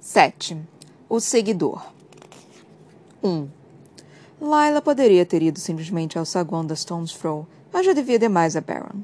7. 0.00 0.56
O 1.10 1.20
seguidor. 1.20 1.92
1. 3.22 3.50
Lila 4.40 4.80
poderia 4.80 5.26
ter 5.26 5.42
ido 5.42 5.60
simplesmente 5.60 6.18
ao 6.18 6.24
saguão 6.24 6.64
da 6.64 6.74
Stone's 6.74 7.12
Throw, 7.12 7.46
mas 7.70 7.84
já 7.84 7.92
devia 7.92 8.18
demais 8.18 8.56
a 8.56 8.62
Baron. 8.62 9.02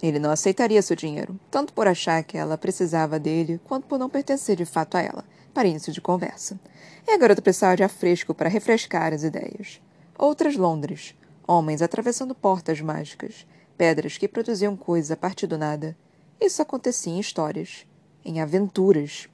Ele 0.00 0.20
não 0.20 0.30
aceitaria 0.30 0.80
seu 0.80 0.94
dinheiro, 0.94 1.38
tanto 1.50 1.72
por 1.72 1.88
achar 1.88 2.22
que 2.22 2.38
ela 2.38 2.56
precisava 2.56 3.18
dele, 3.18 3.60
quanto 3.64 3.88
por 3.88 3.98
não 3.98 4.08
pertencer 4.08 4.54
de 4.54 4.64
fato 4.64 4.96
a 4.96 5.02
ela, 5.02 5.24
para 5.52 5.66
início 5.66 5.92
de 5.92 6.00
conversa. 6.00 6.56
E 7.04 7.10
a 7.10 7.18
garota 7.18 7.42
precisava 7.42 7.74
de 7.74 7.82
afresco 7.82 8.32
para 8.32 8.48
refrescar 8.48 9.12
as 9.12 9.24
ideias. 9.24 9.80
Outras 10.16 10.54
Londres. 10.54 11.16
Homens 11.48 11.82
atravessando 11.82 12.32
portas 12.32 12.80
mágicas. 12.80 13.44
Pedras 13.76 14.16
que 14.16 14.28
produziam 14.28 14.76
coisas 14.76 15.10
a 15.10 15.16
partir 15.16 15.48
do 15.48 15.58
nada. 15.58 15.96
Isso 16.40 16.62
acontecia 16.62 17.12
em 17.12 17.18
histórias. 17.18 17.84
Em 18.24 18.40
aventuras. 18.40 19.28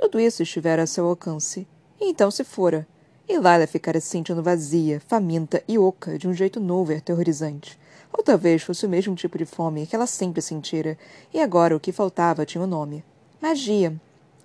Tudo 0.00 0.20
isso 0.20 0.44
estivera 0.44 0.84
a 0.84 0.86
seu 0.86 1.08
alcance. 1.08 1.66
E 2.00 2.08
então 2.08 2.30
se 2.30 2.44
fora. 2.44 2.86
E 3.28 3.34
Lila 3.34 3.66
ficara 3.66 4.00
se 4.00 4.06
sentindo 4.06 4.40
vazia, 4.40 5.02
faminta 5.08 5.60
e 5.66 5.76
oca 5.76 6.16
de 6.16 6.28
um 6.28 6.32
jeito 6.32 6.60
novo 6.60 6.92
e 6.92 6.94
aterrorizante. 6.94 7.76
Ou 8.12 8.22
talvez 8.22 8.62
fosse 8.62 8.86
o 8.86 8.88
mesmo 8.88 9.16
tipo 9.16 9.36
de 9.36 9.44
fome 9.44 9.88
que 9.88 9.96
ela 9.96 10.06
sempre 10.06 10.40
sentira, 10.40 10.96
e 11.34 11.40
agora 11.40 11.74
o 11.74 11.80
que 11.80 11.90
faltava 11.90 12.46
tinha 12.46 12.62
um 12.62 12.66
nome. 12.66 13.04
Magia. 13.42 13.92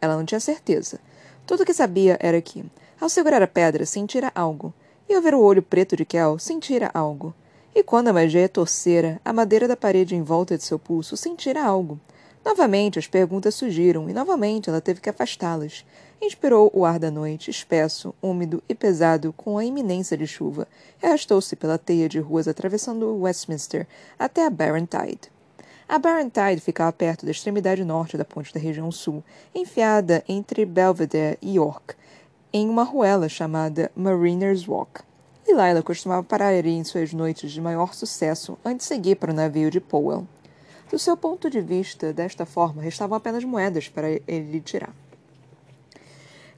Ela 0.01 0.17
não 0.17 0.25
tinha 0.25 0.39
certeza. 0.39 0.99
Tudo 1.45 1.61
o 1.61 1.65
que 1.65 1.73
sabia 1.73 2.17
era 2.19 2.41
que, 2.41 2.65
ao 2.99 3.07
segurar 3.07 3.43
a 3.43 3.47
pedra, 3.47 3.85
sentira 3.85 4.31
algo. 4.33 4.73
E 5.07 5.13
ao 5.13 5.21
ver 5.21 5.35
o 5.35 5.39
olho 5.39 5.61
preto 5.61 5.95
de 5.95 6.03
Kel, 6.03 6.39
sentira 6.39 6.89
algo. 6.95 7.31
E 7.75 7.83
quando 7.83 8.07
a 8.07 8.13
magia 8.13 8.49
torcera, 8.49 9.21
a 9.23 9.31
madeira 9.31 9.67
da 9.67 9.77
parede 9.77 10.15
em 10.15 10.23
volta 10.23 10.57
de 10.57 10.63
seu 10.63 10.79
pulso 10.79 11.15
sentira 11.15 11.63
algo. 11.63 11.99
Novamente 12.45 12.99
as 12.99 13.07
perguntas 13.07 13.55
surgiram 13.55 14.09
e 14.09 14.13
novamente 14.13 14.69
ela 14.69 14.81
teve 14.81 14.99
que 14.99 15.09
afastá-las. 15.09 15.85
Inspirou 16.21 16.69
o 16.73 16.85
ar 16.85 16.99
da 16.99 17.09
noite, 17.09 17.49
espesso, 17.49 18.13
úmido 18.21 18.61
e 18.67 18.75
pesado 18.75 19.33
com 19.33 19.57
a 19.57 19.63
iminência 19.63 20.17
de 20.17 20.27
chuva, 20.27 20.67
e 21.01 21.05
arrastou-se 21.05 21.55
pela 21.55 21.77
teia 21.77 22.09
de 22.09 22.19
ruas 22.19 22.47
atravessando 22.47 23.17
Westminster 23.21 23.87
até 24.19 24.45
a 24.45 24.49
Barrentide. 24.49 25.31
A 25.87 25.97
Barrentide 25.97 26.59
ficava 26.59 26.91
perto 26.91 27.25
da 27.25 27.31
extremidade 27.31 27.83
norte 27.83 28.17
da 28.17 28.25
ponte 28.25 28.53
da 28.53 28.59
região 28.59 28.91
sul, 28.91 29.23
enfiada 29.53 30.23
entre 30.27 30.65
Belvedere 30.65 31.37
e 31.41 31.55
York, 31.55 31.95
em 32.51 32.69
uma 32.69 32.83
ruela 32.83 33.29
chamada 33.29 33.91
Mariner's 33.95 34.67
Walk. 34.67 35.01
E 35.45 35.81
costumava 35.81 36.23
parar 36.23 36.53
ali 36.53 36.71
em 36.71 36.83
suas 36.83 37.13
noites 37.13 37.51
de 37.51 37.61
maior 37.61 37.93
sucesso 37.93 38.57
antes 38.63 38.87
de 38.87 38.93
seguir 38.93 39.15
para 39.15 39.31
o 39.31 39.35
navio 39.35 39.69
de 39.69 39.79
Powell. 39.79 40.25
Do 40.93 40.99
seu 40.99 41.17
ponto 41.17 41.49
de 41.49 41.59
vista, 41.59 42.13
desta 42.13 42.45
forma, 42.45 42.79
restavam 42.79 43.17
apenas 43.17 43.43
moedas 43.43 43.89
para 43.89 44.11
ele 44.27 44.61
tirar. 44.61 44.93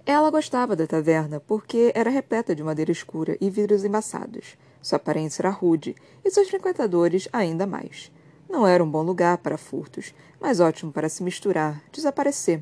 Ela 0.05 0.29
gostava 0.29 0.75
da 0.75 0.85
taverna 0.85 1.39
porque 1.39 1.93
era 1.95 2.09
repleta 2.09 2.53
de 2.53 2.61
madeira 2.61 2.91
escura 2.91 3.37
e 3.39 3.49
vidros 3.49 3.85
embaçados. 3.85 4.57
Sua 4.81 4.97
aparência 4.97 5.41
era 5.41 5.49
rude 5.49 5.95
e 6.21 6.29
seus 6.29 6.49
frequentadores 6.49 7.29
ainda 7.31 7.65
mais. 7.65 8.11
Não 8.49 8.67
era 8.67 8.83
um 8.83 8.91
bom 8.91 9.03
lugar 9.03 9.37
para 9.37 9.57
furtos, 9.57 10.13
mas 10.37 10.59
ótimo 10.59 10.91
para 10.91 11.07
se 11.07 11.23
misturar, 11.23 11.81
desaparecer. 11.89 12.61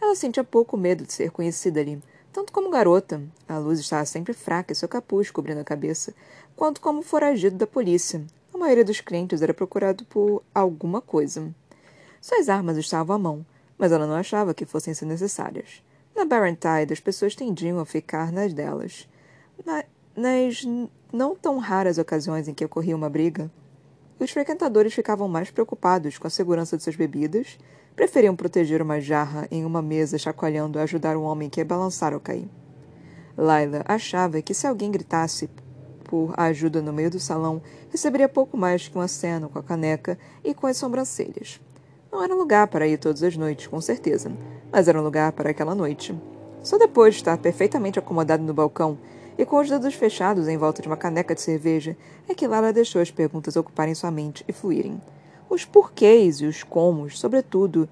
Ela 0.00 0.16
sentia 0.16 0.42
pouco 0.42 0.78
medo 0.78 1.04
de 1.04 1.12
ser 1.12 1.30
conhecida 1.30 1.78
ali, 1.78 2.02
tanto 2.32 2.54
como 2.54 2.70
garota. 2.70 3.20
A 3.46 3.58
luz 3.58 3.78
estava 3.78 4.06
sempre 4.06 4.32
fraca 4.32 4.72
e 4.72 4.74
seu 4.74 4.88
capuz 4.88 5.30
cobrindo 5.30 5.60
a 5.60 5.64
cabeça, 5.64 6.14
quanto 6.56 6.80
como 6.80 7.02
foragido 7.02 7.56
da 7.58 7.66
polícia, 7.66 8.24
maioria 8.62 8.84
dos 8.84 9.00
clientes 9.00 9.42
era 9.42 9.52
procurado 9.52 10.04
por 10.04 10.42
alguma 10.54 11.00
coisa. 11.00 11.52
Suas 12.20 12.48
armas 12.48 12.76
estavam 12.76 13.16
à 13.16 13.18
mão, 13.18 13.46
mas 13.76 13.90
ela 13.90 14.06
não 14.06 14.14
achava 14.14 14.54
que 14.54 14.64
fossem 14.64 14.94
ser 14.94 15.04
necessárias. 15.04 15.82
Na 16.14 16.24
Barrentide, 16.24 16.92
as 16.92 17.00
pessoas 17.00 17.34
tendiam 17.34 17.80
a 17.80 17.84
ficar 17.84 18.30
nas 18.30 18.54
delas. 18.54 19.08
Na, 19.66 19.84
nas 20.14 20.62
não 21.12 21.34
tão 21.34 21.58
raras 21.58 21.98
ocasiões 21.98 22.46
em 22.46 22.54
que 22.54 22.64
ocorria 22.64 22.94
uma 22.94 23.10
briga, 23.10 23.50
os 24.20 24.30
frequentadores 24.30 24.94
ficavam 24.94 25.26
mais 25.26 25.50
preocupados 25.50 26.16
com 26.16 26.28
a 26.28 26.30
segurança 26.30 26.76
de 26.76 26.84
suas 26.84 26.94
bebidas, 26.94 27.58
preferiam 27.96 28.36
proteger 28.36 28.80
uma 28.80 29.00
jarra 29.00 29.48
em 29.50 29.64
uma 29.64 29.82
mesa 29.82 30.16
chacoalhando 30.16 30.78
a 30.78 30.82
ajudar 30.82 31.16
um 31.16 31.24
homem 31.24 31.50
que 31.50 31.60
ia 31.60 31.64
balançar 31.64 32.12
ao 32.14 32.20
cair. 32.20 32.48
Laila 33.36 33.82
achava 33.86 34.40
que 34.40 34.54
se 34.54 34.68
alguém 34.68 34.92
gritasse 34.92 35.50
por 36.12 36.34
ajuda 36.36 36.82
no 36.82 36.92
meio 36.92 37.10
do 37.10 37.18
salão, 37.18 37.62
receberia 37.90 38.28
pouco 38.28 38.54
mais 38.54 38.86
que 38.86 38.98
um 38.98 39.00
aceno 39.00 39.48
com 39.48 39.58
a 39.58 39.62
caneca 39.62 40.18
e 40.44 40.52
com 40.52 40.66
as 40.66 40.76
sobrancelhas. 40.76 41.58
Não 42.12 42.22
era 42.22 42.34
lugar 42.34 42.66
para 42.66 42.86
ir 42.86 42.98
todas 42.98 43.22
as 43.22 43.34
noites, 43.34 43.66
com 43.66 43.80
certeza, 43.80 44.30
mas 44.70 44.88
era 44.88 45.00
um 45.00 45.02
lugar 45.02 45.32
para 45.32 45.48
aquela 45.48 45.74
noite. 45.74 46.14
Só 46.62 46.76
depois 46.76 47.14
de 47.14 47.20
estar 47.22 47.38
perfeitamente 47.38 47.98
acomodado 47.98 48.42
no 48.42 48.52
balcão 48.52 48.98
e 49.38 49.46
com 49.46 49.58
os 49.58 49.70
dedos 49.70 49.94
fechados 49.94 50.48
em 50.48 50.58
volta 50.58 50.82
de 50.82 50.88
uma 50.88 50.98
caneca 50.98 51.34
de 51.34 51.40
cerveja, 51.40 51.96
é 52.28 52.34
que 52.34 52.46
Lara 52.46 52.74
deixou 52.74 53.00
as 53.00 53.10
perguntas 53.10 53.56
ocuparem 53.56 53.94
sua 53.94 54.10
mente 54.10 54.44
e 54.46 54.52
fluírem. 54.52 55.00
Os 55.48 55.64
porquês 55.64 56.42
e 56.42 56.44
os 56.44 56.62
comos, 56.62 57.18
sobretudo, 57.18 57.88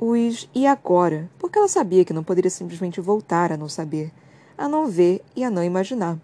os 0.00 0.50
e 0.52 0.66
agora, 0.66 1.30
porque 1.38 1.56
ela 1.56 1.68
sabia 1.68 2.04
que 2.04 2.12
não 2.12 2.24
poderia 2.24 2.50
simplesmente 2.50 3.00
voltar 3.00 3.52
a 3.52 3.56
não 3.56 3.68
saber, 3.68 4.10
a 4.58 4.66
não 4.66 4.88
ver 4.88 5.22
e 5.36 5.44
a 5.44 5.50
não 5.50 5.62
imaginar. 5.62 6.18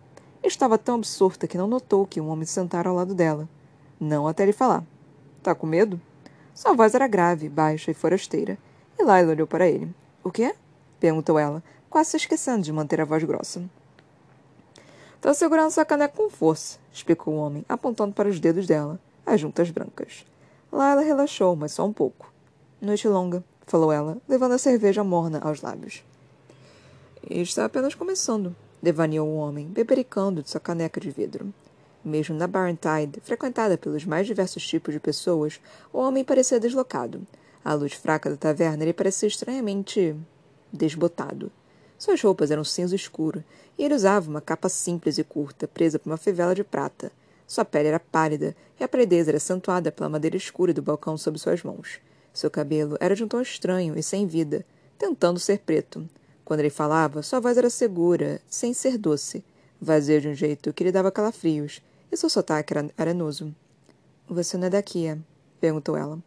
Estava 0.47 0.79
tão 0.79 0.95
absorta 0.95 1.49
que 1.49 1.59
não 1.59 1.67
notou 1.67 2.07
que 2.07 2.21
um 2.21 2.29
homem 2.29 2.47
sentara 2.47 2.89
ao 2.89 2.95
lado 2.95 3.15
dela. 3.15 3.49
Não 3.99 4.29
até 4.29 4.47
lhe 4.47 4.53
falar. 4.53 4.85
Tá 5.43 5.57
com 5.57 5.67
medo? 5.67 6.01
Sua 6.55 6.73
voz 6.73 6.95
era 6.95 7.09
grave, 7.09 7.49
baixa 7.49 7.91
e 7.91 7.95
forasteira. 7.95 8.57
E 8.97 9.03
Lila 9.03 9.33
olhou 9.33 9.47
para 9.47 9.69
ele. 9.69 9.93
O 10.23 10.31
quê? 10.31 10.55
perguntou 11.01 11.37
ela, 11.37 11.63
quase 11.91 12.11
se 12.11 12.17
esquecendo 12.19 12.63
de 12.63 12.73
manter 12.73 13.01
a 13.01 13.05
voz 13.05 13.25
grossa. 13.25 13.61
Tô 15.21 15.35
segurando 15.35 15.73
sua 15.73 15.85
caneca 15.85 16.17
com 16.17 16.31
força, 16.31 16.79
explicou 16.93 17.35
o 17.35 17.39
homem, 17.39 17.65
apontando 17.69 18.15
para 18.15 18.29
os 18.29 18.39
dedos 18.39 18.69
dela, 18.69 19.01
as 19.27 19.41
juntas 19.41 19.71
brancas. 19.71 20.25
Lila 20.73 21.01
relaxou, 21.01 21.57
mas 21.57 21.73
só 21.73 21.85
um 21.85 21.93
pouco. 21.93 22.33
Noite 22.81 23.09
longa, 23.09 23.43
falou 23.67 23.91
ela, 23.91 24.19
levando 24.29 24.53
a 24.53 24.59
cerveja 24.59 25.03
morna 25.03 25.41
aos 25.41 25.61
lábios. 25.61 26.05
Está 27.29 27.65
apenas 27.65 27.97
começando, 27.97 28.55
devaneou 28.87 29.27
o 29.29 29.37
homem, 29.37 29.67
bebericando 29.67 30.43
de 30.43 30.49
sua 30.49 30.61
caneca 30.61 31.01
de 31.01 31.11
vidro. 31.11 31.53
Mesmo 32.05 32.37
na 32.37 32.47
Barrentide, 32.47 33.21
frequentada 33.21 33.77
pelos 33.77 34.05
mais 34.05 34.29
diversos 34.29 34.65
tipos 34.65 34.95
de 34.95 35.01
pessoas, 35.01 35.61
o 35.93 35.99
homem 35.99 36.23
parecia 36.23 36.61
deslocado. 36.61 37.27
À 37.65 37.75
luz 37.75 37.95
fraca 37.95 38.31
da 38.31 38.37
taverna, 38.37 38.85
ele 38.85 38.93
parecia 38.93 39.27
estranhamente 39.27 40.15
desbotado. 40.73 41.51
Suas 41.99 42.23
roupas 42.23 42.53
eram 42.53 42.63
cinza 42.63 42.95
escuro, 42.95 43.43
e 43.77 43.85
ele 43.85 43.95
usava 43.95 44.31
uma 44.31 44.41
capa 44.41 44.69
simples 44.69 45.19
e 45.19 45.25
curta, 45.25 45.67
presa 45.67 45.99
por 45.99 46.09
uma 46.09 46.17
fivela 46.17 46.55
de 46.55 46.63
prata. 46.63 47.11
Sua 47.45 47.65
pele 47.65 47.89
era 47.89 47.99
pálida, 47.99 48.55
e 48.79 48.85
a 48.85 48.89
palidez 48.89 49.27
era 49.27 49.39
acentuada 49.39 49.91
pela 49.91 50.09
madeira 50.09 50.37
escura 50.37 50.73
do 50.73 50.81
balcão 50.81 51.19
sob 51.19 51.37
suas 51.41 51.61
mãos. 51.65 51.99
Seu 52.33 52.51
cabelo 52.51 52.97
era 53.01 53.17
de 53.17 53.25
um 53.25 53.29
tom 53.29 53.41
estranho 53.41 53.99
e 53.99 54.03
sem 54.03 54.29
vida, 54.29 54.65
tentando 54.97 55.41
ser 55.41 55.59
preto. 55.59 56.09
Quando 56.47 56.61
ele 56.61 56.71
falava, 56.71 57.25
sua 57.25 57.41
voz 57.41 57.59
era 57.59 57.69
segura, 57.69 58.41
sem 58.49 58.73
ser 58.73 58.97
doce, 58.97 59.45
vazia 59.81 60.21
de 60.21 60.29
um 60.29 60.35
jeito 60.35 60.73
que 60.73 60.85
lhe 60.85 60.93
dava 60.93 61.11
calafrios, 61.11 61.83
e 62.11 62.17
seu 62.17 62.31
sotaque 62.31 62.73
era 62.73 62.89
arenoso. 62.97 63.53
Você 64.29 64.57
não 64.57 64.69
é 64.69 64.71
daqui, 64.71 65.09
é? 65.09 65.19
perguntou 65.61 65.97
ela. 65.97 66.21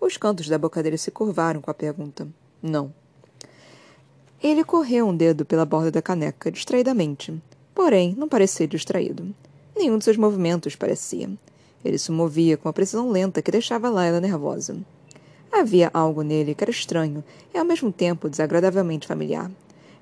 Os 0.00 0.16
cantos 0.16 0.48
da 0.48 0.58
boca 0.58 0.82
dele 0.82 0.98
se 0.98 1.12
curvaram 1.12 1.60
com 1.60 1.70
a 1.70 1.74
pergunta. 1.74 2.26
Não. 2.60 2.92
Ele 4.42 4.64
correu 4.64 5.06
um 5.06 5.16
dedo 5.16 5.44
pela 5.44 5.64
borda 5.64 5.92
da 5.92 6.02
caneca, 6.02 6.50
distraidamente. 6.50 7.40
Porém, 7.72 8.16
não 8.18 8.28
parecia 8.28 8.66
distraído. 8.66 9.32
Nenhum 9.76 9.96
de 9.96 10.02
seus 10.02 10.16
movimentos 10.16 10.74
parecia. 10.74 11.30
Ele 11.84 11.98
se 11.98 12.10
movia 12.10 12.56
com 12.56 12.66
uma 12.66 12.72
precisão 12.72 13.12
lenta 13.12 13.40
que 13.40 13.52
deixava 13.52 13.88
Laila 13.88 14.20
nervosa. 14.20 14.76
Havia 15.52 15.90
algo 15.92 16.22
nele 16.22 16.54
que 16.54 16.64
era 16.64 16.70
estranho 16.70 17.22
e 17.52 17.58
ao 17.58 17.64
mesmo 17.64 17.92
tempo 17.92 18.30
desagradavelmente 18.30 19.06
familiar. 19.06 19.50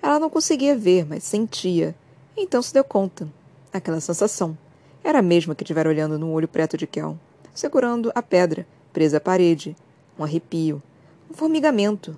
Ela 0.01 0.21
não 0.21 0.31
conseguia 0.31 0.77
ver, 0.77 1.05
mas 1.05 1.25
sentia. 1.25 1.95
Então 2.37 2.63
se 2.63 2.73
deu 2.73 2.85
conta. 2.85 3.29
Aquela 3.73 4.01
sensação. 4.01 4.57
Era 5.03 5.19
a 5.19 5.23
mesma 5.23 5.55
que 5.55 5.65
tivera 5.65 5.89
olhando 5.89 6.19
no 6.19 6.31
olho 6.31 6.47
preto 6.47 6.77
de 6.77 6.87
Kel, 6.87 7.19
segurando 7.53 8.13
a 8.15 8.23
pedra, 8.23 8.67
presa 8.93 9.17
à 9.17 9.21
parede. 9.21 9.77
Um 10.17 10.23
arrepio. 10.23 10.81
Um 11.29 11.35
formigamento. 11.35 12.17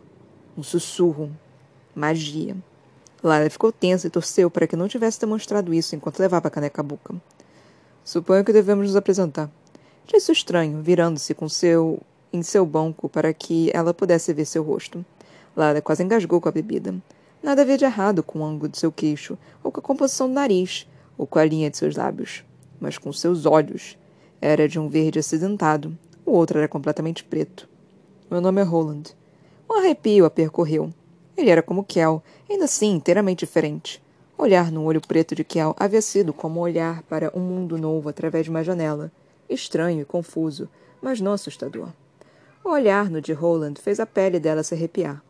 Um 0.57 0.63
sussurro. 0.63 1.31
Magia. 1.95 2.55
Lara 3.23 3.49
ficou 3.49 3.73
tensa 3.73 4.09
e 4.09 4.11
torceu 4.11 4.51
para 4.51 4.67
que 4.67 4.77
não 4.77 4.89
tivesse 4.89 5.21
demonstrado 5.21 5.73
isso 5.73 5.97
enquanto 5.97 6.21
levava 6.21 6.49
a 6.49 6.51
caneca 6.51 6.83
à 6.83 6.85
boca. 6.85 7.15
Suponho 8.05 8.45
que 8.45 8.53
devemos 8.53 8.89
nos 8.89 8.97
apresentar. 8.97 9.51
Disse 10.07 10.31
o 10.31 10.35
estranho, 10.35 10.83
virando-se 10.83 11.33
com 11.33 11.49
seu 11.49 12.01
em 12.33 12.43
seu 12.43 12.65
banco 12.65 13.09
para 13.09 13.33
que 13.33 13.71
ela 13.75 13.93
pudesse 13.93 14.33
ver 14.33 14.45
seu 14.45 14.63
rosto. 14.63 15.05
Lara 15.57 15.83
quase 15.83 16.03
engasgou 16.03 16.41
com 16.41 16.49
a 16.49 16.53
bebida. 16.53 16.95
Nada 17.43 17.63
havia 17.63 17.77
de 17.77 17.85
errado 17.85 18.23
com 18.23 18.41
o 18.41 18.45
ângulo 18.45 18.69
de 18.69 18.79
seu 18.79 18.91
queixo, 18.91 19.37
ou 19.63 19.73
com 19.73 19.81
a 19.81 19.83
composição 19.83 20.29
do 20.29 20.35
nariz, 20.35 20.87
ou 21.19 21.27
com 21.27 21.39
a 21.39 21.45
linha 21.45 21.69
de 21.69 21.77
seus 21.77 21.97
lábios, 21.97 22.45
mas 22.81 22.97
com 22.97 23.13
seus 23.13 23.47
olhos. 23.47 23.99
Era 24.41 24.69
de 24.69 24.79
um 24.79 24.89
verde 24.89 25.19
acidentado, 25.19 25.97
o 26.25 26.33
outro 26.33 26.59
era 26.59 26.69
completamente 26.69 27.25
preto. 27.25 27.69
Meu 28.31 28.41
nome 28.41 28.61
é 28.61 28.65
Roland. 28.65 29.15
Um 29.69 29.79
arrepio 29.79 30.25
a 30.25 30.31
percorreu. 30.31 30.93
Ele 31.37 31.51
era 31.51 31.63
como 31.63 31.85
Kel, 31.85 32.23
ainda 32.49 32.65
assim 32.65 32.93
inteiramente 32.93 33.41
diferente. 33.41 34.03
Olhar 34.39 34.71
no 34.71 34.85
olho 34.85 35.01
preto 35.01 35.35
de 35.35 35.45
Kel 35.45 35.75
havia 35.79 36.01
sido 36.01 36.33
como 36.33 36.61
olhar 36.61 37.03
para 37.03 37.31
um 37.37 37.41
mundo 37.41 37.77
novo 37.77 38.09
através 38.09 38.45
de 38.45 38.51
uma 38.51 38.65
janela. 38.65 39.11
Estranho 39.49 40.01
e 40.01 40.05
confuso, 40.05 40.69
mas 41.01 41.21
não 41.21 41.33
assustador. 41.33 41.89
O 42.65 42.71
olhar 42.71 43.11
no 43.11 43.21
de 43.21 43.33
Roland 43.33 43.75
fez 43.75 43.99
a 43.99 44.07
pele 44.07 44.39
dela 44.39 44.63
se 44.63 44.73
arrepiar. 44.73 45.21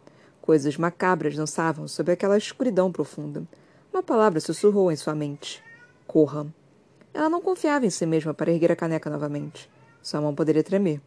Coisas 0.43 0.77
macabras 0.77 1.35
dançavam 1.35 1.89
sob 1.89 2.13
aquela 2.13 2.37
escuridão 2.37 2.93
profunda. 2.93 3.43
Uma 3.91 4.03
palavra 4.03 4.39
sussurrou 4.39 4.93
em 4.93 4.97
sua 4.97 5.15
mente. 5.15 5.63
Corra. 6.07 6.47
Ela 7.15 7.31
não 7.31 7.41
confiava 7.41 7.87
em 7.87 7.91
si 7.91 8.05
mesma 8.05 8.35
para 8.35 8.53
erguer 8.53 8.71
a 8.71 8.77
caneca 8.77 9.09
novamente. 9.09 9.71
Sua 10.03 10.21
mão 10.21 10.35
poderia 10.35 10.63
tremer. 10.63 11.01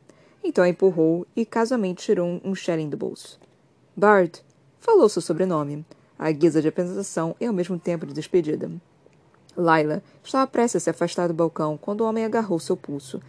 Então 0.43 0.63
a 0.63 0.69
empurrou 0.69 1.27
e 1.35 1.45
casualmente 1.45 2.03
tirou 2.03 2.41
um 2.43 2.55
shilling 2.55 2.89
do 2.89 2.97
bolso. 2.97 3.39
Bard 3.95 4.43
falou 4.79 5.07
seu 5.07 5.21
sobrenome, 5.21 5.85
à 6.17 6.31
guisa 6.31 6.59
de 6.59 6.67
apresentação 6.67 7.35
e 7.39 7.45
ao 7.45 7.53
mesmo 7.53 7.77
tempo 7.77 8.05
de 8.05 8.13
despedida. 8.13 8.71
Laila 9.55 10.01
estava 10.23 10.47
prestes 10.47 10.77
a 10.77 10.83
se 10.83 10.89
afastar 10.89 11.27
do 11.27 11.33
balcão 11.33 11.77
quando 11.77 12.01
o 12.01 12.05
homem 12.05 12.25
agarrou 12.25 12.59
seu 12.59 12.75
pulso, 12.75 13.21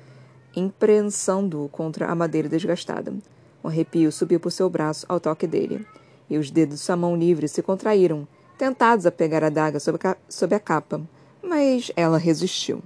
imprensando-o 0.57 1.69
contra 1.69 2.07
a 2.07 2.15
madeira 2.15 2.49
desgastada. 2.49 3.15
Um 3.63 3.69
arrepio 3.69 4.11
subiu 4.11 4.41
por 4.41 4.51
seu 4.51 4.71
braço 4.71 5.05
ao 5.09 5.21
toque 5.21 5.47
dele, 5.47 5.87
e 6.31 6.39
os 6.39 6.51
dedos 6.51 6.79
de 6.79 6.85
sua 6.85 6.97
mão 6.97 7.15
livre 7.15 7.47
se 7.47 7.63
contraíram, 7.63 8.27
tentados 8.57 9.07
a 9.07 9.13
pegar 9.13 9.45
a 9.45 9.51
daga 9.51 9.79
sob 9.79 10.55
a, 10.55 10.61
capa, 10.61 11.01
mas 11.43 11.93
ela 11.95 12.19
resistiu. 12.19 12.83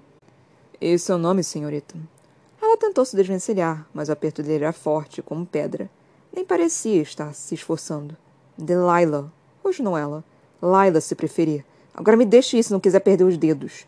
Esse 0.81 1.13
é 1.13 1.15
o 1.15 1.19
nome, 1.19 1.45
senhorita. 1.45 1.95
Ela 2.61 2.77
tentou 2.77 3.05
se 3.05 3.17
desvencilhar, 3.17 3.87
mas 3.95 4.09
o 4.09 4.13
aperto 4.13 4.43
dele 4.43 4.65
era 4.65 4.73
forte, 4.73 5.23
como 5.23 5.47
pedra. 5.47 5.89
Nem 6.35 6.45
parecia 6.45 7.01
estar 7.01 7.33
se 7.35 7.55
esforçando. 7.55 8.17
Delilah. 8.57 9.31
Hoje 9.63 9.83
não 9.83 9.97
ela. 9.97 10.25
Laila, 10.61 11.01
se 11.01 11.15
preferir. 11.15 11.65
Agora 11.95 12.17
me 12.17 12.25
deixe 12.25 12.59
isso 12.59 12.69
se 12.69 12.73
não 12.73 12.81
quiser 12.81 13.01
perder 13.01 13.25
os 13.25 13.37
dedos. 13.37 13.87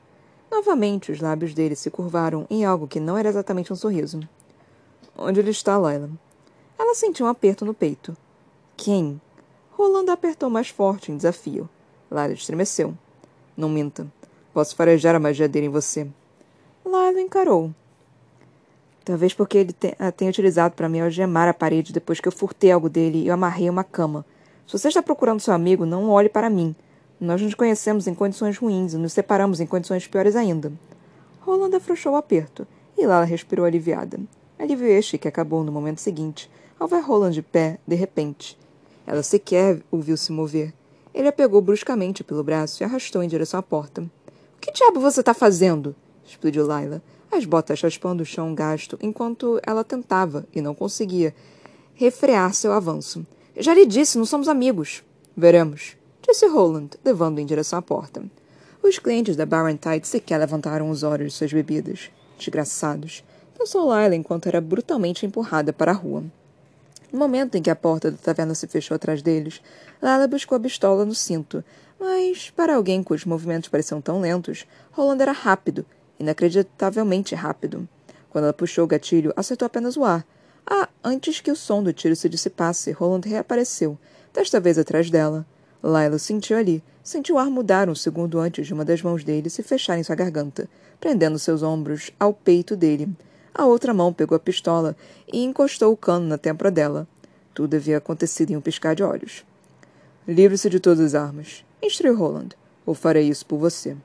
Novamente, 0.53 1.11
os 1.11 1.19
lábios 1.19 1.55
dele 1.55 1.75
se 1.75 1.91
curvaram 1.91 2.47
em 2.51 2.63
algo 2.63 2.87
que 2.87 3.01
não 3.01 3.17
era 3.17 3.31
exatamente 3.31 3.73
um 3.73 3.77
sorriso. 3.77 4.21
Onde 5.17 5.41
ele 5.41 5.51
está, 5.51 5.79
Laila? 5.79 6.11
Ela 6.79 6.95
sentiu 6.95 7.25
um 7.25 7.29
aperto 7.31 7.65
no 7.65 7.73
peito. 7.73 8.15
Quem? 8.77 9.19
Rolando 9.71 10.11
apertou 10.11 10.51
mais 10.51 10.69
forte 10.69 11.11
em 11.11 11.17
desafio. 11.17 11.67
Laila 12.11 12.35
estremeceu. 12.35 12.93
Não 13.57 13.71
minta. 13.71 14.07
Posso 14.53 14.77
farejar 14.77 15.15
a 15.15 15.19
magia 15.19 15.49
dele 15.49 15.69
em 15.69 15.71
você. 15.71 16.07
Laila 16.85 17.23
encarou. 17.23 17.73
Talvez 19.07 19.33
porque 19.33 19.57
ele 19.57 19.75
a 19.99 20.13
tenha 20.13 20.31
utilizado 20.31 20.75
para 20.75 20.89
me 20.89 21.01
algemar 21.01 21.49
a 21.49 21.55
parede 21.55 21.95
depois 21.95 22.21
que 22.21 22.29
eu 22.29 22.33
furtei 22.33 22.71
algo 22.71 22.91
dele 22.91 23.23
e 23.23 23.29
eu 23.29 23.35
amarrei 23.35 23.71
uma 23.71 23.85
cama. 23.85 24.23
Se 24.67 24.79
você 24.79 24.89
está 24.89 25.03
procurando 25.03 25.41
seu 25.41 25.55
amigo, 25.55 25.87
não 25.87 26.11
olhe 26.11 26.29
para 26.29 26.51
mim. 26.51 26.77
Nós 27.23 27.41
nos 27.41 27.55
conhecemos 27.55 28.09
em 28.09 28.15
condições 28.15 28.59
ruins 28.59 28.95
e 28.95 28.99
nos 28.99 29.13
separamos 29.13 29.61
em 29.61 29.67
condições 29.67 30.09
piores 30.09 30.35
ainda. 30.35 30.73
Roland 31.43 31.77
afrouxou 31.77 32.15
o 32.15 32.17
aperto 32.17 32.67
e 32.99 33.07
Lala 33.07 33.25
respirou 33.25 33.65
aliviada. 33.65 34.19
Alívio 34.59 34.89
este 34.89 35.17
que 35.17 35.29
acabou 35.29 35.63
no 35.63 35.71
momento 35.71 36.01
seguinte, 36.01 36.51
ao 36.81 36.89
ver 36.89 36.99
Roland 36.99 37.31
de 37.31 37.41
pé, 37.41 37.79
de 37.87 37.95
repente. 37.95 38.59
Ela 39.07 39.23
sequer 39.23 39.81
o 39.89 39.99
viu 39.99 40.17
se 40.17 40.33
mover. 40.33 40.75
Ele 41.15 41.29
a 41.29 41.33
pegou 41.33 41.63
bruscamente 41.63 42.25
pelo 42.25 42.43
braço 42.43 42.83
e 42.83 42.85
arrastou 42.85 43.23
em 43.23 43.29
direção 43.29 43.61
à 43.61 43.63
porta. 43.63 44.03
O 44.03 44.61
que 44.61 44.73
diabo 44.73 44.99
você 44.99 45.21
está 45.21 45.33
fazendo? 45.33 45.95
explodiu 46.25 46.67
Laila, 46.67 47.01
as 47.31 47.45
botas 47.45 47.81
raspando 47.81 48.25
o 48.25 48.27
chão 48.27 48.53
gasto 48.53 48.99
enquanto 49.01 49.61
ela 49.65 49.85
tentava, 49.85 50.45
e 50.53 50.61
não 50.61 50.75
conseguia, 50.75 51.33
refrear 51.95 52.53
seu 52.53 52.73
avanço. 52.73 53.25
Já 53.57 53.73
lhe 53.73 53.87
disse, 53.87 54.19
não 54.19 54.25
somos 54.25 54.49
amigos. 54.49 55.05
Veremos, 55.37 55.97
disse 56.23 56.47
Roland, 56.47 56.91
levando 57.05 57.39
em 57.39 57.47
direção 57.47 57.79
à 57.79 57.83
porta. 57.83 58.23
Os 58.83 58.99
clientes 58.99 59.37
da 59.37 59.45
Barrentide 59.45 60.07
sequer 60.07 60.39
levantaram 60.39 60.91
os 60.91 61.03
olhos 61.03 61.33
de 61.33 61.39
suas 61.39 61.53
bebidas. 61.53 62.11
Desgraçados. 62.39 63.25
Pensou 63.57 63.87
Laila 63.87 64.15
enquanto 64.15 64.47
era 64.47 64.61
brutalmente 64.61 65.27
empurrada 65.27 65.73
para 65.73 65.93
a 65.93 65.95
rua. 65.95 66.25
No 67.13 67.19
momento 67.19 67.57
em 67.57 67.63
que 67.63 67.71
a 67.71 67.77
porta 67.77 68.11
da 68.11 68.17
taverna 68.17 68.55
se 68.55 68.67
fechou 68.67 68.95
atrás 68.95 69.21
deles, 69.21 69.61
Lala 70.01 70.27
buscou 70.27 70.57
a 70.57 70.61
pistola 70.61 71.05
no 71.05 71.15
cinto, 71.15 71.63
mas, 72.01 72.51
para 72.51 72.75
alguém 72.75 73.03
cujos 73.03 73.27
movimentos 73.27 73.69
pareciam 73.69 74.01
tão 74.01 74.21
lentos, 74.21 74.67
Roland 74.93 75.21
era 75.21 75.33
rápido, 75.33 75.85
inacreditavelmente 76.19 77.35
rápido. 77.35 77.87
Quando 78.31 78.45
ela 78.45 78.53
puxou 78.53 78.85
o 78.85 78.89
gatilho, 78.89 79.33
acertou 79.37 79.67
apenas 79.67 79.97
o 79.97 80.05
ar. 80.05 80.27
Ah, 80.67 80.89
antes 81.05 81.41
que 81.41 81.51
o 81.51 81.57
som 81.57 81.83
do 81.83 81.93
tiro 81.93 82.17
se 82.17 82.29
dissipasse, 82.29 82.93
Roland 82.93 83.29
reapareceu, 83.29 83.99
desta 84.33 84.59
vez 84.59 84.79
atrás 84.79 85.11
dela. 85.11 85.47
Lila 85.83 86.19
sentiu 86.19 86.57
ali, 86.57 86.83
sentiu 87.03 87.35
o 87.35 87.39
ar 87.39 87.51
mudar 87.51 87.89
um 87.89 87.95
segundo 87.95 88.39
antes 88.39 88.67
de 88.67 88.73
uma 88.73 88.85
das 88.85 89.03
mãos 89.03 89.25
dele 89.25 89.51
se 89.51 89.63
fechar 89.63 89.99
em 89.99 90.03
sua 90.03 90.15
garganta, 90.15 90.69
prendendo 91.01 91.39
seus 91.39 91.63
ombros 91.63 92.11
ao 92.21 92.33
peito 92.33 92.77
dele. 92.77 93.09
A 93.55 93.67
outra 93.67 93.93
mão 93.93 94.13
pegou 94.13 94.37
a 94.37 94.41
pistola 94.41 94.97
e 95.31 95.43
encostou 95.43 95.93
o 95.93 95.97
cano 95.97 96.27
na 96.27 96.39
têmpora 96.39 96.71
dela. 96.71 97.07
Tudo 97.53 97.75
havia 97.75 97.99
acontecido 97.99 98.51
em 98.51 98.57
um 98.57 98.61
piscar 98.61 98.95
de 98.95 99.03
olhos. 99.03 99.45
Livre-se 100.27 100.71
de 100.71 100.79
todas 100.79 101.01
as 101.01 101.15
armas, 101.15 101.65
instruiu 101.83 102.17
Roland. 102.17 102.51
Ou 102.87 102.95
farei 102.95 103.29
isso 103.29 103.45
por 103.45 103.59
você. 103.59 103.97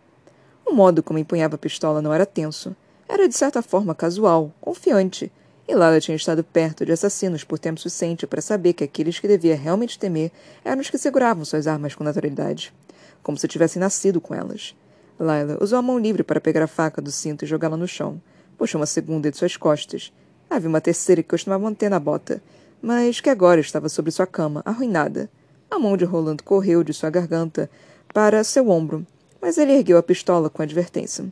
O 0.65 0.73
modo 0.73 1.01
como 1.01 1.19
empunhava 1.19 1.55
a 1.55 1.59
pistola 1.59 2.01
não 2.01 2.13
era 2.13 2.25
tenso. 2.25 2.75
Era, 3.07 3.27
de 3.27 3.35
certa 3.35 3.61
forma, 3.61 3.95
casual, 3.95 4.51
confiante. 4.59 5.31
E 5.67 5.75
Lala 5.75 5.99
tinha 5.99 6.15
estado 6.15 6.43
perto 6.43 6.85
de 6.85 6.91
assassinos 6.91 7.43
por 7.43 7.59
tempo 7.59 7.79
suficiente 7.79 8.25
para 8.25 8.41
saber 8.41 8.73
que 8.73 8.83
aqueles 8.83 9.19
que 9.19 9.27
devia 9.27 9.55
realmente 9.55 9.99
temer 9.99 10.31
eram 10.63 10.81
os 10.81 10.89
que 10.89 10.97
seguravam 10.97 11.43
suas 11.43 11.67
armas 11.67 11.93
com 11.93 12.03
naturalidade. 12.03 12.73
Como 13.21 13.37
se 13.37 13.47
tivessem 13.47 13.79
nascido 13.79 14.21
com 14.21 14.33
elas. 14.33 14.75
Lila 15.19 15.57
usou 15.59 15.77
a 15.77 15.81
mão 15.81 15.99
livre 15.99 16.23
para 16.23 16.39
pegar 16.39 16.63
a 16.63 16.67
faca 16.67 17.01
do 17.01 17.11
cinto 17.11 17.43
e 17.43 17.47
jogá-la 17.47 17.75
no 17.75 17.87
chão 17.87 18.21
puxou 18.57 18.79
uma 18.79 18.87
segunda 18.87 19.29
de 19.29 19.37
suas 19.37 19.55
costas. 19.55 20.11
Havia 20.49 20.67
uma 20.67 20.81
terceira 20.81 21.21
que 21.21 21.29
costumava 21.29 21.63
manter 21.63 21.89
na 21.89 21.99
bota, 21.99 22.41
mas 22.81 23.21
que 23.21 23.29
agora 23.29 23.61
estava 23.61 23.87
sobre 23.87 24.11
sua 24.11 24.25
cama, 24.25 24.61
arruinada. 24.65 25.29
A 25.69 25.77
mão 25.77 25.95
de 25.95 26.05
Roland 26.05 26.37
correu 26.43 26.83
de 26.83 26.93
sua 26.93 27.09
garganta 27.09 27.69
para 28.13 28.43
seu 28.43 28.69
ombro, 28.69 29.05
mas 29.41 29.57
ele 29.57 29.73
ergueu 29.73 29.97
a 29.97 30.03
pistola 30.03 30.49
com 30.49 30.61
advertência. 30.61 31.25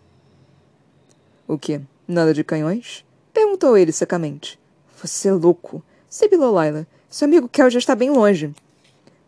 O 1.47 1.57
quê? 1.57 1.81
Nada 2.07 2.33
de 2.33 2.43
canhões? 2.43 3.04
Perguntou 3.35 3.77
ele 3.77 3.91
secamente. 3.91 4.57
Você 5.01 5.27
é 5.27 5.33
louco, 5.33 5.83
sibilou 6.09 6.57
Lila. 6.57 6.87
Seu 7.09 7.25
amigo 7.25 7.49
Kel 7.49 7.69
já 7.69 7.79
está 7.79 7.93
bem 7.93 8.09
longe. 8.09 8.55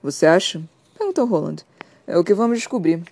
Você 0.02 0.26
acha? 0.26 0.64
Perguntou 0.98 1.26
Roland. 1.26 1.66
É 2.08 2.18
o 2.18 2.24
que 2.24 2.34
vamos 2.34 2.60
descobrir. 2.60 3.04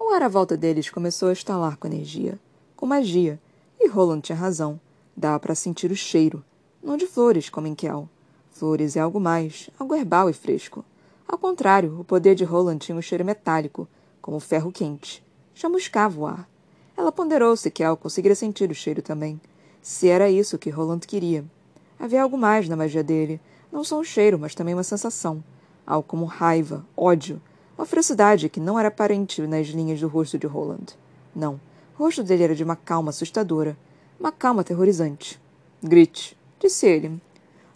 O 0.00 0.08
ar 0.14 0.22
à 0.22 0.28
volta 0.28 0.56
deles 0.56 0.88
começou 0.88 1.28
a 1.28 1.34
estalar 1.34 1.76
com 1.76 1.86
energia, 1.86 2.40
com 2.74 2.86
magia, 2.86 3.38
e 3.78 3.86
Roland 3.86 4.22
tinha 4.22 4.38
razão. 4.38 4.80
Dava 5.14 5.38
para 5.38 5.54
sentir 5.54 5.90
o 5.90 5.96
cheiro. 5.96 6.42
Não 6.82 6.96
de 6.96 7.06
flores, 7.06 7.50
como 7.50 7.66
em 7.66 7.74
Kel. 7.74 8.08
Flores 8.50 8.96
é 8.96 9.00
algo 9.00 9.20
mais, 9.20 9.68
algo 9.78 9.94
herbal 9.94 10.30
e 10.30 10.32
fresco. 10.32 10.82
Ao 11.28 11.36
contrário, 11.36 12.00
o 12.00 12.04
poder 12.04 12.34
de 12.34 12.42
Roland 12.42 12.78
tinha 12.78 12.96
um 12.96 13.02
cheiro 13.02 13.22
metálico, 13.22 13.86
como 14.22 14.40
ferro 14.40 14.72
quente. 14.72 15.22
Chamuscava 15.54 16.18
o 16.18 16.26
ar. 16.26 16.48
Ela 16.96 17.12
ponderou 17.12 17.54
se 17.54 17.70
Kel 17.70 17.98
conseguiria 17.98 18.34
sentir 18.34 18.70
o 18.70 18.74
cheiro 18.74 19.02
também. 19.02 19.38
Se 19.82 20.08
era 20.08 20.30
isso 20.30 20.58
que 20.58 20.70
Roland 20.70 21.00
queria. 21.06 21.44
Havia 21.98 22.22
algo 22.22 22.36
mais 22.36 22.68
na 22.68 22.76
magia 22.76 23.02
dele. 23.02 23.40
Não 23.72 23.82
só 23.84 23.98
um 23.98 24.04
cheiro, 24.04 24.38
mas 24.38 24.54
também 24.54 24.74
uma 24.74 24.82
sensação. 24.82 25.42
Algo 25.86 26.06
como 26.06 26.24
raiva, 26.24 26.84
ódio. 26.96 27.40
Uma 27.76 27.86
ferocidade 27.86 28.48
que 28.48 28.60
não 28.60 28.78
era 28.78 28.88
aparente 28.88 29.40
nas 29.42 29.68
linhas 29.68 30.00
do 30.00 30.08
rosto 30.08 30.38
de 30.38 30.46
Roland. 30.46 30.96
Não. 31.34 31.60
O 31.98 32.04
rosto 32.04 32.22
dele 32.22 32.44
era 32.44 32.54
de 32.54 32.64
uma 32.64 32.76
calma 32.76 33.10
assustadora, 33.10 33.76
uma 34.18 34.32
calma 34.32 34.60
aterrorizante. 34.62 35.40
Grite, 35.82 36.36
disse 36.60 36.86
ele. 36.86 37.20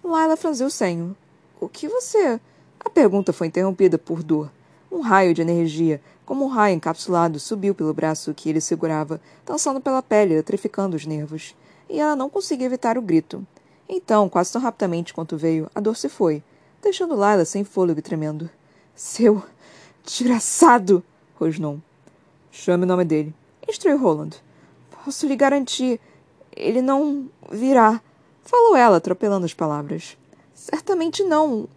Laila 0.02 0.37
franziu 0.37 0.66
o 0.66 0.71
senho. 0.71 1.16
O 1.61 1.68
que 1.68 1.87
você. 1.87 2.40
A 2.80 2.90
pergunta 2.90 3.32
foi 3.32 3.47
interrompida 3.47 3.97
por 3.97 4.23
dor. 4.23 4.50
Um 4.90 5.00
raio 5.00 5.32
de 5.32 5.40
energia, 5.40 6.02
como 6.26 6.44
um 6.44 6.49
raio 6.49 6.75
encapsulado, 6.75 7.38
subiu 7.38 7.75
pelo 7.75 7.94
braço 7.94 8.35
que 8.35 8.49
ele 8.49 8.61
segurava, 8.61 9.21
dançando 9.47 9.80
pela 9.80 10.02
pele, 10.02 10.35
eletrificando 10.35 10.97
os 10.97 11.06
nervos. 11.06 11.54
E 11.93 12.01
ela 12.01 12.17
não 12.17 12.29
conseguia 12.29 12.67
evitar 12.67 12.99
o 12.99 13.03
grito. 13.03 13.47
Então, 13.89 14.29
quase 14.29 14.53
tão 14.53 14.61
rapidamente 14.61 15.15
quanto 15.15 15.37
veio, 15.37 15.71
a 15.73 15.79
dor 15.79 15.97
se 15.97 16.09
foi, 16.09 16.43
deixando 16.83 17.15
Laila 17.15 17.45
sem 17.45 17.63
fôlego 17.63 18.01
e 18.01 18.03
tremendo. 18.03 18.51
Seu. 18.97 19.41
desgraçado! 20.05 21.05
rosnou. 21.39 21.79
Chame 22.51 22.83
o 22.83 22.87
nome 22.87 23.05
dele 23.05 23.35
instruiu 23.73 23.99
Roland. 23.99 24.31
Posso 25.05 25.27
lhe 25.27 25.37
garantir. 25.37 26.01
Ele 26.55 26.83
não 26.83 27.29
virá. 27.51 28.01
Falou 28.43 28.77
ela, 28.77 28.99
atropelando 28.99 29.47
as 29.47 29.55
palavras. 29.55 30.17
Certamente 30.55 31.23
não. 31.23 31.69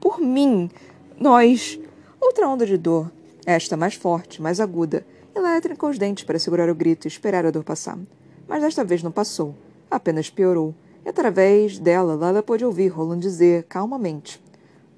Por 0.00 0.20
mim. 0.20 0.70
Nós. 1.18 1.78
Outra 2.20 2.48
onda 2.48 2.66
de 2.66 2.76
dor. 2.76 3.10
Esta 3.44 3.76
mais 3.76 3.94
forte, 3.94 4.42
mais 4.42 4.60
aguda. 4.60 5.06
Ela 5.34 5.60
trincou 5.60 5.90
os 5.90 5.98
dentes 5.98 6.24
para 6.24 6.38
segurar 6.38 6.68
o 6.68 6.74
grito 6.74 7.06
e 7.06 7.08
esperar 7.08 7.46
a 7.46 7.50
dor 7.50 7.62
passar. 7.62 7.98
Mas 8.48 8.62
desta 8.62 8.84
vez 8.84 9.02
não 9.02 9.10
passou. 9.10 9.54
Apenas 9.90 10.30
piorou. 10.30 10.74
E 11.04 11.08
através 11.08 11.78
dela, 11.78 12.14
Lala 12.14 12.42
pôde 12.42 12.64
ouvir 12.64 12.88
Roland 12.88 13.20
dizer, 13.20 13.64
calmamente: 13.64 14.42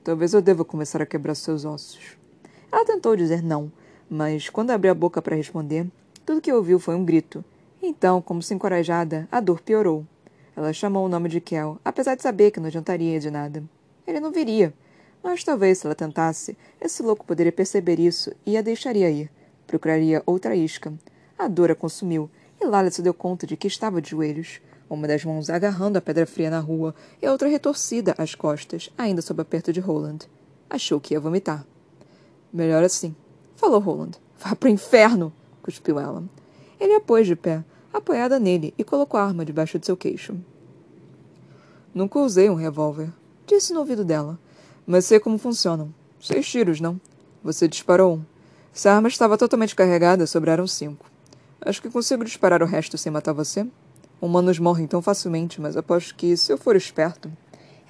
Talvez 0.02 0.32
eu 0.32 0.40
deva 0.40 0.64
começar 0.64 1.02
a 1.02 1.06
quebrar 1.06 1.34
seus 1.34 1.64
ossos. 1.64 2.16
Ela 2.72 2.84
tentou 2.84 3.16
dizer 3.16 3.42
não, 3.42 3.70
mas 4.08 4.48
quando 4.48 4.70
abriu 4.70 4.90
a 4.90 4.94
boca 4.94 5.20
para 5.20 5.36
responder, 5.36 5.86
tudo 6.24 6.40
que 6.40 6.52
ouviu 6.52 6.78
foi 6.78 6.94
um 6.94 7.04
grito. 7.04 7.44
Então, 7.82 8.20
como 8.20 8.42
se 8.42 8.52
encorajada, 8.54 9.28
a 9.30 9.40
dor 9.40 9.60
piorou. 9.60 10.04
Ela 10.56 10.72
chamou 10.72 11.06
o 11.06 11.08
nome 11.08 11.28
de 11.28 11.40
Kel, 11.40 11.78
apesar 11.84 12.14
de 12.14 12.22
saber 12.22 12.50
que 12.50 12.58
não 12.58 12.66
adiantaria 12.66 13.20
de 13.20 13.30
nada. 13.30 13.62
Ele 14.06 14.18
não 14.18 14.32
viria. 14.32 14.74
Mas 15.22 15.44
talvez, 15.44 15.78
se 15.78 15.86
ela 15.86 15.94
tentasse, 15.94 16.56
esse 16.80 17.02
louco 17.02 17.24
poderia 17.24 17.52
perceber 17.52 17.98
isso 18.00 18.32
e 18.44 18.56
a 18.56 18.62
deixaria 18.62 19.10
ir. 19.10 19.30
Procuraria 19.66 20.22
outra 20.26 20.56
isca. 20.56 20.92
A 21.38 21.46
dor 21.46 21.70
a 21.70 21.74
consumiu, 21.74 22.30
e 22.60 22.66
Lala 22.66 22.90
se 22.90 23.02
deu 23.02 23.14
conta 23.14 23.46
de 23.46 23.56
que 23.56 23.68
estava 23.68 24.00
de 24.00 24.10
joelhos, 24.10 24.60
uma 24.90 25.06
das 25.06 25.24
mãos 25.24 25.50
agarrando 25.50 25.98
a 25.98 26.00
pedra 26.00 26.26
fria 26.26 26.50
na 26.50 26.60
rua 26.60 26.94
e 27.20 27.26
a 27.26 27.32
outra 27.32 27.48
retorcida 27.48 28.14
às 28.18 28.34
costas, 28.34 28.90
ainda 28.96 29.22
sob 29.22 29.40
aperto 29.40 29.72
de 29.72 29.80
Roland. 29.80 30.20
Achou 30.68 31.00
que 31.00 31.14
ia 31.14 31.20
vomitar. 31.20 31.64
Melhor 32.52 32.82
assim, 32.82 33.14
falou 33.56 33.80
Roland. 33.80 34.12
Vá 34.38 34.54
pro 34.54 34.68
inferno! 34.68 35.32
cuspiu 35.62 36.00
ela. 36.00 36.24
Ele 36.80 36.94
a 36.94 37.00
pôs 37.00 37.26
de 37.26 37.36
pé, 37.36 37.62
apoiada 37.92 38.38
nele, 38.38 38.72
e 38.78 38.84
colocou 38.84 39.18
a 39.18 39.24
arma 39.24 39.44
debaixo 39.44 39.78
de 39.78 39.86
seu 39.86 39.96
queixo. 39.96 40.34
Nunca 41.94 42.18
usei 42.18 42.48
um 42.48 42.54
revólver, 42.54 43.10
disse 43.46 43.72
no 43.72 43.80
ouvido 43.80 44.04
dela. 44.04 44.38
Mas 44.86 45.04
sei 45.04 45.20
como 45.20 45.36
funcionam. 45.36 45.92
Seis 46.20 46.48
tiros, 46.48 46.80
não? 46.80 46.98
Você 47.44 47.68
disparou 47.68 48.16
um. 48.16 48.24
Se 48.72 48.88
a 48.88 48.94
arma 48.94 49.08
estava 49.08 49.36
totalmente 49.36 49.74
carregada, 49.74 50.26
sobraram 50.26 50.66
cinco. 50.66 51.04
Acho 51.60 51.82
que 51.82 51.90
consigo 51.90 52.24
disparar 52.24 52.62
o 52.62 52.66
resto 52.66 52.96
sem 52.96 53.10
matar 53.10 53.32
você. 53.32 53.66
Humanos 54.20 54.58
morrem 54.58 54.86
tão 54.86 55.02
facilmente, 55.02 55.60
mas 55.60 55.76
aposto 55.76 56.14
que, 56.14 56.36
se 56.36 56.52
eu 56.52 56.58
for 56.58 56.76
esperto. 56.76 57.30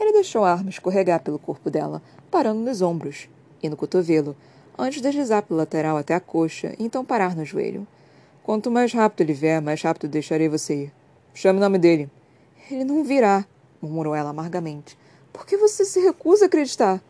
Ele 0.01 0.13
deixou 0.13 0.45
a 0.45 0.53
arma 0.53 0.71
escorregar 0.71 1.23
pelo 1.23 1.39
corpo 1.39 1.71
dela, 1.71 2.03
parando 2.31 2.61
nos 2.61 2.81
ombros 2.81 3.29
e 3.63 3.69
no 3.69 3.77
cotovelo, 3.77 4.35
antes 4.79 5.03
de 5.03 5.09
deslizar 5.09 5.43
pelo 5.43 5.59
lateral 5.59 5.97
até 5.97 6.15
a 6.15 6.21
coxa 6.21 6.75
e 6.79 6.85
então 6.85 7.05
parar 7.05 7.37
no 7.37 7.45
joelho. 7.45 7.87
Quanto 8.43 8.71
mais 8.71 8.93
rápido 8.93 9.21
ele 9.21 9.35
vier, 9.35 9.61
mais 9.61 9.83
rápido 9.83 10.09
deixarei 10.09 10.49
você 10.49 10.85
ir. 10.85 10.93
Chame 11.35 11.59
o 11.59 11.63
nome 11.63 11.79
dele. 11.79 12.11
Ele 12.71 12.85
não 12.85 13.05
virá, 13.05 13.45
murmurou 13.83 14.15
ela 14.15 14.31
amargamente. 14.31 14.97
Por 15.33 15.45
que 15.45 15.57
você 15.57 15.85
se 15.85 16.01
recusa 16.01 16.45
a 16.45 16.47
acreditar? 16.47 17.03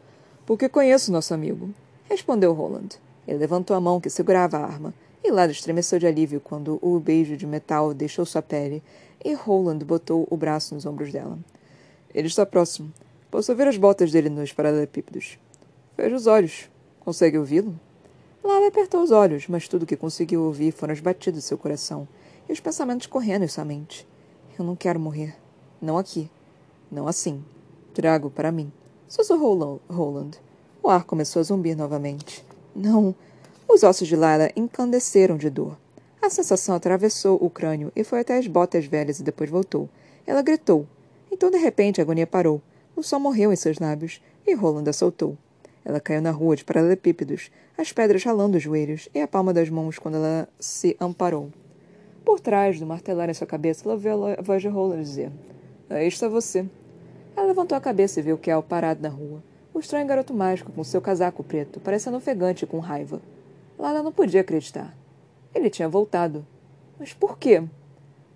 Porque 0.45 0.69
conheço 0.69 1.12
nosso 1.12 1.33
amigo, 1.33 1.71
respondeu 2.09 2.53
Roland. 2.53 2.99
Ele 3.27 3.38
levantou 3.38 3.77
a 3.77 3.81
mão 3.81 4.00
que 4.00 4.11
segurava 4.11 4.59
a 4.59 4.65
arma, 4.65 4.93
e 5.28 5.30
Lada 5.30 5.52
estremeceu 5.52 5.99
de 5.99 6.06
alívio 6.06 6.40
quando 6.40 6.78
o 6.80 6.99
beijo 6.99 7.37
de 7.37 7.47
metal 7.47 7.92
deixou 7.92 8.25
sua 8.25 8.40
pele, 8.40 8.82
e 9.23 9.35
Roland 9.35 9.85
botou 9.85 10.26
o 10.30 10.37
braço 10.37 10.75
nos 10.75 10.87
ombros 10.87 11.12
dela. 11.12 11.38
Ele 12.14 12.28
está 12.28 12.47
próximo. 12.47 12.90
Posso 13.30 13.52
ouvir 13.52 13.68
as 13.68 13.76
botas 13.76 14.11
dele 14.11 14.30
nos 14.30 14.54
paralelepípedos. 14.54 15.38
Feche 15.94 16.14
os 16.14 16.26
olhos. 16.26 16.70
Consegue 17.00 17.37
ouvi-lo? 17.37 17.78
Lala 18.42 18.68
apertou 18.68 19.02
os 19.02 19.11
olhos, 19.11 19.47
mas 19.49 19.68
tudo 19.68 19.85
que 19.85 19.97
conseguiu 19.97 20.44
ouvir 20.44 20.73
foram 20.73 20.94
as 20.94 21.00
batidas 21.00 21.42
de 21.42 21.47
seu 21.47 21.58
coração 21.58 22.08
e 22.49 22.52
os 22.52 22.61
pensamentos 22.61 23.06
correndo 23.06 23.44
em 23.44 23.49
sua 23.49 23.64
mente. 23.64 24.08
Eu 24.58 24.64
não 24.64 24.75
quero 24.75 24.99
morrer. 24.99 25.37
Não 25.80 25.99
aqui. 25.99 26.30
Não 26.90 27.06
assim. 27.06 27.44
Trago 27.92 28.30
para 28.30 28.50
mim. 28.50 28.73
Sussurrou 29.06 29.80
Roland. 29.90 30.38
O 30.82 30.88
ar 30.88 31.04
começou 31.04 31.40
a 31.40 31.42
zumbir 31.42 31.76
novamente. 31.76 32.44
Não. 32.75 33.14
Os 33.71 33.83
ossos 33.83 34.09
de 34.09 34.17
Lala 34.17 34.51
encandeceram 34.57 35.37
de 35.37 35.51
dor. 35.51 35.77
A 36.23 36.31
sensação 36.31 36.75
atravessou 36.75 37.37
o 37.41 37.51
crânio 37.51 37.93
e 37.95 38.03
foi 38.03 38.21
até 38.21 38.39
as 38.39 38.47
botas 38.47 38.87
velhas 38.87 39.21
e 39.21 39.23
depois 39.23 39.51
voltou. 39.51 39.91
Ela 40.27 40.41
gritou. 40.41 40.87
Então, 41.31 41.51
de 41.51 41.59
repente, 41.59 42.01
a 42.01 42.03
agonia 42.03 42.27
parou. 42.27 42.63
O 42.97 43.03
sol 43.03 43.21
morreu 43.21 43.53
em 43.53 43.57
seus 43.57 43.79
lábios 43.79 44.23
e 44.47 44.55
Roland 44.55 44.91
soltou. 44.95 45.37
Ela 45.85 46.01
caiu 46.01 46.23
na 46.23 46.31
rua 46.31 46.57
de 46.57 46.65
paralelepípedos, 46.65 47.51
as 47.77 47.93
pedras 47.93 48.25
ralando 48.25 48.57
os 48.57 48.63
joelhos 48.63 49.07
e 49.15 49.21
a 49.21 49.29
palma 49.29 49.53
das 49.53 49.69
mãos 49.69 49.99
quando 49.99 50.17
ela 50.17 50.49
se 50.59 50.97
amparou. 50.99 51.51
Por 52.25 52.41
trás 52.41 52.81
do 52.81 52.87
martelar 52.87 53.29
em 53.29 53.35
sua 53.35 53.47
cabeça, 53.47 53.87
ela 53.87 53.99
viu 53.99 54.29
a 54.29 54.41
voz 54.41 54.63
de 54.63 54.69
Roland 54.69 55.03
dizer: 55.03 55.31
Aí 55.91 56.09
está 56.09 56.27
você. 56.27 56.67
Ela 57.37 57.47
levantou 57.47 57.77
a 57.77 57.81
cabeça 57.83 58.19
e 58.19 58.23
viu 58.23 58.39
Kel 58.39 58.63
parado 58.63 59.03
na 59.03 59.11
rua. 59.11 59.43
O 59.75 59.79
estranho 59.79 60.07
garoto 60.07 60.33
mágico 60.33 60.73
com 60.73 60.83
seu 60.83 61.03
casaco 61.03 61.45
preto, 61.45 61.79
parecendo 61.81 62.17
ofegante 62.17 62.67
com 62.67 62.79
raiva. 62.79 63.21
Lala 63.78 64.02
não 64.02 64.11
podia 64.11 64.40
acreditar. 64.40 64.92
Ele 65.54 65.70
tinha 65.70 65.88
voltado. 65.88 66.44
Mas 66.99 67.14
por 67.14 67.38
quê? 67.38 67.62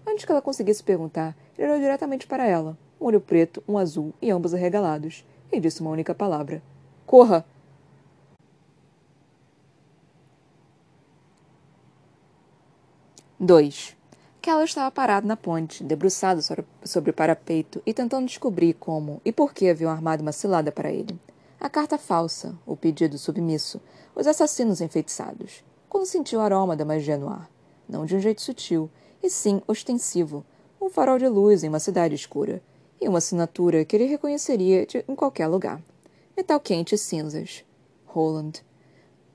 Antes 0.06 0.24
que 0.24 0.30
ela 0.30 0.40
conseguisse 0.40 0.84
perguntar, 0.84 1.36
ele 1.58 1.68
olhou 1.68 1.80
diretamente 1.80 2.26
para 2.26 2.46
ela, 2.46 2.78
um 3.00 3.06
olho 3.06 3.20
preto, 3.20 3.62
um 3.66 3.76
azul 3.76 4.14
e 4.22 4.30
ambos 4.30 4.54
arregalados, 4.54 5.24
e 5.50 5.58
disse 5.58 5.80
uma 5.80 5.90
única 5.90 6.14
palavra: 6.14 6.62
Corra! 7.04 7.44
Dois. 13.38 13.96
Keller 14.40 14.64
estava 14.64 14.90
parado 14.90 15.26
na 15.26 15.36
ponte, 15.36 15.82
debruçado 15.84 16.40
sobre 16.84 17.10
o 17.10 17.14
parapeito 17.14 17.82
e 17.84 17.92
tentando 17.92 18.26
descobrir 18.26 18.74
como 18.74 19.20
e 19.24 19.32
por 19.32 19.52
que 19.52 19.68
haviam 19.68 19.90
armado 19.90 20.22
uma 20.22 20.32
cilada 20.32 20.70
para 20.70 20.92
ele. 20.92 21.18
A 21.62 21.70
carta 21.70 21.96
falsa, 21.96 22.58
o 22.66 22.76
pedido 22.76 23.16
submisso, 23.16 23.80
os 24.16 24.26
assassinos 24.26 24.80
enfeitiçados. 24.80 25.62
Quando 25.88 26.06
sentiu 26.06 26.40
o 26.40 26.42
aroma 26.42 26.74
da 26.74 26.84
magia 26.84 27.16
no 27.16 27.28
ar. 27.28 27.48
Não 27.88 28.04
de 28.04 28.16
um 28.16 28.18
jeito 28.18 28.42
sutil, 28.42 28.90
e 29.22 29.30
sim 29.30 29.62
ostensivo. 29.68 30.44
Um 30.80 30.90
farol 30.90 31.20
de 31.20 31.28
luz 31.28 31.62
em 31.62 31.68
uma 31.68 31.78
cidade 31.78 32.16
escura. 32.16 32.60
E 33.00 33.08
uma 33.08 33.18
assinatura 33.18 33.84
que 33.84 33.94
ele 33.94 34.06
reconheceria 34.06 34.84
de, 34.84 35.04
em 35.08 35.14
qualquer 35.14 35.46
lugar 35.46 35.80
metal 36.36 36.58
quente 36.58 36.96
e 36.96 36.98
cinzas. 36.98 37.64
Roland. 38.06 38.54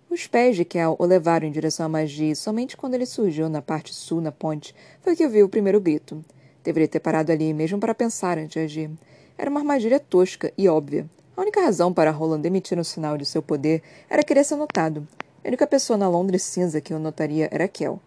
Os 0.10 0.28
pés 0.28 0.58
de 0.58 0.66
Kel 0.66 0.98
o 1.00 1.06
levaram 1.06 1.48
em 1.48 1.52
direção 1.52 1.86
à 1.86 1.90
magia 1.90 2.34
e 2.34 2.36
somente 2.36 2.76
quando 2.76 2.96
ele 2.96 3.06
surgiu 3.06 3.48
na 3.48 3.62
parte 3.62 3.94
sul, 3.94 4.20
na 4.20 4.34
ponte, 4.34 4.76
foi 5.00 5.16
que 5.16 5.24
ouviu 5.24 5.46
o 5.46 5.50
primeiro 5.50 5.80
grito. 5.80 6.26
Deveria 6.62 6.90
ter 6.90 7.00
parado 7.00 7.32
ali 7.32 7.54
mesmo 7.54 7.80
para 7.80 7.96
pensar 7.96 8.38
antes 8.38 8.52
de 8.52 8.60
agir. 8.60 8.92
Era 9.38 9.50
uma 9.50 9.62
armadilha 9.62 9.98
tosca 9.98 10.52
e 10.58 10.68
óbvia. 10.68 11.10
A 11.38 11.42
única 11.42 11.62
razão 11.62 11.94
para 11.94 12.10
Roland 12.10 12.42
emitir 12.48 12.80
um 12.80 12.84
sinal 12.84 13.16
de 13.16 13.24
seu 13.24 13.44
poder 13.44 13.84
era 14.10 14.24
querer 14.24 14.44
ser 14.44 14.56
notado. 14.56 15.08
A 15.46 15.48
única 15.48 15.68
pessoa 15.68 15.96
na 15.96 16.10
Londres 16.10 16.42
cinza 16.42 16.82
que 16.82 16.96
o 16.96 17.00
notaria 17.00 17.48
era 17.52 17.68
Kel. 17.68 18.02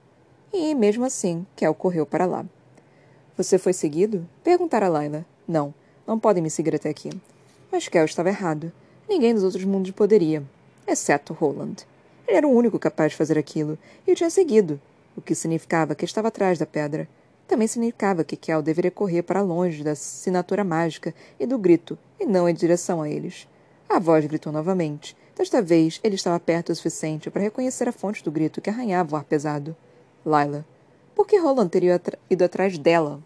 E, 0.53 0.75
mesmo 0.75 1.05
assim, 1.05 1.47
Kel 1.55 1.73
correu 1.73 2.05
para 2.05 2.27
lá. 2.27 2.45
Você 3.37 3.57
foi 3.57 3.73
seguido? 3.73 4.29
Perguntara 4.43 4.89
Laila. 4.89 5.25
Não, 5.47 5.73
não 6.05 6.19
podem 6.19 6.43
me 6.43 6.51
seguir 6.51 6.75
até 6.75 6.89
aqui. 6.89 7.09
Mas 7.71 7.87
Kel 7.87 8.05
estava 8.05 8.31
errado. 8.31 8.73
Ninguém 9.09 9.33
dos 9.33 9.45
outros 9.45 9.63
mundos 9.63 9.93
poderia, 9.93 10.43
exceto 10.85 11.33
Roland. 11.33 11.87
Ele 12.27 12.37
era 12.37 12.49
o 12.49 12.53
único 12.53 12.81
capaz 12.81 13.13
de 13.13 13.19
fazer 13.19 13.39
aquilo, 13.39 13.79
e 14.09 14.13
o 14.13 14.17
tinha 14.17 14.29
seguido, 14.29 14.81
o 15.17 15.21
que 15.21 15.37
significava 15.37 15.95
que 15.95 16.05
estava 16.05 16.27
atrás 16.27 16.59
da 16.59 16.67
pedra. 16.67 17.09
Também 17.51 17.67
significava 17.67 18.23
que 18.23 18.37
Kel 18.37 18.63
deveria 18.63 18.93
correr 18.93 19.25
para 19.25 19.43
longe 19.43 19.83
da 19.83 19.91
assinatura 19.91 20.63
mágica 20.63 21.13
e 21.37 21.45
do 21.45 21.59
grito, 21.59 21.99
e 22.21 22.25
não 22.25 22.49
em 22.49 22.55
direção 22.55 23.03
a 23.03 23.11
eles. 23.11 23.49
A 23.89 23.99
voz 23.99 24.25
gritou 24.25 24.53
novamente. 24.53 25.17
Desta 25.37 25.61
vez, 25.61 25.99
ele 26.05 26.15
estava 26.15 26.39
perto 26.39 26.71
o 26.71 26.75
suficiente 26.77 27.29
para 27.29 27.43
reconhecer 27.43 27.89
a 27.89 27.93
fonte 27.93 28.23
do 28.23 28.31
grito 28.31 28.61
que 28.61 28.71
arranhava 28.71 29.17
o 29.17 29.19
ar 29.19 29.25
pesado. 29.25 29.77
Laila. 30.25 30.65
Por 31.13 31.27
que 31.27 31.39
Roland 31.39 31.71
teria 31.71 32.01
ido 32.31 32.45
atrás 32.45 32.79
dela? 32.79 33.21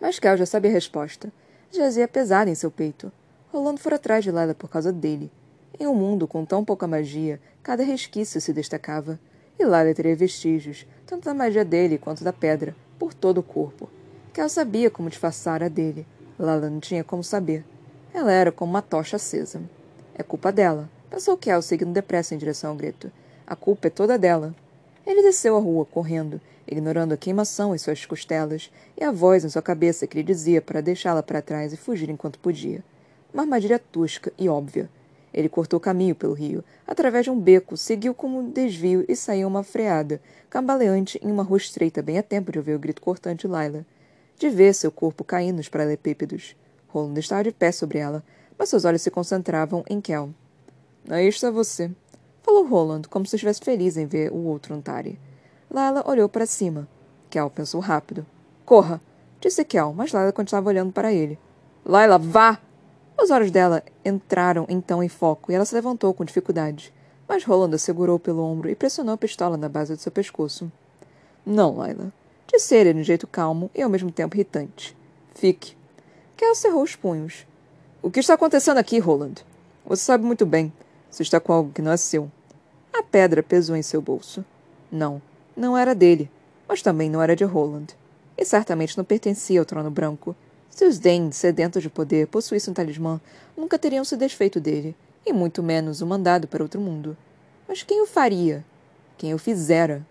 Mas 0.00 0.20
Kel 0.20 0.36
já 0.36 0.46
sabia 0.46 0.70
a 0.70 0.74
resposta 0.74 1.32
jazia 1.72 2.06
pesada 2.06 2.48
em 2.48 2.54
seu 2.54 2.70
peito. 2.70 3.10
Rolando 3.52 3.80
fora 3.80 3.96
atrás 3.96 4.22
de 4.22 4.30
Lila 4.30 4.54
por 4.54 4.70
causa 4.70 4.92
dele. 4.92 5.28
Em 5.76 5.88
um 5.88 5.94
mundo 5.94 6.28
com 6.28 6.44
tão 6.44 6.64
pouca 6.64 6.86
magia, 6.86 7.40
cada 7.64 7.82
resquício 7.82 8.40
se 8.40 8.52
destacava. 8.52 9.18
E 9.58 9.64
Lila 9.64 9.94
teria 9.94 10.14
vestígios, 10.14 10.86
tanto 11.06 11.24
da 11.24 11.34
magia 11.34 11.64
dele 11.64 11.96
quanto 11.98 12.22
da 12.22 12.32
pedra, 12.32 12.76
por 12.98 13.14
todo 13.14 13.38
o 13.38 13.42
corpo. 13.42 13.88
Kel 14.32 14.48
sabia 14.48 14.90
como 14.90 15.08
disfarçar 15.08 15.62
a 15.62 15.68
dele. 15.68 16.06
Lala 16.38 16.68
não 16.68 16.78
tinha 16.78 17.02
como 17.02 17.24
saber. 17.24 17.64
Ela 18.12 18.32
era 18.32 18.52
como 18.52 18.70
uma 18.70 18.82
tocha 18.82 19.16
acesa. 19.16 19.62
É 20.14 20.22
culpa 20.22 20.52
dela, 20.52 20.90
pensou 21.08 21.36
Kel, 21.36 21.62
seguindo 21.62 21.92
depressa 21.92 22.34
em 22.34 22.38
direção 22.38 22.70
ao 22.70 22.76
grito. 22.76 23.10
A 23.46 23.56
culpa 23.56 23.86
é 23.86 23.90
toda 23.90 24.18
dela. 24.18 24.54
Ele 25.06 25.22
desceu 25.22 25.56
a 25.56 25.60
rua, 25.60 25.86
correndo, 25.86 26.40
ignorando 26.66 27.14
a 27.14 27.16
queimação 27.16 27.74
em 27.74 27.78
suas 27.78 28.04
costelas 28.04 28.70
e 28.96 29.04
a 29.04 29.12
voz 29.12 29.44
em 29.44 29.48
sua 29.48 29.62
cabeça 29.62 30.06
que 30.06 30.16
lhe 30.16 30.22
dizia 30.22 30.60
para 30.60 30.80
deixá-la 30.80 31.22
para 31.22 31.40
trás 31.40 31.72
e 31.72 31.76
fugir 31.76 32.10
enquanto 32.10 32.38
podia. 32.38 32.82
Uma 33.32 33.44
armadilha 33.44 33.78
tosca 33.78 34.32
e 34.36 34.48
óbvia. 34.48 34.90
Ele 35.32 35.48
cortou 35.48 35.78
caminho 35.78 36.14
pelo 36.14 36.32
rio, 36.32 36.64
através 36.86 37.24
de 37.24 37.30
um 37.30 37.38
beco, 37.38 37.76
seguiu 37.76 38.14
como 38.14 38.38
um 38.38 38.50
desvio 38.50 39.04
e 39.08 39.14
saiu 39.14 39.48
uma 39.48 39.62
freada, 39.62 40.20
cambaleante 40.48 41.20
em 41.22 41.30
uma 41.30 41.42
rua 41.42 41.58
estreita 41.58 42.00
bem 42.00 42.18
a 42.18 42.22
tempo 42.22 42.50
de 42.50 42.58
ouvir 42.58 42.74
o 42.74 42.78
grito 42.78 43.02
cortante 43.02 43.46
de 43.46 43.52
Laila. 43.52 43.84
De 44.38 44.48
ver 44.48 44.74
seu 44.74 44.90
corpo 44.90 45.24
caindo 45.24 45.56
nos 45.56 45.68
paralelepípedos. 45.68 46.56
Roland 46.88 47.18
estava 47.18 47.44
de 47.44 47.52
pé 47.52 47.72
sobre 47.72 47.98
ela, 47.98 48.22
mas 48.58 48.68
seus 48.68 48.84
olhos 48.84 49.02
se 49.02 49.10
concentravam 49.10 49.84
em 49.88 50.00
Kel. 50.00 50.30
Aí 51.08 51.28
está 51.28 51.50
você, 51.50 51.90
falou 52.42 52.66
Roland, 52.66 53.02
como 53.08 53.26
se 53.26 53.36
estivesse 53.36 53.60
feliz 53.60 53.96
em 53.96 54.06
ver 54.06 54.32
o 54.32 54.36
outro 54.44 54.74
Antari. 54.74 55.18
Lila 55.70 56.02
olhou 56.06 56.28
para 56.28 56.46
cima. 56.46 56.88
Kel 57.28 57.50
pensou 57.50 57.80
rápido. 57.80 58.24
Corra! 58.64 59.00
Disse 59.40 59.64
Kel, 59.64 59.92
mas 59.92 60.12
Lila 60.12 60.32
continuava 60.32 60.68
olhando 60.68 60.92
para 60.92 61.12
ele. 61.12 61.38
Lila, 61.84 62.18
vá! 62.18 62.60
Os 63.18 63.30
olhos 63.30 63.50
dela 63.50 63.82
entraram 64.04 64.66
então 64.68 65.02
em 65.02 65.08
foco 65.08 65.50
e 65.50 65.54
ela 65.54 65.64
se 65.64 65.74
levantou 65.74 66.12
com 66.12 66.24
dificuldade. 66.24 66.92
Mas 67.28 67.44
Roland 67.44 67.74
a 67.74 67.78
segurou 67.78 68.18
pelo 68.18 68.42
ombro 68.42 68.68
e 68.68 68.74
pressionou 68.74 69.14
a 69.14 69.18
pistola 69.18 69.56
na 69.56 69.68
base 69.68 69.96
de 69.96 70.02
seu 70.02 70.12
pescoço. 70.12 70.70
Não, 71.44 71.76
Laila. 71.76 72.12
Disse 72.46 72.76
ele 72.76 72.92
de 72.92 73.00
um 73.00 73.04
jeito 73.04 73.26
calmo 73.26 73.70
e 73.74 73.82
ao 73.82 73.90
mesmo 73.90 74.12
tempo 74.12 74.36
irritante. 74.36 74.96
Fique. 75.34 75.76
Kel 76.36 76.54
cerrou 76.54 76.82
os 76.82 76.94
punhos. 76.94 77.46
O 78.02 78.10
que 78.10 78.20
está 78.20 78.34
acontecendo 78.34 78.78
aqui, 78.78 78.98
Roland? 78.98 79.36
Você 79.84 80.04
sabe 80.04 80.24
muito 80.24 80.46
bem. 80.46 80.72
Você 81.10 81.22
está 81.22 81.40
com 81.40 81.52
algo 81.52 81.72
que 81.72 81.82
não 81.82 81.92
é 81.92 81.96
seu. 81.96 82.30
A 82.92 83.02
pedra 83.02 83.42
pesou 83.42 83.74
em 83.74 83.82
seu 83.82 84.00
bolso. 84.00 84.44
Não, 84.92 85.20
não 85.56 85.76
era 85.76 85.94
dele, 85.94 86.30
mas 86.68 86.82
também 86.82 87.10
não 87.10 87.20
era 87.20 87.34
de 87.34 87.44
Roland. 87.44 87.86
E 88.36 88.44
certamente 88.44 88.96
não 88.96 89.04
pertencia 89.04 89.58
ao 89.58 89.66
trono 89.66 89.90
branco. 89.90 90.36
Se 90.76 90.84
os 90.84 90.98
Dane, 90.98 91.32
sedentos 91.32 91.82
de 91.82 91.88
poder, 91.88 92.26
possuíssem 92.26 92.70
um 92.70 92.74
talismã, 92.74 93.18
nunca 93.56 93.78
teriam 93.78 94.04
se 94.04 94.14
desfeito 94.14 94.60
dele, 94.60 94.94
e 95.24 95.32
muito 95.32 95.62
menos 95.62 96.02
o 96.02 96.06
mandado 96.06 96.46
para 96.46 96.62
outro 96.62 96.78
mundo. 96.78 97.16
Mas 97.66 97.82
quem 97.82 98.02
o 98.02 98.06
faria? 98.06 98.62
Quem 99.16 99.32
o 99.32 99.38
fizera? 99.38 100.06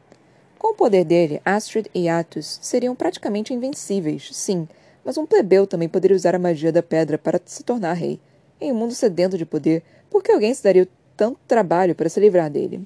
Com 0.58 0.70
o 0.70 0.74
poder 0.74 1.06
dele, 1.06 1.40
Astrid 1.46 1.86
e 1.94 2.10
Atus 2.10 2.58
seriam 2.64 2.96
praticamente 2.96 3.54
invencíveis, 3.54 4.32
sim, 4.34 4.68
mas 5.04 5.20
um 5.20 5.26
plebeu 5.28 5.68
também 5.68 5.88
poderia 5.88 6.18
usar 6.18 6.34
a 6.34 6.40
magia 6.40 6.72
da 6.72 6.82
pedra 6.82 7.20
para 7.20 7.40
se 7.46 7.64
tornar 7.64 7.94
rei. 7.94 8.20
Em 8.60 8.72
um 8.72 8.76
mundo 8.76 8.96
sedento 8.96 9.38
de 9.38 9.46
poder, 9.46 9.84
por 10.10 10.24
que 10.24 10.32
alguém 10.32 10.52
se 10.52 10.64
daria 10.64 10.88
tanto 11.16 11.38
trabalho 11.48 11.94
para 11.94 12.10
se 12.10 12.20
livrar 12.20 12.50
dele? 12.50 12.82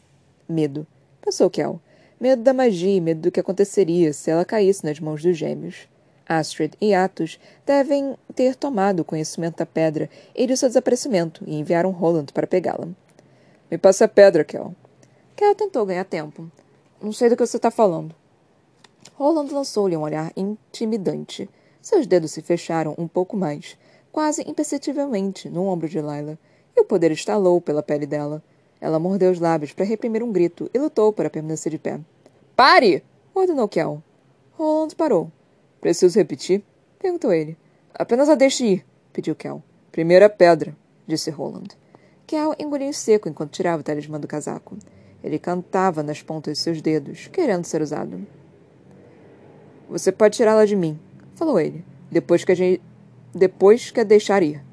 Medo. 0.50 0.86
Pensou 1.22 1.50
Kel. 1.50 1.80
Medo 2.20 2.44
da 2.44 2.54
magia 2.54 2.98
e 2.98 3.00
medo 3.00 3.22
do 3.22 3.32
que 3.32 3.40
aconteceria 3.40 4.12
se 4.12 4.30
ela 4.30 4.44
caísse 4.44 4.84
nas 4.84 5.00
mãos 5.00 5.24
dos 5.24 5.38
gêmeos. 5.38 5.88
Astrid 6.30 6.74
e 6.80 6.94
Atus 6.94 7.40
devem 7.66 8.16
ter 8.36 8.56
tomado 8.56 9.04
conhecimento 9.04 9.58
da 9.58 9.66
pedra 9.66 10.08
e 10.36 10.46
de 10.46 10.56
seu 10.56 10.70
desaparecimento 10.70 11.44
e 11.48 11.60
enviaram 11.60 11.90
Roland 11.90 12.28
para 12.32 12.46
pegá-la. 12.46 12.88
Me 13.70 13.80
passe 13.80 14.04
a 14.04 14.08
pedra, 14.08 14.44
Kel. 14.44 14.76
Kel 15.36 15.56
tentou 15.56 15.88
ganhar 15.88 16.06
tempo. 16.06 16.50
Não 17.02 17.12
sei 17.12 17.30
do 17.30 17.36
que 17.36 17.46
você 17.46 17.58
está 17.58 17.72
falando. 17.72 18.14
Roland 19.16 19.52
lançou-lhe 19.52 19.98
um 19.98 20.02
olhar 20.02 20.32
intimidante. 20.38 21.50
Seus 21.82 22.06
dedos 22.06 22.32
se 22.32 22.42
fecharam 22.42 22.94
um 22.98 23.08
pouco 23.08 23.36
mais, 23.36 23.78
quase 24.12 24.44
imperceptivelmente, 24.48 25.50
no 25.50 25.66
ombro 25.66 25.90
de 25.90 25.98
Lila, 25.98 26.38
e 26.76 26.82
o 26.82 26.86
poder 26.86 27.12
estalou 27.12 27.60
pela 27.60 27.82
pele 27.82 28.06
dela. 28.06 28.44
Ela 28.80 29.00
mordeu 29.00 29.32
os 29.32 29.40
lábios 29.40 29.74
para 29.74 29.86
reprimir 29.86 30.22
um 30.22 30.32
grito 30.32 30.70
e 30.74 30.78
lutou 30.78 31.12
para 31.12 31.30
permanecer 31.30 31.72
de 31.72 31.80
pé. 31.80 32.00
Pare! 32.56 33.04
ordenou 33.34 33.68
Kel. 33.68 34.04
Roland 34.58 34.96
parou. 34.96 35.32
Preciso 35.82 36.18
repetir? 36.18 36.64
perguntou 37.00 37.32
ele. 37.32 37.58
Apenas 37.94 38.30
a 38.30 38.36
deixe 38.36 38.66
ir, 38.66 38.86
pediu 39.14 39.36
Kel. 39.36 39.64
Primeira 39.92 40.30
pedra, 40.30 40.76
disse 41.08 41.30
Roland. 41.30 41.70
Kel 42.28 42.54
engoliu 42.60 42.94
seco 42.94 43.28
enquanto 43.28 43.54
tirava 43.54 43.82
o 43.82 43.84
talismã 43.84 44.20
do 44.20 44.28
casaco. 44.28 44.78
Ele 45.24 45.40
cantava 45.40 46.04
nas 46.04 46.22
pontas 46.22 46.58
de 46.58 46.64
seus 46.64 46.82
dedos, 46.82 47.28
querendo 47.28 47.66
ser 47.66 47.82
usado. 47.82 48.26
Você 49.90 50.12
pode 50.12 50.38
tirá-la 50.38 50.66
de 50.66 50.76
mim, 50.76 51.00
falou 51.36 51.60
ele, 51.60 51.84
depois 52.12 52.44
que 52.44 52.52
a 52.52 52.56
gente. 52.56 52.82
depois 53.34 53.90
que 53.90 54.00
a 54.00 54.04
deixar 54.04 54.44
ir. 54.44 54.64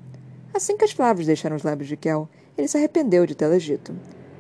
Assim 0.53 0.77
que 0.77 0.85
as 0.85 0.93
palavras 0.93 1.27
deixaram 1.27 1.57
os 1.57 1.63
lábios 1.63 1.89
de 1.89 1.97
Kel, 1.97 2.29
ele 2.57 2.69
se 2.69 2.77
arrependeu 2.77 3.27
de 3.27 3.35
tê-las 3.35 3.63
dito. 3.63 3.95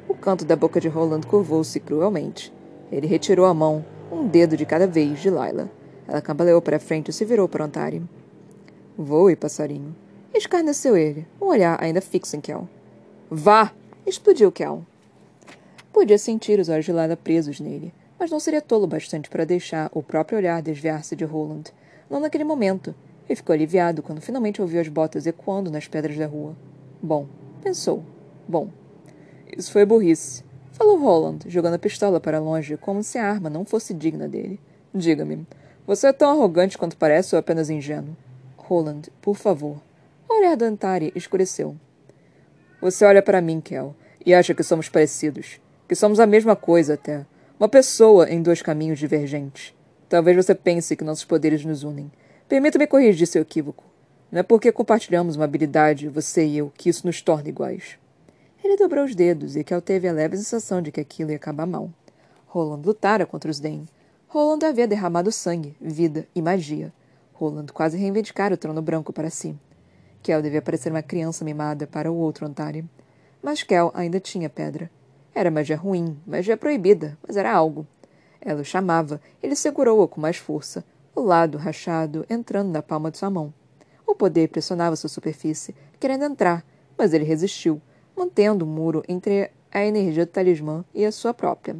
O 0.08 0.14
canto 0.14 0.44
da 0.44 0.56
boca 0.56 0.80
de 0.80 0.88
Roland 0.88 1.22
curvou-se 1.26 1.78
cruelmente. 1.80 2.52
Ele 2.90 3.06
retirou 3.06 3.46
a 3.46 3.54
mão, 3.54 3.84
um 4.10 4.26
dedo 4.26 4.56
de 4.56 4.64
cada 4.64 4.86
vez, 4.86 5.20
de 5.20 5.28
Lila. 5.28 5.70
Ela 6.08 6.22
cambaleou 6.22 6.62
para 6.62 6.78
frente 6.78 7.10
e 7.10 7.12
se 7.12 7.24
virou 7.24 7.48
para 7.48 7.64
Ontari. 7.64 8.02
Voe, 8.96 9.36
passarinho. 9.36 9.94
Escarneceu 10.34 10.96
ele, 10.96 11.26
um 11.40 11.46
olhar 11.46 11.82
ainda 11.82 12.00
fixo 12.00 12.36
em 12.36 12.40
Kel. 12.40 12.68
Vá! 13.30 13.72
explodiu 14.06 14.52
Kel. 14.52 14.84
Podia 15.92 16.18
sentir 16.18 16.60
os 16.60 16.68
olhos 16.68 16.84
de 16.84 16.92
Lila 16.92 17.16
presos 17.16 17.58
nele, 17.58 17.92
mas 18.18 18.30
não 18.30 18.38
seria 18.38 18.60
tolo 18.60 18.86
bastante 18.86 19.28
para 19.28 19.44
deixar 19.44 19.90
o 19.92 20.02
próprio 20.02 20.38
olhar 20.38 20.62
desviar-se 20.62 21.16
de 21.16 21.24
Roland. 21.24 21.64
Não 22.08 22.20
naquele 22.20 22.44
momento. 22.44 22.94
E 23.28 23.34
ficou 23.34 23.52
aliviado 23.52 24.02
quando 24.02 24.20
finalmente 24.20 24.62
ouviu 24.62 24.80
as 24.80 24.88
botas 24.88 25.26
ecoando 25.26 25.70
nas 25.70 25.88
pedras 25.88 26.16
da 26.16 26.26
rua. 26.26 26.54
Bom, 27.02 27.26
pensou. 27.62 28.04
Bom. 28.46 28.70
Isso 29.56 29.72
foi 29.72 29.84
burrice. 29.84 30.44
Falou 30.70 30.98
Roland, 30.98 31.38
jogando 31.48 31.74
a 31.74 31.78
pistola 31.78 32.20
para 32.20 32.38
longe, 32.38 32.76
como 32.76 33.02
se 33.02 33.18
a 33.18 33.28
arma 33.28 33.48
não 33.50 33.64
fosse 33.64 33.94
digna 33.94 34.28
dele. 34.28 34.60
Diga-me, 34.94 35.46
você 35.86 36.08
é 36.08 36.12
tão 36.12 36.30
arrogante 36.30 36.76
quanto 36.76 36.96
parece 36.96 37.34
ou 37.34 37.38
apenas 37.38 37.70
ingênuo? 37.70 38.16
Roland, 38.56 39.02
por 39.22 39.36
favor. 39.36 39.80
O 40.28 40.38
olhar 40.38 40.56
da 40.56 40.66
Antari 40.66 41.12
escureceu. 41.14 41.76
Você 42.80 43.04
olha 43.04 43.22
para 43.22 43.40
mim, 43.40 43.60
Kel, 43.60 43.94
e 44.24 44.34
acha 44.34 44.54
que 44.54 44.62
somos 44.62 44.88
parecidos 44.88 45.60
que 45.88 45.94
somos 45.94 46.18
a 46.18 46.26
mesma 46.26 46.56
coisa 46.56 46.94
até. 46.94 47.24
Uma 47.58 47.68
pessoa 47.68 48.28
em 48.28 48.42
dois 48.42 48.60
caminhos 48.60 48.98
divergentes. 48.98 49.74
Talvez 50.08 50.36
você 50.36 50.54
pense 50.54 50.96
que 50.96 51.04
nossos 51.04 51.24
poderes 51.24 51.64
nos 51.64 51.82
unem. 51.82 52.10
Permita-me 52.48 52.86
corrigir 52.86 53.26
seu 53.26 53.42
equívoco. 53.42 53.84
Não 54.30 54.40
é 54.40 54.42
porque 54.42 54.72
compartilhamos 54.72 55.36
uma 55.36 55.44
habilidade, 55.44 56.08
você 56.08 56.44
e 56.44 56.58
eu, 56.58 56.72
que 56.76 56.88
isso 56.88 57.06
nos 57.06 57.22
torna 57.22 57.48
iguais. 57.48 57.96
Ele 58.62 58.76
dobrou 58.76 59.04
os 59.04 59.14
dedos 59.14 59.54
e 59.54 59.62
Kel 59.62 59.80
teve 59.80 60.08
a 60.08 60.12
leve 60.12 60.36
sensação 60.36 60.82
de 60.82 60.90
que 60.90 61.00
aquilo 61.00 61.30
ia 61.30 61.36
acabar 61.36 61.66
mal. 61.66 61.90
Roland 62.46 62.82
lutara 62.84 63.24
contra 63.24 63.50
os 63.50 63.60
Dane. 63.60 63.88
Roland 64.28 64.66
havia 64.66 64.88
derramado 64.88 65.30
sangue, 65.30 65.76
vida 65.80 66.26
e 66.34 66.42
magia. 66.42 66.92
Roland 67.32 67.66
quase 67.72 67.96
reivindicara 67.96 68.54
o 68.54 68.56
trono 68.56 68.82
branco 68.82 69.12
para 69.12 69.30
si. 69.30 69.56
Kel 70.20 70.42
devia 70.42 70.60
parecer 70.60 70.90
uma 70.90 71.02
criança 71.02 71.44
mimada 71.44 71.86
para 71.86 72.10
o 72.10 72.16
outro 72.16 72.44
Antari. 72.44 72.84
Mas 73.40 73.62
Kel 73.62 73.92
ainda 73.94 74.18
tinha 74.18 74.50
pedra. 74.50 74.90
Era 75.32 75.50
magia 75.50 75.76
ruim, 75.76 76.18
magia 76.26 76.56
proibida, 76.56 77.16
mas 77.26 77.36
era 77.36 77.52
algo. 77.52 77.86
Ela 78.40 78.62
o 78.62 78.64
chamava, 78.64 79.20
ele 79.40 79.54
segurou-a 79.54 80.08
com 80.08 80.20
mais 80.20 80.36
força, 80.36 80.84
o 81.14 81.20
lado 81.20 81.56
rachado 81.56 82.26
entrando 82.28 82.70
na 82.70 82.82
palma 82.82 83.10
de 83.10 83.18
sua 83.18 83.30
mão. 83.30 83.52
O 84.06 84.14
poder 84.14 84.48
pressionava 84.48 84.96
sua 84.96 85.10
superfície, 85.10 85.74
querendo 86.00 86.24
entrar, 86.24 86.64
mas 86.96 87.12
ele 87.12 87.24
resistiu, 87.24 87.80
mantendo 88.16 88.64
um 88.64 88.68
muro 88.68 89.02
entre 89.08 89.50
a 89.70 89.84
energia 89.84 90.24
do 90.24 90.32
talismã 90.32 90.84
e 90.94 91.04
a 91.04 91.12
sua 91.12 91.34
própria. 91.34 91.76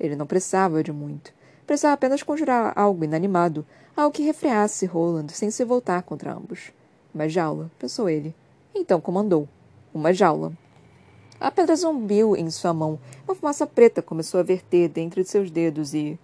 Ele 0.00 0.16
não 0.16 0.26
precisava 0.26 0.82
de 0.82 0.92
muito. 0.92 1.33
Precisava 1.66 1.94
apenas 1.94 2.22
conjurar 2.22 2.72
algo 2.76 3.04
inanimado, 3.04 3.64
algo 3.96 4.14
que 4.14 4.22
refreasse 4.22 4.86
Roland 4.86 5.28
sem 5.28 5.50
se 5.50 5.64
voltar 5.64 6.02
contra 6.02 6.34
ambos. 6.34 6.72
Uma 7.14 7.28
jaula, 7.28 7.70
pensou 7.78 8.08
ele. 8.08 8.34
Então 8.74 9.00
comandou. 9.00 9.48
Uma 9.92 10.12
jaula. 10.12 10.52
A 11.40 11.50
pedra 11.50 11.76
zumbiu 11.76 12.36
em 12.36 12.50
sua 12.50 12.74
mão. 12.74 12.98
Uma 13.26 13.34
fumaça 13.34 13.66
preta 13.66 14.02
começou 14.02 14.40
a 14.40 14.42
verter 14.42 14.88
dentro 14.88 15.22
de 15.22 15.28
seus 15.28 15.50
dedos 15.50 15.94
e. 15.94 16.18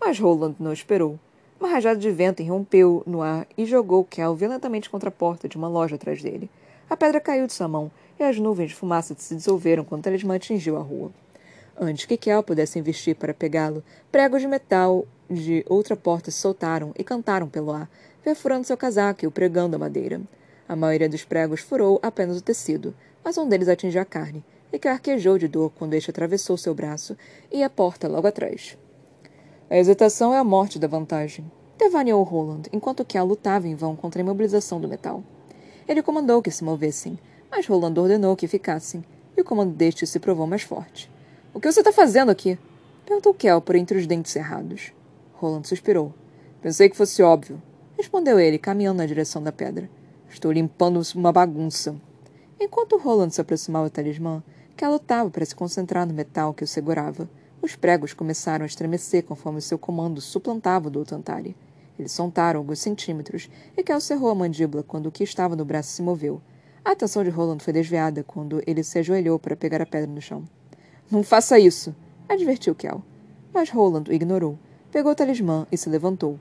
Mas 0.00 0.18
Roland 0.18 0.54
não 0.58 0.72
esperou. 0.72 1.18
Uma 1.58 1.68
rajada 1.68 2.00
de 2.00 2.10
vento 2.10 2.40
irrompeu 2.40 3.02
no 3.06 3.20
ar 3.20 3.46
e 3.56 3.66
jogou 3.66 4.04
Kel 4.04 4.34
violentamente 4.34 4.88
contra 4.88 5.10
a 5.10 5.12
porta 5.12 5.48
de 5.48 5.56
uma 5.56 5.68
loja 5.68 5.96
atrás 5.96 6.22
dele. 6.22 6.48
A 6.88 6.96
pedra 6.96 7.20
caiu 7.20 7.46
de 7.46 7.52
sua 7.52 7.68
mão 7.68 7.90
e 8.18 8.22
as 8.22 8.38
nuvens 8.38 8.70
de 8.70 8.76
fumaça 8.76 9.14
se 9.18 9.34
dissolveram 9.34 9.84
quando 9.84 10.00
o 10.00 10.04
talismã 10.04 10.36
atingiu 10.36 10.76
a 10.76 10.80
rua. 10.80 11.10
Antes 11.82 12.04
que 12.04 12.18
Kel 12.18 12.42
pudesse 12.42 12.78
investir 12.78 13.16
para 13.16 13.32
pegá-lo, 13.32 13.82
pregos 14.12 14.42
de 14.42 14.46
metal 14.46 15.06
de 15.30 15.64
outra 15.66 15.96
porta 15.96 16.30
se 16.30 16.36
soltaram 16.36 16.92
e 16.94 17.02
cantaram 17.02 17.48
pelo 17.48 17.72
ar, 17.72 17.90
perfurando 18.22 18.66
seu 18.66 18.76
casaco 18.76 19.24
e 19.24 19.26
o 19.26 19.30
pregando 19.30 19.76
a 19.76 19.78
madeira. 19.78 20.20
A 20.68 20.76
maioria 20.76 21.08
dos 21.08 21.24
pregos 21.24 21.62
furou 21.62 21.98
apenas 22.02 22.36
o 22.36 22.42
tecido, 22.42 22.94
mas 23.24 23.38
um 23.38 23.48
deles 23.48 23.66
atingiu 23.66 24.02
a 24.02 24.04
carne, 24.04 24.44
e 24.70 24.78
que 24.78 24.88
arquejou 24.88 25.38
de 25.38 25.48
dor 25.48 25.72
quando 25.74 25.94
este 25.94 26.10
atravessou 26.10 26.58
seu 26.58 26.74
braço 26.74 27.16
e 27.50 27.62
a 27.62 27.70
porta 27.70 28.06
logo 28.06 28.26
atrás. 28.26 28.76
A 29.70 29.78
hesitação 29.78 30.34
é 30.34 30.38
a 30.38 30.44
morte 30.44 30.78
da 30.78 30.86
vantagem, 30.86 31.50
devaneou 31.78 32.22
Roland, 32.24 32.64
enquanto 32.74 33.06
Kel 33.06 33.24
lutava 33.24 33.66
em 33.66 33.74
vão 33.74 33.96
contra 33.96 34.20
a 34.20 34.22
imobilização 34.22 34.82
do 34.82 34.86
metal. 34.86 35.24
Ele 35.88 36.02
comandou 36.02 36.42
que 36.42 36.50
se 36.50 36.62
movessem, 36.62 37.18
mas 37.50 37.66
Roland 37.66 37.98
ordenou 37.98 38.36
que 38.36 38.46
ficassem, 38.46 39.02
e 39.34 39.40
o 39.40 39.44
comando 39.44 39.72
deste 39.72 40.06
se 40.06 40.20
provou 40.20 40.46
mais 40.46 40.60
forte. 40.60 41.09
O 41.52 41.58
que 41.58 41.70
você 41.70 41.80
está 41.80 41.92
fazendo 41.92 42.30
aqui? 42.30 42.56
Perguntou 43.04 43.34
Kel 43.34 43.60
por 43.60 43.74
entre 43.74 43.98
os 43.98 44.06
dentes 44.06 44.30
cerrados. 44.30 44.92
Roland 45.32 45.64
suspirou. 45.66 46.14
Pensei 46.62 46.88
que 46.88 46.96
fosse 46.96 47.24
óbvio, 47.24 47.60
respondeu 47.96 48.38
ele, 48.38 48.56
caminhando 48.56 48.98
na 48.98 49.06
direção 49.06 49.42
da 49.42 49.50
pedra. 49.50 49.90
Estou 50.28 50.52
limpando 50.52 51.02
uma 51.16 51.32
bagunça. 51.32 51.96
Enquanto 52.58 52.96
Roland 52.96 53.30
se 53.30 53.40
aproximava 53.40 53.88
do 53.88 53.92
talismã, 53.92 54.44
Kel 54.76 54.92
lutava 54.92 55.28
para 55.28 55.44
se 55.44 55.56
concentrar 55.56 56.06
no 56.06 56.14
metal 56.14 56.54
que 56.54 56.62
o 56.62 56.68
segurava. 56.68 57.28
Os 57.60 57.74
pregos 57.74 58.14
começaram 58.14 58.62
a 58.62 58.66
estremecer 58.66 59.24
conforme 59.24 59.60
seu 59.60 59.76
comando 59.76 60.20
suplantava 60.20 60.86
o 60.86 60.90
do 60.90 61.00
Otantari. 61.00 61.56
Eles 61.98 62.12
soltaram 62.12 62.60
alguns 62.60 62.78
centímetros 62.78 63.50
e 63.76 63.82
Kel 63.82 64.00
cerrou 64.00 64.30
a 64.30 64.36
mandíbula 64.36 64.84
quando 64.84 65.06
o 65.06 65.12
que 65.12 65.24
estava 65.24 65.56
no 65.56 65.64
braço 65.64 65.90
se 65.90 66.00
moveu. 66.00 66.40
A 66.84 66.92
atenção 66.92 67.24
de 67.24 67.30
Roland 67.30 67.58
foi 67.58 67.72
desviada 67.72 68.22
quando 68.22 68.62
ele 68.68 68.84
se 68.84 69.00
ajoelhou 69.00 69.36
para 69.36 69.56
pegar 69.56 69.82
a 69.82 69.86
pedra 69.86 70.08
no 70.08 70.20
chão. 70.20 70.44
Não 71.10 71.24
faça 71.24 71.58
isso! 71.58 71.92
advertiu 72.28 72.72
Kel. 72.72 73.02
Mas 73.52 73.68
Roland 73.68 74.08
o 74.08 74.12
ignorou. 74.12 74.56
Pegou 74.92 75.10
o 75.10 75.14
talismã 75.14 75.66
e 75.70 75.76
se 75.76 75.88
levantou, 75.88 76.38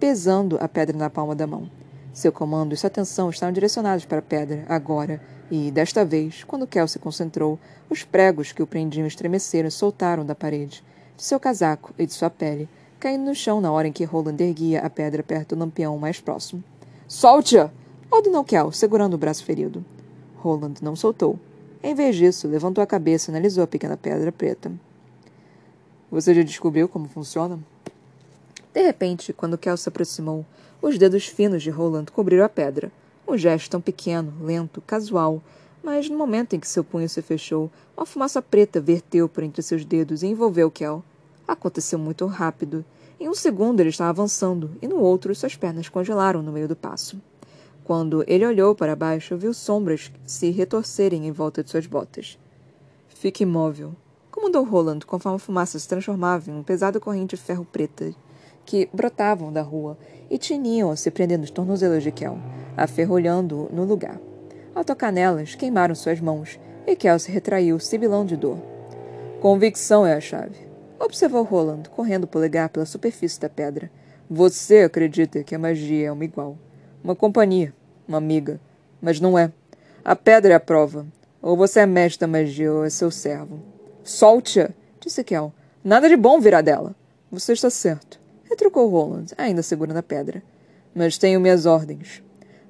pesando 0.00 0.56
a 0.60 0.68
pedra 0.68 0.96
na 0.96 1.10
palma 1.10 1.34
da 1.34 1.46
mão. 1.46 1.70
Seu 2.12 2.32
comando 2.32 2.72
e 2.72 2.76
sua 2.76 2.88
atenção 2.88 3.28
estavam 3.28 3.52
direcionados 3.52 4.06
para 4.06 4.20
a 4.20 4.22
pedra, 4.22 4.64
agora, 4.66 5.20
e, 5.50 5.70
desta 5.70 6.06
vez, 6.06 6.42
quando 6.42 6.66
Kel 6.66 6.88
se 6.88 6.98
concentrou, 6.98 7.58
os 7.90 8.02
pregos 8.02 8.50
que 8.50 8.62
o 8.62 8.66
prendiam 8.66 9.06
estremeceram 9.06 9.68
e 9.68 9.70
soltaram 9.70 10.24
da 10.24 10.34
parede, 10.34 10.82
de 11.14 11.22
seu 11.22 11.38
casaco 11.38 11.92
e 11.98 12.06
de 12.06 12.14
sua 12.14 12.30
pele, 12.30 12.66
caindo 12.98 13.26
no 13.26 13.34
chão 13.34 13.60
na 13.60 13.70
hora 13.70 13.88
em 13.88 13.92
que 13.92 14.04
Roland 14.04 14.42
erguia 14.42 14.80
a 14.80 14.88
pedra 14.88 15.22
perto 15.22 15.54
do 15.54 15.60
lampião 15.60 15.98
mais 15.98 16.18
próximo. 16.18 16.64
Solte-a! 17.06 17.70
ordenou 18.10 18.42
Kel, 18.42 18.72
segurando 18.72 19.14
o 19.14 19.18
braço 19.18 19.44
ferido. 19.44 19.84
Roland 20.38 20.76
não 20.80 20.96
soltou. 20.96 21.38
Em 21.82 21.94
vez 21.94 22.16
disso, 22.16 22.48
levantou 22.48 22.82
a 22.82 22.86
cabeça 22.86 23.30
e 23.30 23.32
analisou 23.32 23.62
a 23.62 23.66
pequena 23.66 23.96
pedra 23.96 24.32
preta. 24.32 24.72
Você 26.10 26.34
já 26.34 26.42
descobriu 26.42 26.88
como 26.88 27.08
funciona? 27.08 27.58
De 28.74 28.82
repente, 28.82 29.32
quando 29.32 29.56
Kel 29.56 29.76
se 29.76 29.88
aproximou, 29.88 30.44
os 30.82 30.98
dedos 30.98 31.26
finos 31.26 31.62
de 31.62 31.70
Roland 31.70 32.06
cobriram 32.12 32.44
a 32.44 32.48
pedra. 32.48 32.90
Um 33.26 33.36
gesto 33.36 33.70
tão 33.70 33.80
pequeno, 33.80 34.32
lento, 34.40 34.80
casual, 34.80 35.42
mas 35.82 36.08
no 36.08 36.18
momento 36.18 36.54
em 36.54 36.60
que 36.60 36.66
seu 36.66 36.82
punho 36.82 37.08
se 37.08 37.22
fechou, 37.22 37.70
uma 37.96 38.06
fumaça 38.06 38.42
preta 38.42 38.80
verteu 38.80 39.28
por 39.28 39.44
entre 39.44 39.62
seus 39.62 39.84
dedos 39.84 40.22
e 40.22 40.26
envolveu 40.26 40.70
Kel. 40.70 41.04
Aconteceu 41.46 41.98
muito 41.98 42.26
rápido. 42.26 42.84
Em 43.20 43.28
um 43.28 43.34
segundo 43.34 43.80
ele 43.80 43.90
estava 43.90 44.10
avançando, 44.10 44.70
e 44.82 44.88
no 44.88 44.98
outro 44.98 45.34
suas 45.34 45.54
pernas 45.54 45.88
congelaram 45.88 46.42
no 46.42 46.52
meio 46.52 46.66
do 46.66 46.76
passo. 46.76 47.20
Quando 47.88 48.22
ele 48.28 48.44
olhou 48.44 48.74
para 48.74 48.94
baixo, 48.94 49.34
viu 49.38 49.54
sombras 49.54 50.12
se 50.26 50.50
retorcerem 50.50 51.26
em 51.26 51.32
volta 51.32 51.64
de 51.64 51.70
suas 51.70 51.86
botas. 51.86 52.38
Fique 53.08 53.44
imóvel, 53.44 53.96
comandou 54.30 54.62
Roland 54.62 55.06
conforme 55.06 55.36
a 55.36 55.38
fumaça 55.38 55.78
se 55.78 55.88
transformava 55.88 56.50
em 56.50 56.54
um 56.54 56.62
pesado 56.62 57.00
corrente 57.00 57.34
de 57.34 57.40
ferro 57.40 57.64
preta 57.64 58.12
que 58.66 58.90
brotavam 58.92 59.50
da 59.50 59.62
rua 59.62 59.96
e 60.28 60.36
tiniam 60.36 60.94
se 60.94 61.10
prendendo 61.10 61.44
os 61.44 61.50
tornozelos 61.50 62.02
de 62.02 62.12
Kel, 62.12 62.38
aferrolhando-o 62.76 63.74
no 63.74 63.84
lugar. 63.84 64.20
Ao 64.74 64.84
tocar 64.84 65.10
nelas, 65.10 65.54
queimaram 65.54 65.94
suas 65.94 66.20
mãos, 66.20 66.60
e 66.86 66.94
Kel 66.94 67.18
se 67.18 67.32
retraiu, 67.32 67.80
sibilando 67.80 68.26
de 68.26 68.36
dor. 68.36 68.58
Convicção 69.40 70.06
é 70.06 70.12
a 70.12 70.20
chave, 70.20 70.58
observou 71.00 71.42
Roland, 71.42 71.84
correndo 71.96 72.24
o 72.24 72.28
polegar 72.28 72.68
pela 72.68 72.84
superfície 72.84 73.40
da 73.40 73.48
pedra. 73.48 73.90
Você 74.28 74.80
acredita 74.80 75.42
que 75.42 75.54
a 75.54 75.58
magia 75.58 76.08
é 76.08 76.12
uma 76.12 76.26
igual. 76.26 76.58
Uma 77.02 77.14
companhia, 77.14 77.72
uma 78.08 78.18
amiga. 78.18 78.58
Mas 79.00 79.20
não 79.20 79.38
é. 79.38 79.52
A 80.04 80.16
pedra 80.16 80.54
é 80.54 80.56
a 80.56 80.60
prova. 80.60 81.06
Ou 81.40 81.56
você 81.56 81.80
é 81.80 81.86
mestre 81.86 82.20
da 82.20 82.26
magia 82.26 82.72
ou 82.72 82.84
é 82.84 82.90
seu 82.90 83.10
servo. 83.10 83.62
Solte-a, 84.02 84.70
disse 84.98 85.22
Kel. 85.22 85.52
Nada 85.84 86.08
de 86.08 86.16
bom 86.16 86.40
virá 86.40 86.60
dela. 86.60 86.96
Você 87.30 87.52
está 87.52 87.70
certo 87.70 88.18
retrucou 88.48 88.88
Roland, 88.88 89.26
ainda 89.36 89.62
segurando 89.62 89.98
a 89.98 90.02
pedra. 90.02 90.42
Mas 90.94 91.18
tenho 91.18 91.40
minhas 91.40 91.66
ordens. 91.66 92.22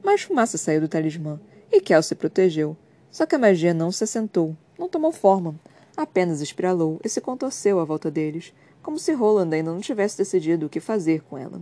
Mais 0.04 0.22
fumaça 0.22 0.58
saiu 0.58 0.80
do 0.80 0.88
talismã, 0.88 1.40
e 1.72 1.80
Kel 1.80 2.02
se 2.02 2.14
protegeu. 2.14 2.76
Só 3.10 3.24
que 3.24 3.34
a 3.34 3.38
magia 3.38 3.72
não 3.72 3.90
se 3.90 4.04
assentou, 4.04 4.56
não 4.78 4.88
tomou 4.88 5.12
forma. 5.12 5.54
Apenas 5.96 6.40
espiralou 6.40 7.00
e 7.02 7.08
se 7.08 7.20
contorceu 7.20 7.80
à 7.80 7.84
volta 7.84 8.10
deles, 8.10 8.52
como 8.82 8.98
se 8.98 9.12
Roland 9.12 9.54
ainda 9.54 9.72
não 9.72 9.80
tivesse 9.80 10.18
decidido 10.18 10.66
o 10.66 10.68
que 10.68 10.80
fazer 10.80 11.22
com 11.22 11.38
ela. 11.38 11.60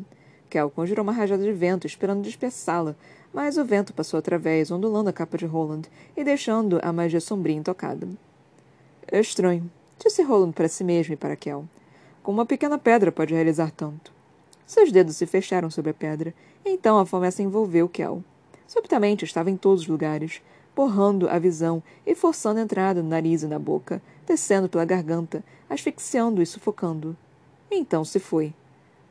Kel 0.57 0.71
conjurou 0.71 1.03
uma 1.03 1.13
rajada 1.13 1.43
de 1.43 1.53
vento, 1.53 1.87
esperando 1.87 2.23
dispersá-la, 2.23 2.97
mas 3.31 3.59
o 3.59 3.65
vento 3.65 3.93
passou 3.93 4.19
através, 4.19 4.71
ondulando 4.71 5.11
a 5.11 5.13
capa 5.13 5.37
de 5.37 5.45
Roland 5.45 5.83
e 6.17 6.25
deixando 6.25 6.81
a 6.83 6.91
magia 6.95 7.21
sombria 7.21 7.55
intocada. 7.55 8.09
É 9.07 9.21
estranho, 9.21 9.71
disse 10.03 10.23
Roland 10.23 10.53
para 10.53 10.67
si 10.67 10.83
mesmo 10.83 11.13
e 11.13 11.17
para 11.17 11.37
Kel. 11.37 11.67
Como 12.23 12.39
uma 12.39 12.47
pequena 12.47 12.79
pedra 12.79 13.13
pode 13.13 13.35
realizar 13.35 13.71
tanto. 13.71 14.11
Seus 14.67 14.91
dedos 14.91 15.17
se 15.17 15.27
fecharam 15.27 15.69
sobre 15.69 15.91
a 15.91 15.95
pedra, 15.95 16.33
então 16.65 16.99
a 16.99 17.05
fumaça 17.05 17.43
envolveu 17.43 17.87
Kel. 17.87 18.25
Subitamente 18.67 19.27
estava 19.27 19.51
em 19.51 19.59
todos 19.59 19.83
os 19.83 19.89
lugares, 19.89 20.41
borrando 20.75 21.29
a 21.29 21.39
visão 21.39 21.83
e 22.07 22.15
forçando 22.15 22.61
a 22.61 22.63
entrada 22.63 23.03
no 23.03 23.11
nariz 23.11 23.43
e 23.43 23.47
na 23.47 23.59
boca, 23.59 24.01
descendo 24.27 24.71
pela 24.71 24.87
garganta, 24.87 25.45
asfixiando 25.69 26.41
e 26.41 26.47
sufocando. 26.47 27.15
Então 27.71 28.07
se 28.07 28.19
foi. 28.19 28.55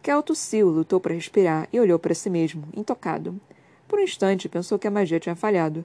Kel 0.06 0.22
tossiu, 0.22 0.70
lutou 0.70 1.00
para 1.00 1.15
respirar 1.15 1.68
e 1.74 1.80
olhou 1.80 1.98
para 1.98 2.13
si 2.13 2.30
mesmo, 2.30 2.68
intocado. 2.78 3.41
Por 3.88 3.98
um 3.98 4.04
instante 4.04 4.48
pensou 4.48 4.78
que 4.78 4.88
a 4.88 4.91
magia 4.91 5.20
tinha 5.20 5.36
falhado. 5.36 5.84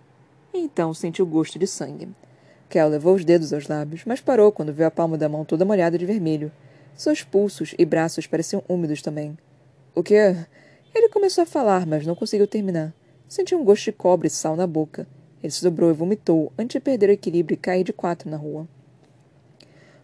E 0.52 0.59
então 0.59 0.92
sentiu 0.92 1.24
gosto 1.24 1.59
de 1.59 1.66
sangue. 1.66 2.06
Kel 2.68 2.90
levou 2.90 3.14
os 3.14 3.24
dedos 3.24 3.50
aos 3.50 3.66
lábios, 3.66 4.02
mas 4.04 4.20
parou 4.20 4.52
quando 4.52 4.74
viu 4.74 4.85
a 4.85 4.90
palma 4.90 5.16
da 5.16 5.26
mão 5.26 5.42
toda 5.42 5.64
molhada 5.64 5.96
de 5.96 6.04
vermelho. 6.04 6.52
Seus 6.94 7.22
pulsos 7.22 7.74
e 7.78 7.87
braços 7.87 8.26
pareciam 8.26 8.62
úmidos 8.68 9.00
também. 9.00 9.38
O 9.94 10.02
que? 10.02 10.14
Ele 10.14 11.09
começou 11.09 11.40
a 11.40 11.46
falar, 11.46 11.87
mas 11.87 12.04
não 12.04 12.14
conseguiu 12.14 12.46
terminar. 12.46 12.92
Sentiu 13.26 13.59
um 13.59 13.64
gosto 13.64 13.85
de 13.85 13.92
cobre 13.92 14.28
e 14.28 14.30
sal 14.30 14.54
na 14.54 14.66
boca. 14.66 15.09
Ele 15.42 15.50
se 15.50 15.62
dobrou 15.62 15.88
e 15.88 15.94
vomitou, 15.94 16.52
antes 16.59 16.74
de 16.74 16.80
perder 16.80 17.09
o 17.09 17.12
equilíbrio 17.12 17.54
e 17.54 17.56
cair 17.56 17.85
de 17.85 17.92
quatro 17.94 18.28
na 18.28 18.37
rua. 18.37 18.68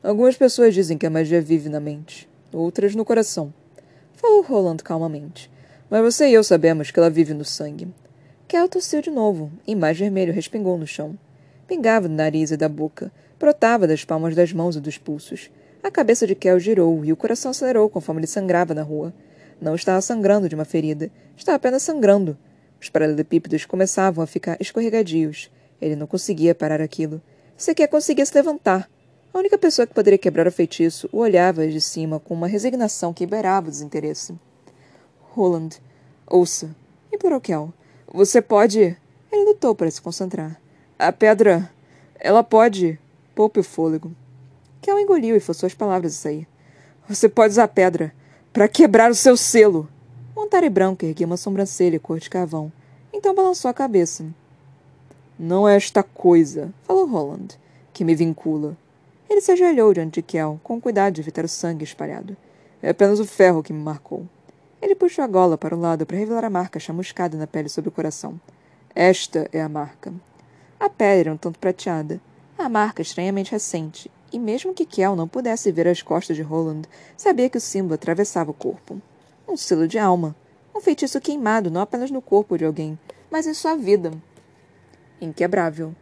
Algumas 0.03 0.39
pessoas 0.39 0.73
dizem 0.73 0.97
que 0.97 1.05
a 1.05 1.11
magia 1.11 1.43
vive 1.43 1.69
na 1.69 1.81
mente, 1.81 2.27
outras 2.51 2.95
no 2.95 3.05
coração. 3.05 3.53
Falou 4.17 4.43
Roland 4.43 4.79
calmamente. 4.79 5.51
Mas 5.91 6.03
você 6.03 6.29
e 6.29 6.35
eu 6.35 6.43
sabemos 6.43 6.91
que 6.91 6.99
ela 6.99 7.11
vive 7.11 7.35
no 7.35 7.45
sangue. 7.45 7.89
Kel 8.49 8.69
tossiu 8.69 9.03
de 9.03 9.11
novo, 9.11 9.53
e 9.67 9.75
mais 9.75 9.99
vermelho 9.99 10.33
respingou 10.33 10.79
no 10.79 10.87
chão. 10.87 11.19
Pingava 11.69 12.09
do 12.09 12.15
nariz 12.15 12.51
e 12.51 12.57
da 12.57 12.69
boca, 12.69 13.13
brotava 13.39 13.87
das 13.87 14.05
palmas 14.05 14.35
das 14.35 14.53
mãos 14.53 14.75
e 14.75 14.81
dos 14.81 14.97
pulsos. 14.97 15.51
A 15.83 15.91
cabeça 15.91 16.27
de 16.27 16.35
Kel 16.35 16.59
girou 16.59 17.05
e 17.05 17.13
o 17.13 17.17
coração 17.17 17.51
acelerou 17.51 17.91
conforme 17.91 18.21
ele 18.21 18.27
sangrava 18.27 18.73
na 18.73 18.83
rua. 18.83 19.13
Não 19.61 19.75
estava 19.75 20.01
sangrando 20.01 20.49
de 20.49 20.55
uma 20.55 20.65
ferida, 20.65 21.11
estava 21.37 21.57
apenas 21.57 21.83
sangrando. 21.83 22.39
Os 22.81 22.89
paralelepípedos 22.89 23.67
começavam 23.67 24.25
a 24.25 24.27
ficar 24.27 24.57
escorregadios. 24.61 25.51
Ele 25.81 25.95
não 25.95 26.07
conseguia 26.07 26.55
parar 26.55 26.81
aquilo. 26.81 27.21
Sequer 27.57 27.89
conseguia 27.89 28.25
se 28.25 28.35
levantar. 28.35 28.89
A 29.37 29.39
única 29.39 29.59
pessoa 29.59 29.87
que 29.87 29.93
poderia 29.93 30.17
quebrar 30.17 30.47
o 30.47 30.51
feitiço 30.51 31.11
o 31.13 31.19
olhava 31.19 31.69
de 31.69 31.79
cima 31.79 32.19
com 32.19 32.33
uma 32.33 32.47
resignação 32.47 33.13
que 33.13 33.27
beirava 33.27 33.69
o 33.69 33.71
desinteresse. 33.71 34.35
Roland, 35.35 35.79
ouça, 36.27 36.75
implorou 37.13 37.39
Kel. 37.39 37.71
Você 38.11 38.41
pode. 38.41 38.97
Ele 39.31 39.45
lutou 39.45 39.75
para 39.75 39.91
se 39.91 40.01
concentrar. 40.01 40.59
A 40.99 41.13
pedra. 41.13 41.71
Ela 42.19 42.43
pode. 42.43 42.99
Poupe 43.35 43.61
o 43.61 43.63
fôlego. 43.63 44.11
Kel 44.81 44.99
engoliu 44.99 45.37
e 45.37 45.41
forçou 45.41 45.67
as 45.67 45.75
palavras 45.75 46.15
a 46.15 46.23
sair. 46.23 46.49
Você 47.07 47.29
pode 47.29 47.53
usar 47.53 47.69
pedra 47.69 48.15
para 48.55 48.67
quebrar 48.67 49.11
o 49.11 49.15
seu 49.15 49.37
selo. 49.37 49.87
Montare 50.35 50.71
branco 50.71 51.05
erguia 51.05 51.27
uma 51.27 51.37
sobrancelha 51.37 52.01
cor 52.01 52.19
de 52.19 52.31
carvão. 52.31 52.73
Então 53.13 53.35
balançou 53.35 53.71
a 53.71 53.75
cabeça. 53.75 54.25
Não 55.39 55.69
é 55.69 55.77
esta 55.77 56.03
coisa, 56.03 56.73
falou 56.85 57.07
Roland, 57.07 57.49
que 57.93 58.03
me 58.03 58.15
vincula. 58.15 58.75
Ele 59.29 59.41
se 59.41 59.53
ajoelhou 59.53 59.93
diante 59.93 60.15
de 60.15 60.23
Kel, 60.23 60.61
com 60.63 60.81
cuidado 60.81 61.15
de 61.15 61.21
evitar 61.21 61.45
o 61.45 61.49
sangue 61.49 61.85
espalhado. 61.85 62.37
É 62.83 62.91
apenas 62.91 63.19
o 63.19 63.27
ferro 63.27 63.63
que 63.63 63.73
me 63.73 63.83
marcou. 63.83 64.27
Ele 64.81 64.95
puxou 64.95 65.25
a 65.25 65.27
gola 65.27 65.59
para 65.59 65.75
o 65.75 65.81
lado 65.81 66.07
para 66.07 66.17
revelar 66.17 66.45
a 66.45 66.51
marca 66.51 66.79
chamuscada 66.79 67.37
na 67.37 67.47
pele 67.47 67.69
sobre 67.69 67.89
o 67.89 67.93
coração. 67.93 68.41
Esta 68.95 69.49
é 69.53 69.61
a 69.61 69.69
marca. 69.69 70.13
A 70.79 70.89
pele 70.89 71.21
era 71.21 71.33
um 71.33 71.37
tanto 71.37 71.59
prateada. 71.59 72.21
A 72.57 72.69
marca 72.69 73.03
estranhamente 73.03 73.51
recente, 73.51 74.11
e 74.33 74.39
mesmo 74.39 74.73
que 74.73 74.87
Kel 74.87 75.17
não 75.17 75.29
pudesse 75.29 75.73
ver 75.73 75.89
as 75.89 76.03
costas 76.03 76.37
de 76.37 76.43
Roland, 76.43 76.83
sabia 77.17 77.51
que 77.51 77.59
o 77.59 77.61
símbolo 77.61 77.95
atravessava 77.95 78.51
o 78.51 78.55
corpo. 78.55 79.01
Um 79.49 79.57
selo 79.57 79.89
de 79.89 79.99
alma. 79.99 80.35
Um 80.75 80.81
feitiço 80.81 81.21
queimado 81.21 81.71
não 81.71 81.81
apenas 81.81 82.11
no 82.11 82.23
corpo 82.23 82.57
de 82.57 82.65
alguém, 82.65 82.99
mas 83.31 83.47
em 83.47 83.55
sua 83.55 83.77
vida. 83.77 84.13
Inquebrável. 85.21 85.95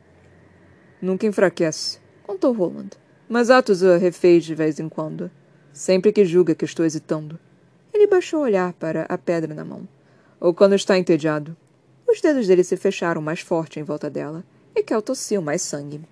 Nunca 1.00 1.26
enfraquece, 1.26 1.98
contou 2.26 2.52
Roland. 2.52 3.03
Mas 3.28 3.48
Atos 3.48 3.82
a 3.82 3.96
refez 3.96 4.44
de 4.44 4.54
vez 4.54 4.78
em 4.78 4.88
quando. 4.88 5.30
Sempre 5.72 6.12
que 6.12 6.24
julga 6.24 6.54
que 6.54 6.64
estou 6.64 6.84
hesitando. 6.84 7.38
Ele 7.92 8.06
baixou 8.06 8.40
o 8.40 8.42
olhar 8.42 8.72
para 8.74 9.06
a 9.08 9.16
pedra 9.16 9.54
na 9.54 9.64
mão. 9.64 9.88
Ou 10.38 10.52
quando 10.52 10.74
está 10.74 10.98
entediado. 10.98 11.56
Os 12.06 12.20
dedos 12.20 12.46
dele 12.46 12.62
se 12.62 12.76
fecharam 12.76 13.22
mais 13.22 13.40
forte 13.40 13.80
em 13.80 13.82
volta 13.82 14.10
dela, 14.10 14.44
e 14.76 14.82
Kel 14.82 15.00
tossiu 15.00 15.40
mais 15.40 15.62
sangue. 15.62 16.02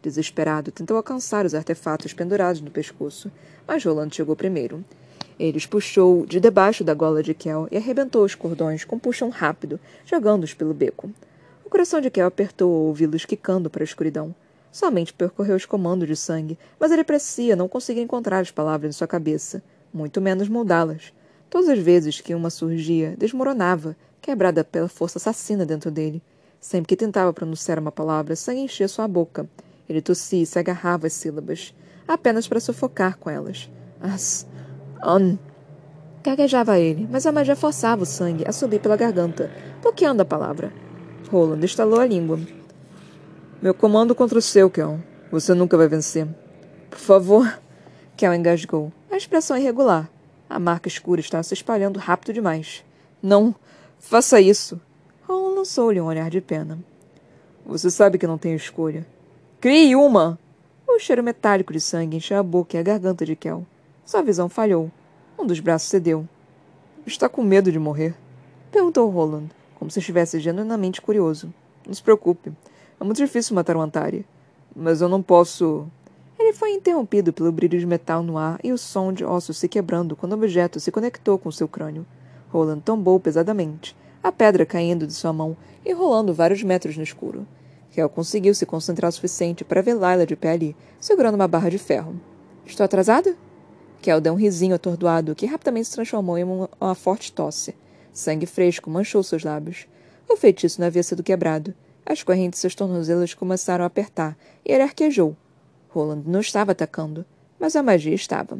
Desesperado, 0.00 0.72
tentou 0.72 0.96
alcançar 0.96 1.44
os 1.44 1.54
artefatos 1.54 2.14
pendurados 2.14 2.60
no 2.62 2.70
pescoço, 2.70 3.30
mas 3.66 3.84
Roland 3.84 4.10
chegou 4.10 4.34
primeiro. 4.34 4.82
Ele 5.38 5.58
os 5.58 5.66
puxou 5.66 6.24
de 6.24 6.40
debaixo 6.40 6.82
da 6.82 6.94
gola 6.94 7.22
de 7.22 7.34
Kel 7.34 7.68
e 7.70 7.76
arrebentou 7.76 8.24
os 8.24 8.34
cordões 8.34 8.84
com 8.84 8.96
um 8.96 8.98
puxão 8.98 9.28
rápido, 9.28 9.78
jogando-os 10.06 10.54
pelo 10.54 10.72
beco. 10.72 11.10
O 11.64 11.70
coração 11.70 12.00
de 12.00 12.10
Kel 12.10 12.26
apertou 12.26 12.72
ao 12.72 12.80
ouvi-los 12.86 13.24
quicando 13.26 13.68
para 13.68 13.82
a 13.82 13.84
escuridão. 13.84 14.34
Somente 14.72 15.12
percorreu 15.12 15.54
os 15.54 15.66
comandos 15.66 16.08
de 16.08 16.16
sangue, 16.16 16.58
mas 16.80 16.90
ele 16.90 17.04
parecia 17.04 17.54
não 17.54 17.68
conseguir 17.68 18.00
encontrar 18.00 18.40
as 18.40 18.50
palavras 18.50 18.88
em 18.88 18.96
sua 18.96 19.06
cabeça, 19.06 19.62
muito 19.92 20.18
menos 20.18 20.48
moldá-las. 20.48 21.12
Todas 21.50 21.68
as 21.68 21.78
vezes 21.78 22.22
que 22.22 22.34
uma 22.34 22.48
surgia, 22.48 23.14
desmoronava, 23.18 23.94
quebrada 24.22 24.64
pela 24.64 24.88
força 24.88 25.18
assassina 25.18 25.66
dentro 25.66 25.90
dele. 25.90 26.22
Sempre 26.58 26.88
que 26.88 26.96
tentava 26.96 27.34
pronunciar 27.34 27.78
uma 27.78 27.92
palavra, 27.92 28.34
sangue 28.34 28.62
enchia 28.62 28.88
sua 28.88 29.06
boca. 29.06 29.46
Ele 29.86 30.00
tossia 30.00 30.42
e 30.42 30.46
se 30.46 30.58
agarrava 30.58 31.06
às 31.06 31.12
sílabas, 31.12 31.74
apenas 32.08 32.48
para 32.48 32.58
sufocar 32.58 33.18
com 33.18 33.28
elas. 33.28 33.70
As. 34.00 34.46
An. 35.02 35.38
Gaguejava 36.22 36.78
ele, 36.78 37.06
mas 37.10 37.26
a 37.26 37.32
magia 37.32 37.56
forçava 37.56 38.04
o 38.04 38.06
sangue 38.06 38.44
a 38.48 38.52
subir 38.52 38.80
pela 38.80 38.96
garganta, 38.96 39.50
bloqueando 39.82 40.22
a 40.22 40.24
palavra. 40.24 40.72
Roland 41.30 41.62
estalou 41.62 42.00
a 42.00 42.06
língua. 42.06 42.40
Meu 43.62 43.72
comando 43.72 44.12
contra 44.12 44.36
o 44.36 44.42
seu, 44.42 44.68
Kel. 44.68 44.98
Você 45.30 45.54
nunca 45.54 45.76
vai 45.76 45.86
vencer. 45.86 46.26
Por 46.90 46.98
favor. 46.98 47.60
Kel 48.18 48.34
engasgou. 48.34 48.92
A 49.08 49.16
expressão 49.16 49.56
irregular. 49.56 50.10
A 50.50 50.58
marca 50.58 50.88
escura 50.88 51.20
estava 51.20 51.44
se 51.44 51.54
espalhando 51.54 52.00
rápido 52.00 52.34
demais. 52.34 52.84
Não. 53.22 53.54
Faça 54.00 54.40
isso. 54.40 54.80
Roland 55.28 55.54
lançou-lhe 55.54 56.00
um 56.00 56.06
olhar 56.06 56.28
de 56.28 56.40
pena. 56.40 56.76
Você 57.64 57.88
sabe 57.88 58.18
que 58.18 58.26
não 58.26 58.36
tenho 58.36 58.56
escolha. 58.56 59.06
Crie 59.60 59.94
uma! 59.94 60.36
O 60.88 60.98
cheiro 60.98 61.22
metálico 61.22 61.72
de 61.72 61.80
sangue 61.80 62.16
encheu 62.16 62.38
a 62.38 62.42
boca 62.42 62.76
e 62.76 62.80
a 62.80 62.82
garganta 62.82 63.24
de 63.24 63.36
Kel. 63.36 63.64
Sua 64.04 64.22
visão 64.22 64.48
falhou. 64.48 64.90
Um 65.38 65.46
dos 65.46 65.60
braços 65.60 65.88
cedeu. 65.88 66.28
Está 67.06 67.28
com 67.28 67.44
medo 67.44 67.70
de 67.70 67.78
morrer? 67.78 68.16
Perguntou 68.72 69.08
Roland, 69.08 69.50
como 69.76 69.88
se 69.88 70.00
estivesse 70.00 70.40
genuinamente 70.40 71.00
curioso. 71.00 71.54
Não 71.86 71.94
se 71.94 72.02
preocupe. 72.02 72.52
É 73.02 73.04
muito 73.04 73.16
difícil 73.16 73.56
matar 73.56 73.76
um 73.76 73.80
Antari. 73.80 74.24
Mas 74.76 75.00
eu 75.00 75.08
não 75.08 75.20
posso. 75.20 75.88
Ele 76.38 76.52
foi 76.52 76.70
interrompido 76.70 77.32
pelo 77.32 77.50
brilho 77.50 77.76
de 77.76 77.84
metal 77.84 78.22
no 78.22 78.38
ar 78.38 78.60
e 78.62 78.70
o 78.70 78.78
som 78.78 79.12
de 79.12 79.24
ossos 79.24 79.58
se 79.58 79.66
quebrando 79.66 80.14
quando 80.14 80.30
o 80.30 80.36
objeto 80.36 80.78
se 80.78 80.92
conectou 80.92 81.36
com 81.36 81.50
seu 81.50 81.66
crânio. 81.66 82.06
Roland 82.50 82.78
tombou 82.78 83.18
pesadamente, 83.18 83.96
a 84.22 84.30
pedra 84.30 84.64
caindo 84.64 85.04
de 85.04 85.12
sua 85.14 85.32
mão 85.32 85.56
e 85.84 85.92
rolando 85.92 86.32
vários 86.32 86.62
metros 86.62 86.96
no 86.96 87.02
escuro. 87.02 87.44
Kel 87.90 88.08
conseguiu 88.08 88.54
se 88.54 88.64
concentrar 88.64 89.08
o 89.08 89.12
suficiente 89.12 89.64
para 89.64 89.82
ver 89.82 89.94
Layla 89.94 90.24
de 90.24 90.36
pé 90.36 90.50
ali, 90.50 90.76
segurando 91.00 91.34
uma 91.34 91.48
barra 91.48 91.70
de 91.70 91.78
ferro. 91.78 92.14
Estou 92.64 92.84
atrasada? 92.84 93.34
Kel 94.00 94.20
deu 94.20 94.32
um 94.32 94.36
risinho 94.36 94.76
atordoado 94.76 95.34
que 95.34 95.46
rapidamente 95.46 95.88
se 95.88 95.94
transformou 95.94 96.38
em 96.38 96.44
uma, 96.44 96.70
uma 96.80 96.94
forte 96.94 97.32
tosse. 97.32 97.74
Sangue 98.12 98.46
fresco 98.46 98.88
manchou 98.88 99.24
seus 99.24 99.42
lábios. 99.42 99.88
O 100.28 100.36
feitiço 100.36 100.80
não 100.80 100.86
havia 100.86 101.02
sido 101.02 101.24
quebrado. 101.24 101.74
As 102.04 102.22
correntes 102.22 102.60
seus 102.60 102.74
tornozelos 102.74 103.34
começaram 103.34 103.84
a 103.84 103.86
apertar 103.86 104.36
e 104.64 104.72
ele 104.72 104.82
arquejou. 104.82 105.36
Roland 105.88 106.22
não 106.26 106.40
estava 106.40 106.72
atacando, 106.72 107.24
mas 107.58 107.76
a 107.76 107.82
magia 107.82 108.14
estava. 108.14 108.58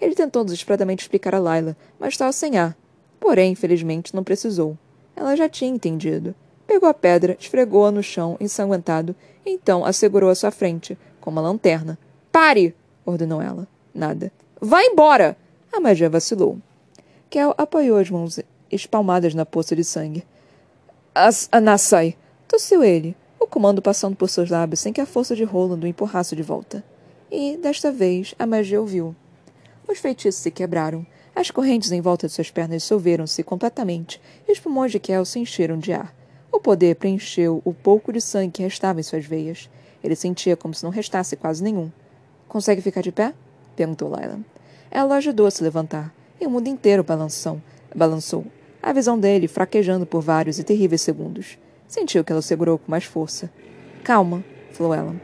Ele 0.00 0.14
tentou 0.14 0.44
desesperadamente 0.44 1.02
explicar 1.02 1.34
a 1.34 1.38
Layla, 1.38 1.76
mas 1.98 2.14
estava 2.14 2.32
sem 2.32 2.56
ar. 2.56 2.76
Porém, 3.18 3.52
infelizmente, 3.52 4.14
não 4.14 4.22
precisou. 4.22 4.78
Ela 5.14 5.36
já 5.36 5.48
tinha 5.48 5.70
entendido. 5.70 6.34
Pegou 6.66 6.88
a 6.88 6.94
pedra, 6.94 7.36
esfregou-a 7.38 7.90
no 7.90 8.02
chão, 8.02 8.36
ensanguentado, 8.38 9.14
e 9.44 9.50
então 9.50 9.84
a 9.84 9.88
à 9.88 10.34
sua 10.34 10.50
frente, 10.50 10.96
com 11.20 11.30
uma 11.30 11.40
lanterna. 11.40 11.98
Pare! 12.30 12.74
ordenou 13.04 13.42
ela. 13.42 13.66
Nada. 13.92 14.30
Vá 14.60 14.82
embora! 14.82 15.36
A 15.72 15.80
magia 15.80 16.08
vacilou. 16.08 16.58
Kel 17.28 17.54
apoiou 17.58 17.98
as 17.98 18.10
mãos 18.10 18.38
espalmadas 18.70 19.34
na 19.34 19.44
poça 19.44 19.74
de 19.74 19.82
sangue. 19.82 20.24
As 21.14 21.48
Anassai! 21.50 22.16
Tossiu 22.48 22.82
ele, 22.82 23.14
o 23.38 23.46
comando 23.46 23.82
passando 23.82 24.16
por 24.16 24.26
seus 24.30 24.48
lábios 24.48 24.80
sem 24.80 24.90
que 24.90 25.02
a 25.02 25.06
força 25.06 25.36
de 25.36 25.44
Roland 25.44 25.84
o 25.84 25.86
empurrasse 25.86 26.34
de 26.34 26.42
volta. 26.42 26.82
E, 27.30 27.58
desta 27.58 27.92
vez, 27.92 28.34
a 28.38 28.46
magia 28.46 28.80
ouviu. 28.80 29.14
Os 29.86 29.98
feitiços 29.98 30.40
se 30.40 30.50
quebraram. 30.50 31.06
As 31.36 31.50
correntes 31.50 31.92
em 31.92 32.00
volta 32.00 32.26
de 32.26 32.32
suas 32.32 32.50
pernas 32.50 32.82
dissolveram-se 32.82 33.42
completamente 33.42 34.18
e 34.48 34.50
os 34.52 34.58
pulmões 34.58 34.90
de 34.90 34.98
Kel 34.98 35.26
se 35.26 35.38
encheram 35.38 35.78
de 35.78 35.92
ar. 35.92 36.14
O 36.50 36.58
poder 36.58 36.96
preencheu 36.96 37.60
o 37.66 37.74
pouco 37.74 38.10
de 38.10 38.20
sangue 38.20 38.52
que 38.52 38.62
restava 38.62 38.98
em 38.98 39.02
suas 39.02 39.26
veias. 39.26 39.68
Ele 40.02 40.16
sentia 40.16 40.56
como 40.56 40.72
se 40.72 40.82
não 40.82 40.90
restasse 40.90 41.36
quase 41.36 41.62
nenhum. 41.62 41.92
Consegue 42.48 42.80
ficar 42.80 43.02
de 43.02 43.12
pé? 43.12 43.34
perguntou 43.76 44.08
Lila. 44.08 44.40
Ela 44.90 45.16
ajudou 45.16 45.46
a 45.46 45.50
se 45.50 45.62
levantar, 45.62 46.14
e 46.40 46.46
o 46.46 46.50
mundo 46.50 46.66
inteiro 46.66 47.04
balançou, 47.04 47.60
balançou, 47.94 48.46
a 48.82 48.90
visão 48.90 49.18
dele 49.18 49.46
fraquejando 49.46 50.06
por 50.06 50.22
vários 50.22 50.58
e 50.58 50.64
terríveis 50.64 51.02
segundos. 51.02 51.58
Sentiu 51.88 52.22
que 52.22 52.30
ela 52.30 52.40
o 52.40 52.42
segurou 52.42 52.78
com 52.78 52.90
mais 52.90 53.04
força. 53.04 53.50
Calma, 54.04 54.44
falou 54.70 54.94
ela. 54.94 55.16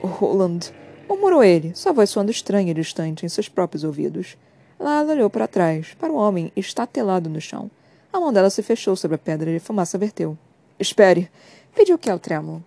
Roland, 0.00 0.72
murmurou 1.08 1.44
ele, 1.44 1.74
sua 1.74 1.92
voz 1.92 2.10
soando 2.10 2.30
estranha 2.30 2.70
e 2.70 2.74
distante 2.74 3.24
em 3.24 3.28
seus 3.28 3.48
próprios 3.48 3.84
ouvidos. 3.84 4.36
Lala 4.80 5.12
olhou 5.12 5.28
para 5.28 5.46
trás, 5.46 5.94
para 5.94 6.12
o 6.12 6.16
homem 6.16 6.50
estatelado 6.56 7.28
no 7.28 7.40
chão. 7.40 7.70
A 8.12 8.18
mão 8.18 8.32
dela 8.32 8.50
se 8.50 8.62
fechou 8.62 8.96
sobre 8.96 9.16
a 9.16 9.18
pedra 9.18 9.50
e 9.50 9.56
a 9.56 9.60
fumaça 9.60 9.98
verteu. 9.98 10.36
Espere, 10.78 11.30
pediu 11.74 11.98
Kel 11.98 12.18
trêmulo. 12.18 12.64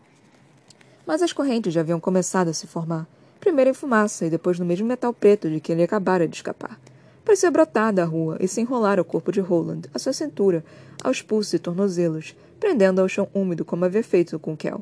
Mas 1.06 1.22
as 1.22 1.34
correntes 1.34 1.74
já 1.74 1.82
haviam 1.82 2.00
começado 2.00 2.50
a 2.50 2.54
se 2.54 2.68
formar 2.68 3.08
primeiro 3.42 3.72
em 3.72 3.74
fumaça 3.74 4.26
e 4.26 4.30
depois 4.30 4.60
no 4.60 4.66
mesmo 4.66 4.88
metal 4.88 5.12
preto 5.12 5.50
de 5.50 5.60
que 5.60 5.72
ele 5.72 5.84
acabara 5.84 6.28
de 6.28 6.36
escapar. 6.36 6.80
Parecia 7.26 7.52
brotar 7.52 7.92
da 7.92 8.06
rua 8.06 8.38
e 8.40 8.48
se 8.48 8.62
enrolar 8.62 9.00
ao 9.00 9.06
corpo 9.06 9.32
de 9.32 9.42
Roland, 9.42 9.82
à 9.94 10.00
sua 10.00 10.14
cintura, 10.14 10.64
aos 11.04 11.22
pulsos 11.22 11.54
e 11.54 11.60
tornozelos, 11.60 12.36
prendendo 12.62 13.02
ao 13.02 13.10
chão 13.10 13.28
úmido 13.34 13.66
como 13.66 13.84
havia 13.84 14.02
feito 14.02 14.40
com 14.40 14.56
Kel. 14.56 14.82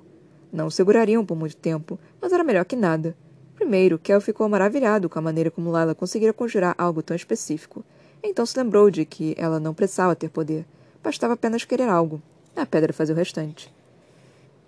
Não 0.54 0.68
o 0.68 0.72
segurariam 0.72 1.26
por 1.26 1.36
muito 1.36 1.58
tempo, 1.58 1.98
mas 2.22 2.32
era 2.32 2.44
melhor 2.44 2.66
que 2.66 2.76
nada. 2.76 3.16
Primeiro, 3.56 3.98
Kel 3.98 4.22
ficou 4.22 4.48
maravilhado 4.48 5.10
com 5.10 5.18
a 5.18 5.22
maneira 5.22 5.50
como 5.50 5.76
Lila 5.76 5.96
conseguira 5.96 6.32
conjurar 6.32 6.76
algo 6.78 7.02
tão 7.02 7.16
específico. 7.16 7.84
Então 8.22 8.46
se 8.46 8.56
lembrou 8.56 8.92
de 8.92 9.04
que 9.04 9.34
ela 9.36 9.60
não 9.60 9.74
precisava 9.74 10.16
ter 10.16 10.30
poder. 10.30 10.64
Bastava 11.04 11.34
apenas 11.34 11.66
querer 11.66 11.90
algo. 11.90 12.22
A 12.56 12.68
pedra 12.68 12.94
fazia 12.94 13.16
o 13.16 13.18
restante. 13.18 13.74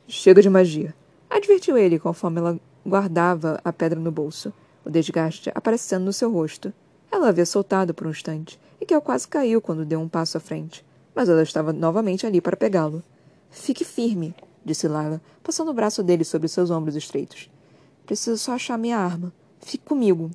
Chega 0.08 0.42
de 0.42 0.50
magia. 0.50 0.96
Advertiu 1.30 1.78
ele 1.78 2.00
conforme 2.00 2.40
ela 2.40 2.60
Guardava 2.86 3.62
a 3.64 3.72
pedra 3.72 4.00
no 4.00 4.12
bolso, 4.12 4.52
o 4.84 4.90
desgaste 4.90 5.52
aparecendo 5.54 6.06
no 6.06 6.14
seu 6.14 6.32
rosto. 6.32 6.74
Ela 7.12 7.30
havia 7.30 7.46
soltado 7.46 7.94
por 7.94 8.08
um 8.08 8.10
instante, 8.10 8.60
e 8.80 8.86
Kel 8.88 9.02
quase 9.02 9.28
caiu 9.28 9.62
quando 9.62 9.86
deu 9.86 10.00
um 10.00 10.10
passo 10.10 10.38
à 10.38 10.40
frente. 10.40 10.84
Mas 11.14 11.30
ela 11.30 11.44
estava 11.44 11.74
novamente 11.74 12.26
ali 12.26 12.40
para 12.40 12.58
pegá-lo. 12.58 13.04
Fique 13.50 13.84
firme, 13.84 14.34
disse 14.64 14.88
Lila, 14.88 15.22
passando 15.44 15.72
o 15.72 15.74
braço 15.74 16.02
dele 16.02 16.24
sobre 16.24 16.48
seus 16.48 16.70
ombros 16.70 16.96
estreitos. 16.96 17.50
Preciso 18.06 18.38
só 18.38 18.54
achar 18.54 18.78
minha 18.78 18.98
arma. 18.98 19.34
Fique 19.60 19.86
comigo. 19.86 20.32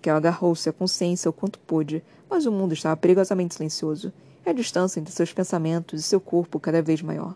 Kel 0.00 0.16
agarrou-se 0.16 0.68
à 0.68 0.72
consciência 0.72 1.28
o 1.28 1.32
quanto 1.32 1.58
pôde, 1.58 2.02
mas 2.28 2.46
o 2.46 2.52
mundo 2.52 2.72
estava 2.72 2.96
perigosamente 2.96 3.54
silencioso, 3.54 4.12
e 4.46 4.50
a 4.50 4.52
distância 4.52 5.00
entre 5.00 5.12
seus 5.12 5.32
pensamentos 5.32 6.00
e 6.00 6.02
seu 6.02 6.20
corpo 6.20 6.60
cada 6.60 6.80
vez 6.80 7.02
maior. 7.02 7.34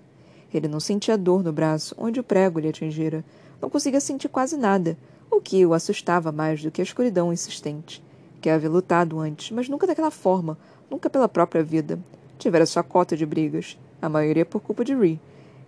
Ele 0.53 0.69
não 0.69 0.81
sentia 0.81 1.17
dor 1.17 1.43
no 1.43 1.53
braço 1.53 1.95
onde 1.99 2.21
o 2.21 2.25
prego 2.25 2.61
lhe 2.61 2.69
atingira, 2.69 3.25
não 3.61 3.71
conseguia 3.71 4.01
sentir 4.01 4.29
quase 4.29 4.57
nada, 4.57 4.97
o 5.31 5.41
que 5.41 5.65
o 5.65 5.73
assustava 5.73 6.31
mais 6.31 6.63
do 6.63 6.71
que 6.71 6.81
a 6.81 6.85
escuridão 6.85 7.33
insistente. 7.33 8.05
Que 8.41 8.51
havia 8.51 8.69
lutado 8.69 9.19
antes, 9.19 9.51
mas 9.51 9.69
nunca 9.69 9.87
daquela 9.87 10.11
forma, 10.11 10.59
nunca 10.91 11.09
pela 11.09 11.29
própria 11.29 11.63
vida. 11.63 11.99
Tivera 12.43 12.67
sua 12.67 12.83
cota 12.83 13.17
de 13.17 13.25
brigas, 13.25 13.79
a 14.03 14.09
maioria 14.09 14.45
por 14.45 14.61
culpa 14.61 14.85
de 14.85 14.93
Ree, 14.97 15.21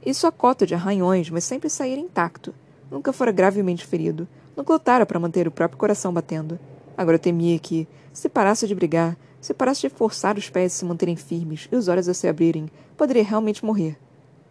e 0.05 0.13
sua 0.13 0.33
cota 0.33 0.67
de 0.67 0.75
arranhões, 0.75 1.31
mas 1.31 1.45
sempre 1.45 1.71
saíra 1.71 2.01
intacto. 2.01 2.53
Nunca 2.91 3.13
fora 3.13 3.31
gravemente 3.31 3.87
ferido, 3.87 4.27
nunca 4.57 4.73
lutara 4.73 5.07
para 5.07 5.21
manter 5.21 5.47
o 5.47 5.53
próprio 5.53 5.79
coração 5.79 6.13
batendo. 6.13 6.59
Agora 6.97 7.17
temia 7.17 7.61
que, 7.61 7.87
se 8.13 8.29
parasse 8.29 8.67
de 8.67 8.75
brigar, 8.75 9.17
se 9.41 9.55
parasse 9.55 9.83
de 9.83 9.89
forçar 9.89 10.37
os 10.37 10.51
pés 10.51 10.73
a 10.73 10.79
se 10.79 10.85
manterem 10.85 11.15
firmes 11.15 11.69
e 11.71 11.77
os 11.77 11.87
olhos 11.87 12.09
a 12.09 12.13
se 12.13 12.27
abrirem, 12.27 12.69
poderia 12.97 13.23
realmente 13.23 13.65
morrer. 13.65 13.97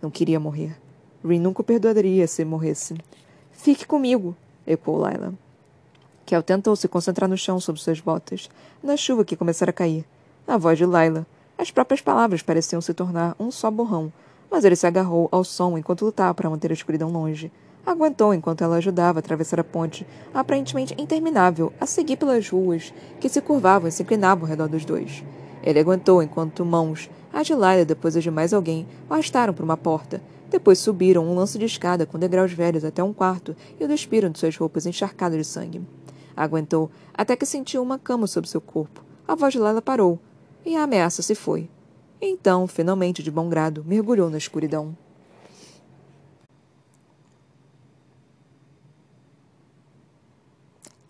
Não 0.01 0.09
queria 0.09 0.39
morrer. 0.39 0.77
Ree 1.25 1.39
nunca 1.39 1.59
o 1.59 1.65
perdoaria 1.65 2.25
se 2.25 2.45
morresse. 2.45 2.95
Fique 3.51 3.85
comigo, 3.85 4.33
ecoou 4.65 5.05
Lila. 5.05 5.33
Kel 6.25 6.41
tentou 6.41 6.73
se 6.77 6.87
concentrar 6.87 7.29
no 7.29 7.35
chão 7.35 7.59
sob 7.59 7.77
suas 7.77 7.99
botas, 7.99 8.49
na 8.81 8.95
chuva 8.95 9.25
que 9.25 9.35
começara 9.35 9.71
a 9.71 9.73
cair. 9.73 10.05
Na 10.47 10.55
voz 10.55 10.77
de 10.77 10.85
Lila, 10.85 11.27
as 11.57 11.71
próprias 11.71 12.01
palavras 12.01 12.41
pareciam 12.41 12.81
se 12.81 12.93
tornar 12.93 13.35
um 13.39 13.51
só 13.51 13.69
borrão, 13.69 14.11
mas 14.49 14.65
ele 14.65 14.75
se 14.75 14.87
agarrou 14.87 15.29
ao 15.31 15.43
som 15.43 15.77
enquanto 15.77 16.05
lutava 16.05 16.33
para 16.33 16.49
manter 16.49 16.71
a 16.71 16.73
escuridão 16.73 17.11
longe. 17.11 17.51
Aguentou 17.85 18.33
enquanto 18.33 18.63
ela 18.63 18.77
ajudava 18.77 19.19
a 19.19 19.21
atravessar 19.21 19.59
a 19.59 19.63
ponte, 19.63 20.07
aparentemente 20.33 20.95
interminável, 20.97 21.73
a 21.79 21.85
seguir 21.85 22.17
pelas 22.17 22.49
ruas 22.49 22.93
que 23.19 23.27
se 23.27 23.41
curvavam 23.41 23.89
e 23.89 23.91
se 23.91 24.03
inclinavam 24.03 24.45
ao 24.45 24.49
redor 24.49 24.69
dos 24.69 24.85
dois. 24.85 25.23
Ele 25.61 25.79
aguentou 25.79 26.21
enquanto 26.23 26.65
mãos, 26.65 27.09
as 27.31 27.47
de 27.47 27.53
Lila 27.53 27.85
depois 27.85 28.15
as 28.15 28.23
de 28.23 28.31
mais 28.31 28.53
alguém, 28.53 28.87
o 29.09 29.13
arrastaram 29.13 29.53
por 29.53 29.63
uma 29.63 29.77
porta, 29.77 30.21
depois 30.49 30.79
subiram 30.79 31.25
um 31.25 31.35
lance 31.35 31.57
de 31.57 31.65
escada 31.65 32.05
com 32.05 32.19
degraus 32.19 32.53
velhos 32.53 32.85
até 32.85 33.03
um 33.03 33.11
quarto 33.11 33.55
e 33.79 33.83
o 33.83 33.87
despiram 33.87 34.29
de 34.29 34.37
suas 34.37 34.55
roupas 34.55 34.85
encharcadas 34.85 35.37
de 35.37 35.45
sangue. 35.45 35.81
Aguentou 36.37 36.91
até 37.13 37.35
que 37.35 37.45
sentiu 37.45 37.81
uma 37.81 37.97
cama 37.97 38.27
sobre 38.27 38.49
seu 38.49 38.61
corpo. 38.61 39.03
A 39.27 39.35
voz 39.35 39.53
de 39.53 39.59
Lila 39.59 39.81
parou 39.81 40.19
e 40.65 40.75
a 40.75 40.83
ameaça 40.83 41.21
se 41.21 41.35
foi. 41.35 41.69
então, 42.21 42.67
finalmente, 42.67 43.21
de 43.21 43.29
bom 43.29 43.49
grado, 43.49 43.83
mergulhou 43.85 44.29
na 44.29 44.37
escuridão. 44.37 44.95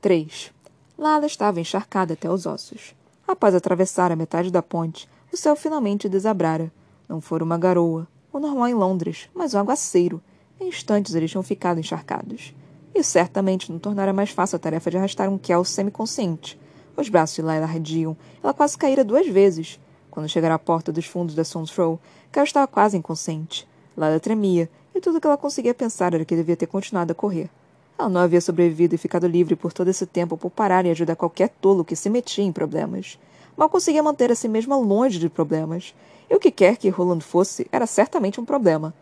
Três. 0.01 0.51
Lala 0.97 1.25
estava 1.25 1.61
encharcada 1.61 2.13
até 2.13 2.29
os 2.29 2.45
ossos. 2.45 2.93
Após 3.27 3.55
atravessar 3.55 4.11
a 4.11 4.15
metade 4.15 4.51
da 4.51 4.61
ponte, 4.61 5.07
o 5.31 5.37
céu 5.37 5.55
finalmente 5.55 6.09
desabrara. 6.09 6.71
Não 7.07 7.21
fora 7.21 7.43
uma 7.43 7.57
garoa, 7.57 8.07
o 8.31 8.39
normal 8.39 8.67
em 8.67 8.73
Londres, 8.73 9.29
mas 9.33 9.53
um 9.53 9.59
aguaceiro. 9.59 10.21
Em 10.59 10.67
instantes 10.67 11.15
eles 11.15 11.31
tinham 11.31 11.43
ficado 11.43 11.79
encharcados. 11.79 12.53
E 12.93 13.01
certamente 13.01 13.71
não 13.71 13.79
tornara 13.79 14.11
mais 14.11 14.29
fácil 14.29 14.57
a 14.57 14.59
tarefa 14.59 14.91
de 14.91 14.97
arrastar 14.97 15.29
um 15.29 15.37
Kel 15.37 15.63
semiconsciente. 15.63 16.59
Os 16.95 17.09
braços 17.09 17.35
de 17.35 17.41
Layla 17.41 17.65
arrediam. 17.65 18.15
Ela 18.43 18.53
quase 18.53 18.77
caíra 18.77 19.03
duas 19.03 19.27
vezes. 19.27 19.79
Quando 20.11 20.29
chegaram 20.29 20.55
à 20.55 20.59
porta 20.59 20.91
dos 20.91 21.05
fundos 21.05 21.33
da 21.33 21.43
Stones 21.43 21.71
Throw, 21.71 21.99
Cal 22.31 22.43
estava 22.43 22.67
quase 22.67 22.95
inconsciente. 22.95 23.67
Layla 23.97 24.19
tremia, 24.19 24.69
e 24.93 25.01
tudo 25.01 25.17
o 25.17 25.21
que 25.21 25.25
ela 25.25 25.37
conseguia 25.37 25.73
pensar 25.73 26.13
era 26.13 26.23
que 26.23 26.35
devia 26.35 26.55
ter 26.55 26.67
continuado 26.67 27.11
a 27.11 27.15
correr. 27.15 27.49
Ela 27.97 28.09
não 28.09 28.21
havia 28.21 28.41
sobrevivido 28.41 28.95
e 28.95 28.97
ficado 28.97 29.27
livre 29.27 29.55
por 29.55 29.73
todo 29.73 29.87
esse 29.87 30.05
tempo 30.05 30.37
por 30.37 30.49
parar 30.49 30.85
e 30.85 30.91
ajudar 30.91 31.15
qualquer 31.15 31.49
tolo 31.49 31.85
que 31.85 31.95
se 31.95 32.09
metia 32.09 32.43
em 32.43 32.51
problemas. 32.51 33.17
Mal 33.55 33.69
conseguia 33.69 34.01
manter 34.01 34.31
a 34.31 34.35
si 34.35 34.47
mesma 34.47 34.75
longe 34.75 35.19
de 35.19 35.29
problemas. 35.29 35.95
E 36.29 36.35
o 36.35 36.39
que 36.39 36.51
quer 36.51 36.77
que 36.77 36.89
Roland 36.89 37.21
fosse, 37.21 37.67
era 37.71 37.85
certamente 37.85 38.41
um 38.41 38.45
problema. 38.45 38.93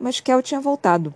Mas 0.00 0.20
Kel 0.20 0.42
tinha 0.42 0.60
voltado. 0.60 1.12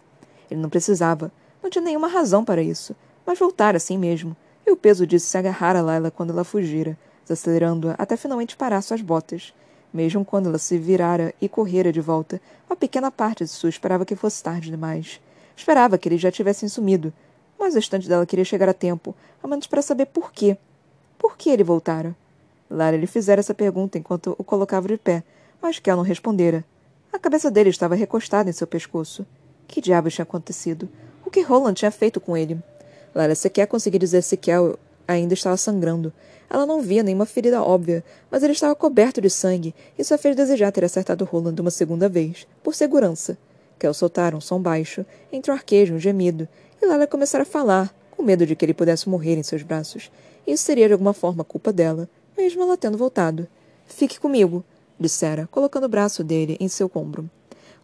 Ele 0.51 0.61
não 0.61 0.69
precisava. 0.69 1.33
Não 1.63 1.71
tinha 1.71 1.85
nenhuma 1.85 2.09
razão 2.09 2.45
para 2.45 2.63
isso. 2.63 2.95
Mas 3.25 3.39
voltar 3.39 3.75
assim 3.75 3.97
mesmo. 3.97 4.37
E 4.67 4.71
o 4.71 4.77
peso 4.77 5.07
disso 5.07 5.27
se 5.27 5.37
agarrara 5.37 5.81
a 5.81 5.83
Layla 5.83 6.11
quando 6.11 6.31
ela 6.31 6.45
fugira, 6.45 6.97
desacelerando-a 7.25 7.95
até 7.99 8.17
finalmente 8.17 8.57
parar 8.57 8.81
suas 8.83 9.01
botas. 9.01 9.53
Mesmo 9.93 10.25
quando 10.25 10.49
ela 10.49 10.59
se 10.59 10.79
virara 10.79 11.35
e 11.41 11.49
correra 11.49 11.93
de 11.93 12.01
volta, 12.01 12.41
uma 12.69 12.77
pequena 12.77 13.11
parte 13.11 13.45
de 13.45 13.51
sua 13.51 13.69
esperava 13.69 14.07
que 14.07 14.17
fosse 14.17 14.43
tarde 14.43 14.71
demais. 14.71 15.21
Esperava 15.57 15.99
que 15.99 16.09
eles 16.09 16.21
já 16.21 16.31
tivessem 16.31 16.69
sumido, 16.69 17.13
mas 17.59 17.75
o 17.75 17.79
estante 17.79 18.09
dela 18.09 18.27
queria 18.27 18.45
chegar 18.45 18.69
a 18.69 18.75
tempo, 18.75 19.15
ao 19.43 19.51
menos 19.51 19.67
para 19.67 19.83
saber 19.83 20.07
por 20.07 20.33
quê. 20.33 20.57
Por 21.19 21.37
que 21.37 21.51
ele 21.51 21.63
voltara? 21.63 22.17
Lara 22.71 22.97
lhe 22.97 23.07
fizera 23.07 23.41
essa 23.41 23.55
pergunta 23.55 23.99
enquanto 23.99 24.35
o 24.39 24.43
colocava 24.43 24.89
de 24.89 24.97
pé, 24.97 25.23
mas 25.61 25.79
Kel 25.79 25.97
não 25.97 26.03
respondera. 26.03 26.65
A 27.13 27.19
cabeça 27.19 27.51
dele 27.51 27.69
estava 27.69 27.95
recostada 27.95 28.49
em 28.49 28.53
seu 28.53 28.67
pescoço. 28.67 29.27
Que 29.69 29.81
diabos 29.81 30.15
tinha 30.15 30.23
acontecido? 30.23 30.89
O 31.25 31.31
que 31.31 31.43
Roland 31.43 31.75
tinha 31.75 31.91
feito 31.91 32.21
com 32.21 32.37
ele? 32.37 32.61
Lara 33.15 33.35
sequer 33.35 33.67
conseguia 33.67 33.99
dizer 33.99 34.23
se 34.23 34.37
Kel 34.37 34.79
ainda 35.07 35.35
estava 35.35 35.57
sangrando. 35.57 36.13
Ela 36.49 36.67
não 36.67 36.83
via 36.83 37.03
nenhuma 37.03 37.27
ferida 37.27 37.63
óbvia, 37.63 38.05
mas 38.31 38.43
ele 38.43 38.53
estava 38.53 38.75
coberto 38.75 39.21
de 39.21 39.31
sangue 39.31 39.75
e 39.99 40.05
só 40.05 40.19
fez 40.19 40.37
desejar 40.37 40.71
ter 40.71 40.85
acertado 40.85 41.25
Roland 41.25 41.59
uma 41.61 41.71
segunda 41.71 42.09
vez, 42.09 42.47
por 42.63 42.75
segurança. 42.75 43.39
Kel 43.79 43.95
soltara 43.95 44.37
um 44.37 44.41
som 44.41 44.61
baixo, 44.61 45.05
entre 45.33 45.51
um 45.51 45.55
arquejo 45.55 45.95
e 45.95 45.97
um 45.97 45.99
gemido, 45.99 46.47
e 46.81 46.87
Lara 46.87 47.07
começara 47.07 47.43
a 47.43 47.47
falar, 47.47 47.95
com 48.11 48.23
medo 48.23 48.47
de 48.47 48.55
que 48.55 48.65
ele 48.65 48.75
pudesse 48.75 49.09
morrer 49.09 49.37
em 49.37 49.43
seus 49.43 49.63
braços. 49.63 50.11
Isso 50.47 50.65
seria 50.65 50.87
de 50.87 50.93
alguma 50.93 51.13
forma 51.13 51.43
culpa 51.43 51.73
dela, 51.73 52.09
mesmo 52.37 52.63
ela 52.63 52.77
tendo 52.77 52.99
voltado. 52.99 53.47
Fique 53.87 54.21
comigo, 54.21 54.65
dissera, 54.99 55.49
colocando 55.51 55.85
o 55.85 55.89
braço 55.89 56.23
dele 56.23 56.57
em 56.61 56.69
seu 56.69 56.91
ombro. 56.95 57.29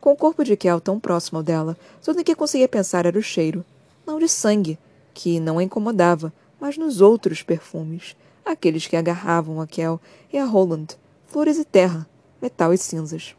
Com 0.00 0.12
o 0.12 0.16
corpo 0.16 0.44
de 0.44 0.56
Kel 0.56 0.80
tão 0.80 1.00
próximo 1.00 1.38
ao 1.38 1.42
dela, 1.42 1.76
tudo 2.02 2.20
em 2.20 2.24
que 2.24 2.34
conseguia 2.34 2.68
pensar 2.68 3.06
era 3.06 3.18
o 3.18 3.22
cheiro. 3.22 3.64
Não 4.06 4.18
de 4.18 4.28
sangue, 4.28 4.78
que 5.18 5.40
não 5.40 5.58
a 5.58 5.64
incomodava, 5.64 6.32
mas 6.60 6.78
nos 6.78 7.00
outros 7.00 7.42
perfumes. 7.42 8.14
Aqueles 8.46 8.86
que 8.86 8.94
agarravam 8.94 9.60
a 9.60 9.66
Kel 9.66 10.00
e 10.32 10.38
a 10.38 10.44
Roland. 10.44 10.86
Flores 11.26 11.58
e 11.58 11.64
terra, 11.64 12.08
metal 12.40 12.72
e 12.72 12.78
cinzas. 12.78 13.34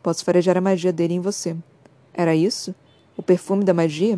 Posso 0.00 0.24
farejar 0.24 0.56
a 0.56 0.60
magia 0.60 0.92
dele 0.92 1.14
em 1.14 1.20
você. 1.20 1.56
Era 2.12 2.36
isso? 2.36 2.72
O 3.16 3.22
perfume 3.22 3.64
da 3.64 3.74
magia? 3.74 4.16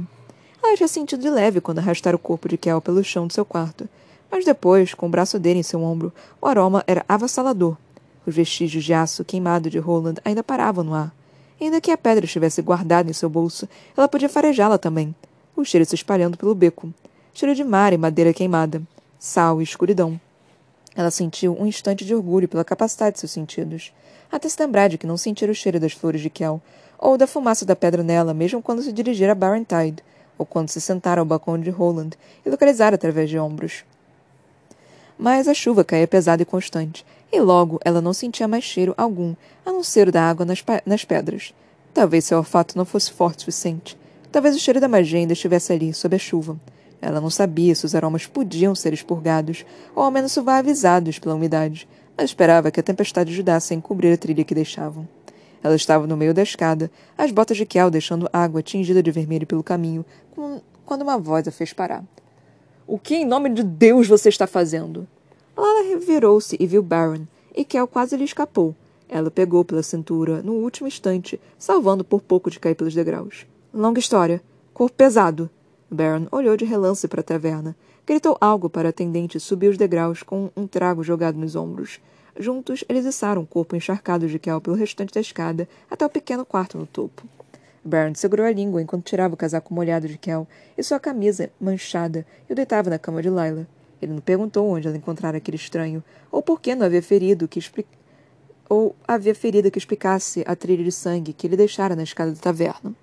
Ela 0.63 0.77
tinha 0.77 0.87
sentido 0.87 1.23
de 1.23 1.31
leve 1.31 1.59
quando 1.59 1.79
arrastara 1.79 2.15
o 2.15 2.19
corpo 2.19 2.51
de 2.51 2.59
Kel 2.59 2.83
pelo 2.83 3.03
chão 3.03 3.27
do 3.27 3.33
seu 3.33 3.47
quarto. 3.47 3.89
Mas 4.31 4.45
depois, 4.45 4.93
com 4.93 5.07
o 5.07 5.11
braço 5.11 5.39
dele 5.39 5.61
em 5.61 5.63
seu 5.63 5.83
ombro, 5.83 6.13
o 6.39 6.47
aroma 6.47 6.85
era 6.87 7.03
avassalador. 7.09 7.79
Os 8.27 8.35
vestígios 8.35 8.85
de 8.85 8.93
aço 8.93 9.25
queimado 9.25 9.71
de 9.71 9.79
Roland 9.79 10.17
ainda 10.23 10.45
paravam 10.45 10.85
no 10.85 10.93
ar. 10.93 11.15
ainda 11.59 11.81
que 11.81 11.91
a 11.91 11.97
pedra 11.97 12.27
estivesse 12.27 12.61
guardada 12.61 13.09
em 13.09 13.15
seu 13.15 13.31
bolso, 13.31 13.67
ela 13.97 14.07
podia 14.07 14.29
farejá-la 14.29 14.77
também. 14.77 15.15
O 15.57 15.65
cheiro 15.65 15.87
se 15.87 15.95
espalhando 15.95 16.37
pelo 16.37 16.55
beco. 16.55 16.93
Cheiro 17.39 17.55
de 17.55 17.63
mar 17.63 17.93
e 17.93 17.99
madeira 17.99 18.33
queimada. 18.33 18.81
Sal 19.19 19.61
e 19.61 19.63
escuridão. 19.63 20.19
Ela 20.95 21.11
sentiu 21.11 21.55
um 21.61 21.67
instante 21.67 22.03
de 22.03 22.15
orgulho 22.15 22.49
pela 22.49 22.65
capacidade 22.65 23.13
de 23.13 23.21
seus 23.21 23.31
sentidos. 23.31 23.93
Até 24.33 24.49
se 24.49 24.57
lembrar 24.59 24.89
de 24.89 24.97
que 24.97 25.07
não 25.07 25.19
sentira 25.19 25.53
o 25.53 25.55
cheiro 25.55 25.79
das 25.79 25.93
flores 25.93 26.23
de 26.23 26.31
Kel, 26.31 26.63
ou 26.99 27.19
da 27.19 27.27
fumaça 27.27 27.67
da 27.67 27.77
pedra 27.77 28.03
nela, 28.03 28.33
mesmo 28.33 28.63
quando 28.63 28.81
se 28.81 28.91
dirigir 28.91 29.29
a 29.29 29.35
Barrentide, 29.35 30.03
ou 30.39 30.47
quando 30.47 30.71
se 30.71 30.81
sentara 30.81 31.21
ao 31.21 31.27
balcão 31.27 31.61
de 31.61 31.69
Roland 31.69 32.13
e 32.43 32.49
localizar 32.49 32.95
através 32.95 33.29
de 33.29 33.39
ombros. 33.39 33.85
Mas 35.19 35.47
a 35.47 35.53
chuva 35.53 35.85
caía 35.85 36.09
pesada 36.09 36.41
e 36.41 36.47
constante, 36.47 37.05
e 37.31 37.39
logo 37.39 37.79
ela 37.85 38.01
não 38.01 38.15
sentia 38.15 38.49
mais 38.49 38.65
cheiro 38.65 38.95
algum, 38.97 39.35
a 39.63 39.71
não 39.71 39.85
ser 39.85 40.09
o 40.09 40.13
da 40.13 40.23
água 40.23 40.47
nas, 40.47 40.65
nas 40.87 41.05
pedras. 41.05 41.53
Talvez 41.93 42.25
seu 42.25 42.39
olfato 42.39 42.79
não 42.79 42.87
fosse 42.87 43.13
forte 43.13 43.41
o 43.41 43.41
suficiente. 43.41 43.95
Talvez 44.33 44.57
o 44.57 44.59
cheiro 44.59 44.81
da 44.81 44.89
magia 44.89 45.19
ainda 45.19 45.35
estivesse 45.35 45.71
ali, 45.71 45.93
sob 45.93 46.17
a 46.17 46.19
chuva. 46.19 46.59
Ela 47.01 47.21
não 47.21 47.31
sabia 47.31 47.75
se 47.75 47.85
os 47.85 47.95
aromas 47.95 48.27
podiam 48.27 48.75
ser 48.75 48.93
expurgados, 48.93 49.65
ou 49.95 50.03
ao 50.03 50.11
menos 50.11 50.33
suavizados 50.33 51.19
pela 51.19 51.35
umidade, 51.35 51.89
mas 52.17 52.31
esperava 52.31 52.71
que 52.71 52.81
a 52.81 52.83
tempestade 52.83 53.33
ajudasse 53.33 53.75
a 53.75 53.77
encobrir 53.77 54.13
a 54.13 54.17
trilha 54.17 54.45
que 54.45 54.55
deixavam. 54.55 55.07
Ela 55.63 55.77
estava 55.77 56.07
no 56.07 56.17
meio 56.17 56.33
da 56.33 56.43
escada, 56.43 56.91
as 57.17 57.31
botas 57.31 57.57
de 57.57 57.67
Kel 57.67 57.91
deixando 57.91 58.29
água 58.33 58.63
tingida 58.63 59.03
de 59.03 59.11
vermelho 59.11 59.47
pelo 59.47 59.63
caminho, 59.63 60.05
quando 60.85 61.03
uma 61.03 61.19
voz 61.19 61.47
a 61.49 61.51
fez 61.51 61.73
parar. 61.73 62.05
O 62.87 62.99
que 62.99 63.17
em 63.17 63.25
nome 63.25 63.51
de 63.51 63.63
Deus 63.63 64.07
você 64.07 64.29
está 64.29 64.47
fazendo? 64.47 65.07
Lara 65.57 65.89
revirou-se 65.89 66.57
e 66.61 66.67
viu 66.67 66.83
Baron, 66.83 67.27
e 67.55 67.65
Kel 67.65 67.89
quase 67.89 68.17
lhe 68.17 68.25
escapou. 68.25 68.75
Ela 69.09 69.31
pegou 69.31 69.65
pela 69.65 69.83
cintura 69.83 70.43
no 70.43 70.53
último 70.53 70.87
instante, 70.87 71.41
salvando 71.59 72.05
por 72.05 72.21
pouco 72.21 72.51
de 72.51 72.61
cair 72.61 72.75
pelos 72.75 72.95
degraus. 72.95 73.47
Longa 73.73 73.99
história. 74.01 74.43
Corpo 74.75 74.97
pesado. 74.97 75.51
Baron 75.91 76.27
olhou 76.33 76.57
de 76.57 76.65
relance 76.65 77.07
para 77.07 77.21
a 77.21 77.25
taverna. 77.25 77.77
Gritou 78.07 78.37
algo 78.41 78.69
para 78.69 78.89
a 78.89 78.91
atendente 78.91 79.39
e 79.39 79.41
subiu 79.41 79.71
os 79.71 79.79
degraus 79.79 80.23
com 80.23 80.51
um 80.57 80.67
trago 80.67 81.03
jogado 81.03 81.39
nos 81.39 81.55
ombros. 81.55 82.01
Juntos, 82.39 82.85
eles 82.89 83.07
içaram 83.07 83.43
o 83.43 83.47
corpo 83.47 83.77
encharcado 83.77 84.29
de 84.29 84.39
Kel 84.39 84.61
pelo 84.61 84.77
restante 84.77 85.15
da 85.15 85.21
escada 85.21 85.69
até 85.91 86.05
o 86.05 86.11
pequeno 86.11 86.45
quarto 86.45 86.77
no 86.77 86.87
topo. 86.87 87.23
Baron 87.85 88.15
segurou 88.15 88.45
a 88.45 88.51
língua 88.51 88.83
enquanto 88.83 89.05
tirava 89.05 89.35
o 89.35 89.37
casaco 89.37 89.73
molhado 89.73 90.09
de 90.09 90.19
Kel 90.19 90.47
e 90.77 90.83
sua 90.83 90.99
camisa 90.99 91.51
manchada 91.61 92.27
e 92.49 92.53
o 92.53 92.57
deitava 92.57 92.91
na 92.91 92.99
cama 92.99 93.23
de 93.23 93.29
Lila. 93.29 93.67
Ele 94.03 94.13
não 94.13 94.21
perguntou 94.21 94.69
onde 94.69 94.89
ela 94.89 94.97
encontrara 94.97 95.39
aquele 95.39 95.57
estranho, 95.57 96.03
ou 96.31 96.43
por 96.43 96.61
que 96.61 96.75
não 96.75 96.85
havia 96.85 97.03
ferido 97.03 97.49
que 97.49 97.59
expli... 97.59 97.87
ou 98.69 98.95
havia 99.07 99.35
ferida 99.35 99.71
que 99.71 99.79
explicasse 99.79 100.45
a 100.47 100.55
trilha 100.55 100.85
de 100.85 100.93
sangue 100.93 101.33
que 101.33 101.47
ele 101.47 101.57
deixara 101.57 101.97
na 101.97 102.03
escada 102.03 102.33
da 102.33 102.39
taverna. 102.39 102.95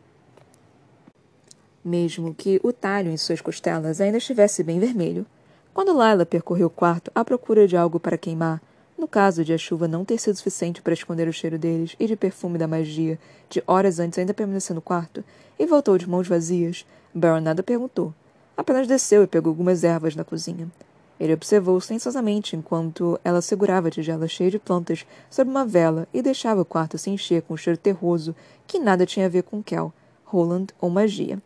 Mesmo 1.83 2.33
que 2.33 2.59
o 2.63 2.71
talho 2.71 3.11
em 3.11 3.17
suas 3.17 3.41
costelas 3.41 3.99
ainda 3.99 4.17
estivesse 4.17 4.63
bem 4.63 4.79
vermelho. 4.79 5.25
Quando 5.73 5.91
Lila 5.91 6.25
percorreu 6.25 6.67
o 6.67 6.69
quarto 6.69 7.11
à 7.13 7.25
procura 7.25 7.67
de 7.67 7.75
algo 7.75 7.99
para 7.99 8.17
queimar, 8.17 8.61
no 8.97 9.07
caso 9.07 9.43
de 9.43 9.51
a 9.51 9.57
chuva 9.57 9.87
não 9.87 10.05
ter 10.05 10.17
sido 10.17 10.35
suficiente 10.35 10.81
para 10.81 10.93
esconder 10.93 11.27
o 11.27 11.33
cheiro 11.33 11.57
deles 11.57 11.95
e 11.99 12.07
de 12.07 12.15
perfume 12.15 12.57
da 12.57 12.67
magia, 12.67 13.19
de 13.49 13.61
horas 13.67 13.99
antes 13.99 14.17
ainda 14.17 14.33
permanecer 14.33 14.73
no 14.73 14.81
quarto, 14.81 15.23
e 15.59 15.65
voltou 15.65 15.97
de 15.97 16.07
mãos 16.07 16.27
vazias, 16.27 16.85
Baron 17.13 17.41
nada 17.41 17.61
perguntou. 17.61 18.13
Apenas 18.55 18.87
desceu 18.87 19.23
e 19.23 19.27
pegou 19.27 19.49
algumas 19.49 19.83
ervas 19.83 20.15
na 20.15 20.23
cozinha. 20.23 20.71
Ele 21.19 21.33
observou 21.33 21.79
silenciosamente 21.81 22.55
enquanto 22.55 23.19
ela 23.23 23.41
segurava 23.41 23.87
a 23.87 23.91
tigela 23.91 24.27
cheia 24.27 24.51
de 24.51 24.59
plantas 24.59 25.05
sobre 25.29 25.51
uma 25.51 25.65
vela 25.65 26.07
e 26.13 26.21
deixava 26.21 26.61
o 26.61 26.65
quarto 26.65 26.97
se 26.97 27.09
encher 27.09 27.41
com 27.41 27.53
um 27.53 27.57
cheiro 27.57 27.77
terroso 27.77 28.35
que 28.65 28.79
nada 28.79 29.05
tinha 29.05 29.25
a 29.25 29.29
ver 29.29 29.43
com 29.43 29.61
Kel, 29.61 29.93
Roland 30.23 30.67
ou 30.79 30.89
magia. 30.89 31.41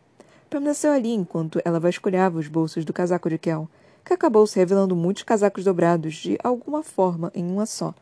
Permaneceu 0.50 0.92
ali 0.92 1.12
enquanto 1.12 1.60
ela 1.62 1.78
vasculhava 1.78 2.38
os 2.38 2.48
bolsos 2.48 2.82
do 2.82 2.92
casaco 2.92 3.28
de 3.28 3.36
Kel, 3.36 3.68
que 4.02 4.14
acabou 4.14 4.46
se 4.46 4.58
revelando 4.58 4.96
muitos 4.96 5.22
casacos 5.22 5.62
dobrados 5.62 6.14
de 6.14 6.38
alguma 6.42 6.82
forma 6.82 7.30
em 7.34 7.44
uma 7.44 7.66
só, 7.66 7.94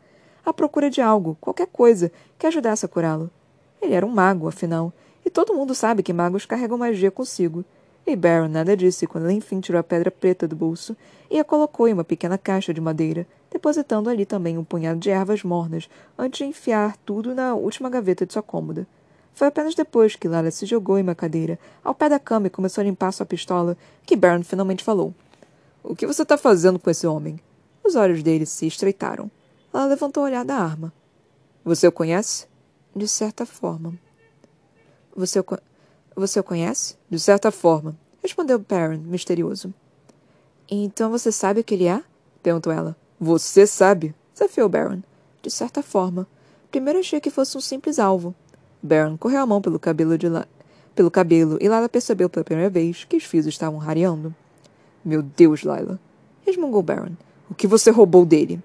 à 0.45 0.53
procura 0.53 0.89
de 0.89 1.01
algo, 1.01 1.37
qualquer 1.41 1.67
coisa, 1.67 2.09
que 2.39 2.47
ajudasse 2.47 2.85
a 2.85 2.87
curá-lo. 2.87 3.29
Ele 3.81 3.93
era 3.93 4.05
um 4.05 4.09
mago, 4.09 4.47
afinal, 4.47 4.93
e 5.25 5.29
todo 5.29 5.53
mundo 5.53 5.75
sabe 5.75 6.01
que 6.01 6.13
magos 6.13 6.45
carregam 6.45 6.77
magia 6.77 7.11
consigo. 7.11 7.65
E 8.05 8.15
Baron 8.15 8.47
nada 8.47 8.77
disse 8.77 9.05
quando 9.05 9.25
ele 9.25 9.33
enfim 9.33 9.59
tirou 9.59 9.77
a 9.77 9.83
pedra 9.83 10.09
preta 10.09 10.47
do 10.47 10.55
bolso 10.55 10.95
e 11.29 11.37
a 11.37 11.43
colocou 11.43 11.85
em 11.89 11.93
uma 11.93 12.05
pequena 12.05 12.37
caixa 12.37 12.73
de 12.73 12.79
madeira, 12.79 13.27
depositando 13.51 14.09
ali 14.09 14.25
também 14.25 14.57
um 14.57 14.63
punhado 14.63 15.01
de 15.01 15.09
ervas 15.09 15.43
mornas 15.43 15.89
antes 16.17 16.37
de 16.37 16.45
enfiar 16.45 16.95
tudo 17.05 17.35
na 17.35 17.53
última 17.55 17.89
gaveta 17.89 18.25
de 18.25 18.31
sua 18.31 18.41
cômoda. 18.41 18.87
Foi 19.37 19.45
apenas 19.45 19.75
depois 19.75 20.15
que 20.15 20.27
Lara 20.27 20.49
se 20.49 20.65
jogou 20.65 20.97
em 20.97 21.03
uma 21.03 21.13
cadeira, 21.13 21.59
ao 21.83 21.93
pé 21.93 22.09
da 22.09 22.17
cama 22.17 22.47
e 22.47 22.49
começou 22.49 22.81
a 22.81 22.85
limpar 22.85 23.11
sua 23.11 23.23
pistola, 23.23 23.77
que 24.03 24.15
Baron 24.15 24.43
finalmente 24.43 24.83
falou. 24.83 25.13
O 25.83 25.95
que 25.95 26.07
você 26.07 26.23
está 26.23 26.39
fazendo 26.39 26.79
com 26.79 26.89
esse 26.89 27.05
homem? 27.05 27.39
Os 27.83 27.93
olhos 27.93 28.23
dele 28.23 28.47
se 28.47 28.65
estreitaram. 28.65 29.29
Ela 29.71 29.85
levantou 29.85 30.23
o 30.23 30.25
olhar 30.25 30.43
da 30.43 30.55
arma. 30.55 30.91
Você 31.63 31.87
o 31.87 31.91
conhece? 31.91 32.47
De 32.95 33.07
certa 33.07 33.45
forma. 33.45 33.93
Você 35.15 35.39
o, 35.39 35.45
você 36.15 36.39
o 36.39 36.43
conhece? 36.43 36.95
De 37.07 37.19
certa 37.19 37.51
forma, 37.51 37.95
respondeu 38.23 38.59
Perrin, 38.59 38.97
misterioso. 38.97 39.71
Então 40.67 41.11
você 41.11 41.31
sabe 41.31 41.59
o 41.59 41.63
que 41.63 41.75
ele 41.75 41.85
é? 41.85 42.01
perguntou 42.41 42.73
ela. 42.73 42.95
Você 43.19 43.67
sabe? 43.67 44.15
desafiou 44.33 44.67
Baron. 44.67 45.03
De 45.43 45.51
certa 45.51 45.83
forma. 45.83 46.27
Primeiro 46.71 46.97
achei 46.97 47.21
que 47.21 47.29
fosse 47.29 47.55
um 47.55 47.61
simples 47.61 47.99
alvo. 47.99 48.33
Baron 48.87 49.17
correu 49.17 49.41
a 49.41 49.45
mão 49.45 49.61
pelo 49.61 49.77
cabelo, 49.77 50.17
de 50.17 50.27
La... 50.27 50.47
pelo 50.95 51.11
cabelo 51.11 51.57
e 51.61 51.69
Lala 51.69 51.87
percebeu 51.87 52.29
pela 52.29 52.43
primeira 52.43 52.69
vez 52.69 53.03
que 53.03 53.17
os 53.17 53.23
fios 53.23 53.45
estavam 53.45 53.77
rareando. 53.77 54.33
Meu 55.05 55.21
Deus, 55.21 55.61
Lila! 55.61 55.99
resmungou 56.45 56.81
Baron. 56.81 57.11
O 57.49 57.53
que 57.53 57.67
você 57.67 57.91
roubou 57.91 58.25
dele? 58.25 58.59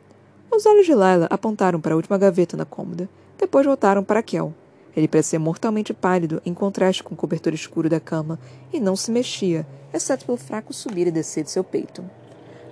Os 0.51 0.65
olhos 0.65 0.87
de 0.87 0.93
Lila 0.93 1.27
apontaram 1.29 1.81
para 1.81 1.95
a 1.95 1.97
última 1.97 2.17
gaveta 2.17 2.57
na 2.57 2.65
cômoda. 2.65 3.09
Depois 3.39 3.67
voltaram 3.67 4.03
para 4.03 4.23
Kel. 4.23 4.55
Ele 4.97 5.09
parecia 5.09 5.39
mortalmente 5.39 5.93
pálido 5.93 6.41
em 6.45 6.55
contraste 6.55 7.03
com 7.03 7.15
o 7.15 7.17
cobertor 7.17 7.53
escuro 7.53 7.89
da 7.89 7.99
cama 7.99 8.39
e 8.73 8.79
não 8.79 8.95
se 8.95 9.11
mexia, 9.11 9.67
exceto 9.93 10.27
pelo 10.27 10.39
fraco 10.39 10.73
subir 10.73 11.07
e 11.07 11.11
descer 11.11 11.45
de 11.45 11.51
seu 11.51 11.65
peito. 11.65 12.05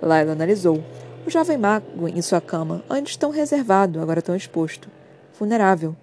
Lila 0.01 0.31
analisou. 0.31 0.83
O 1.25 1.29
jovem 1.29 1.57
mago 1.57 2.07
em 2.07 2.21
sua 2.21 2.41
cama, 2.41 2.83
antes 2.89 3.15
tão 3.15 3.29
reservado, 3.29 3.99
agora 3.99 4.21
tão 4.21 4.35
exposto. 4.35 4.89
Vulnerável. 5.37 5.95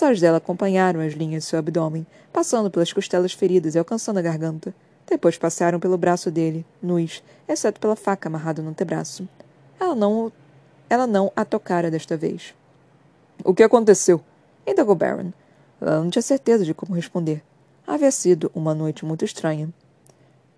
Os 0.00 0.06
olhos 0.06 0.20
dela 0.22 0.38
acompanharam 0.38 1.00
as 1.02 1.12
linhas 1.12 1.42
de 1.42 1.50
seu 1.50 1.58
abdômen, 1.58 2.06
passando 2.32 2.70
pelas 2.70 2.90
costelas 2.90 3.34
feridas 3.34 3.74
e 3.74 3.78
alcançando 3.78 4.16
a 4.16 4.22
garganta. 4.22 4.74
Depois 5.06 5.36
passaram 5.36 5.78
pelo 5.78 5.98
braço 5.98 6.30
dele, 6.30 6.64
nus, 6.82 7.22
exceto 7.46 7.78
pela 7.78 7.94
faca 7.94 8.26
amarrada 8.26 8.62
no 8.62 8.70
antebraço. 8.70 9.28
Ela 9.78 9.94
não, 9.94 10.32
ela 10.88 11.06
não 11.06 11.30
a 11.36 11.44
tocara 11.44 11.90
desta 11.90 12.16
vez. 12.16 12.54
O 13.44 13.52
que 13.52 13.62
aconteceu? 13.62 14.22
Indagou 14.66 14.94
Baron. 14.94 15.34
Ela 15.78 16.00
não 16.02 16.08
tinha 16.08 16.22
certeza 16.22 16.64
de 16.64 16.72
como 16.72 16.94
responder. 16.94 17.42
Havia 17.86 18.10
sido 18.10 18.50
uma 18.54 18.74
noite 18.74 19.04
muito 19.04 19.22
estranha. 19.26 19.68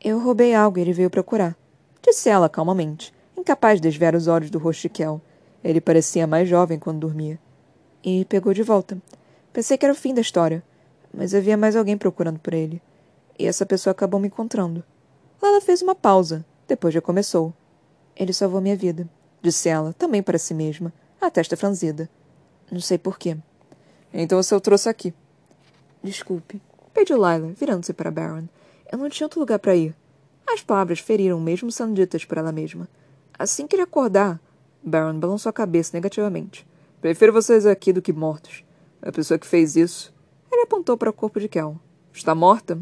Eu 0.00 0.20
roubei 0.20 0.54
algo 0.54 0.78
e 0.78 0.82
ele 0.82 0.92
veio 0.92 1.10
procurar. 1.10 1.56
Disse 2.00 2.28
ela 2.28 2.48
calmamente, 2.48 3.12
incapaz 3.36 3.80
de 3.80 3.88
desviar 3.88 4.14
os 4.14 4.28
olhos 4.28 4.50
do 4.50 4.60
rosto 4.60 4.82
de 4.82 4.88
Kel. 4.88 5.20
Ele 5.64 5.80
parecia 5.80 6.28
mais 6.28 6.48
jovem 6.48 6.78
quando 6.78 7.00
dormia. 7.00 7.40
E 8.04 8.24
pegou 8.26 8.54
de 8.54 8.62
volta. 8.62 8.96
Pensei 9.52 9.76
que 9.76 9.84
era 9.84 9.92
o 9.92 9.96
fim 9.96 10.14
da 10.14 10.20
história, 10.20 10.62
mas 11.12 11.34
havia 11.34 11.56
mais 11.56 11.76
alguém 11.76 11.98
procurando 11.98 12.38
por 12.38 12.54
ele. 12.54 12.80
E 13.38 13.46
essa 13.46 13.66
pessoa 13.66 13.92
acabou 13.92 14.18
me 14.18 14.28
encontrando. 14.28 14.82
Ela 15.42 15.60
fez 15.60 15.82
uma 15.82 15.94
pausa, 15.94 16.44
depois 16.66 16.94
já 16.94 17.00
começou. 17.00 17.52
Ele 18.16 18.32
salvou 18.32 18.60
minha 18.60 18.76
vida, 18.76 19.08
disse 19.42 19.68
ela, 19.68 19.92
também 19.92 20.22
para 20.22 20.38
si 20.38 20.54
mesma, 20.54 20.92
a 21.20 21.30
testa 21.30 21.56
franzida. 21.56 22.08
Não 22.70 22.80
sei 22.80 22.96
porquê. 22.96 23.36
Então 24.12 24.42
você 24.42 24.54
o 24.54 24.60
trouxe 24.60 24.88
aqui. 24.88 25.12
Desculpe, 26.02 26.60
pediu 26.94 27.16
Lila, 27.16 27.52
virando-se 27.54 27.92
para 27.92 28.10
Baron. 28.10 28.44
Eu 28.90 28.98
não 28.98 29.08
tinha 29.10 29.26
outro 29.26 29.40
lugar 29.40 29.58
para 29.58 29.76
ir. 29.76 29.94
As 30.46 30.62
palavras 30.62 30.98
feriram 30.98 31.40
mesmo 31.40 31.70
sendo 31.70 31.94
ditas 31.94 32.24
por 32.24 32.38
ela 32.38 32.52
mesma. 32.52 32.88
Assim 33.38 33.66
que 33.66 33.76
ele 33.76 33.82
acordar. 33.82 34.40
Baron 34.82 35.18
balançou 35.18 35.50
a 35.50 35.52
cabeça 35.52 35.90
negativamente. 35.94 36.66
Prefiro 37.00 37.32
vocês 37.32 37.66
aqui 37.66 37.92
do 37.92 38.02
que 38.02 38.12
mortos. 38.12 38.64
A 39.02 39.10
pessoa 39.10 39.38
que 39.38 39.46
fez 39.46 39.74
isso. 39.74 40.14
Ele 40.50 40.62
apontou 40.62 40.96
para 40.96 41.10
o 41.10 41.12
corpo 41.12 41.40
de 41.40 41.48
Kel. 41.48 41.76
Está 42.12 42.34
morta? 42.34 42.78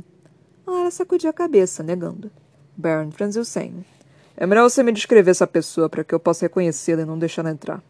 Lara 0.66 0.90
sacudiu 0.90 1.30
a 1.30 1.32
cabeça, 1.32 1.82
negando. 1.82 2.30
Baron 2.76 3.10
franziu 3.10 3.42
o 3.42 3.44
senho. 3.44 3.84
É 4.36 4.46
melhor 4.46 4.68
você 4.68 4.82
me 4.82 4.92
descrever 4.92 5.30
essa 5.30 5.46
pessoa 5.46 5.88
para 5.88 6.04
que 6.04 6.14
eu 6.14 6.20
possa 6.20 6.44
reconhecê-la 6.44 7.02
e 7.02 7.06
não 7.06 7.18
deixá-la 7.18 7.50
entrar. 7.50 7.82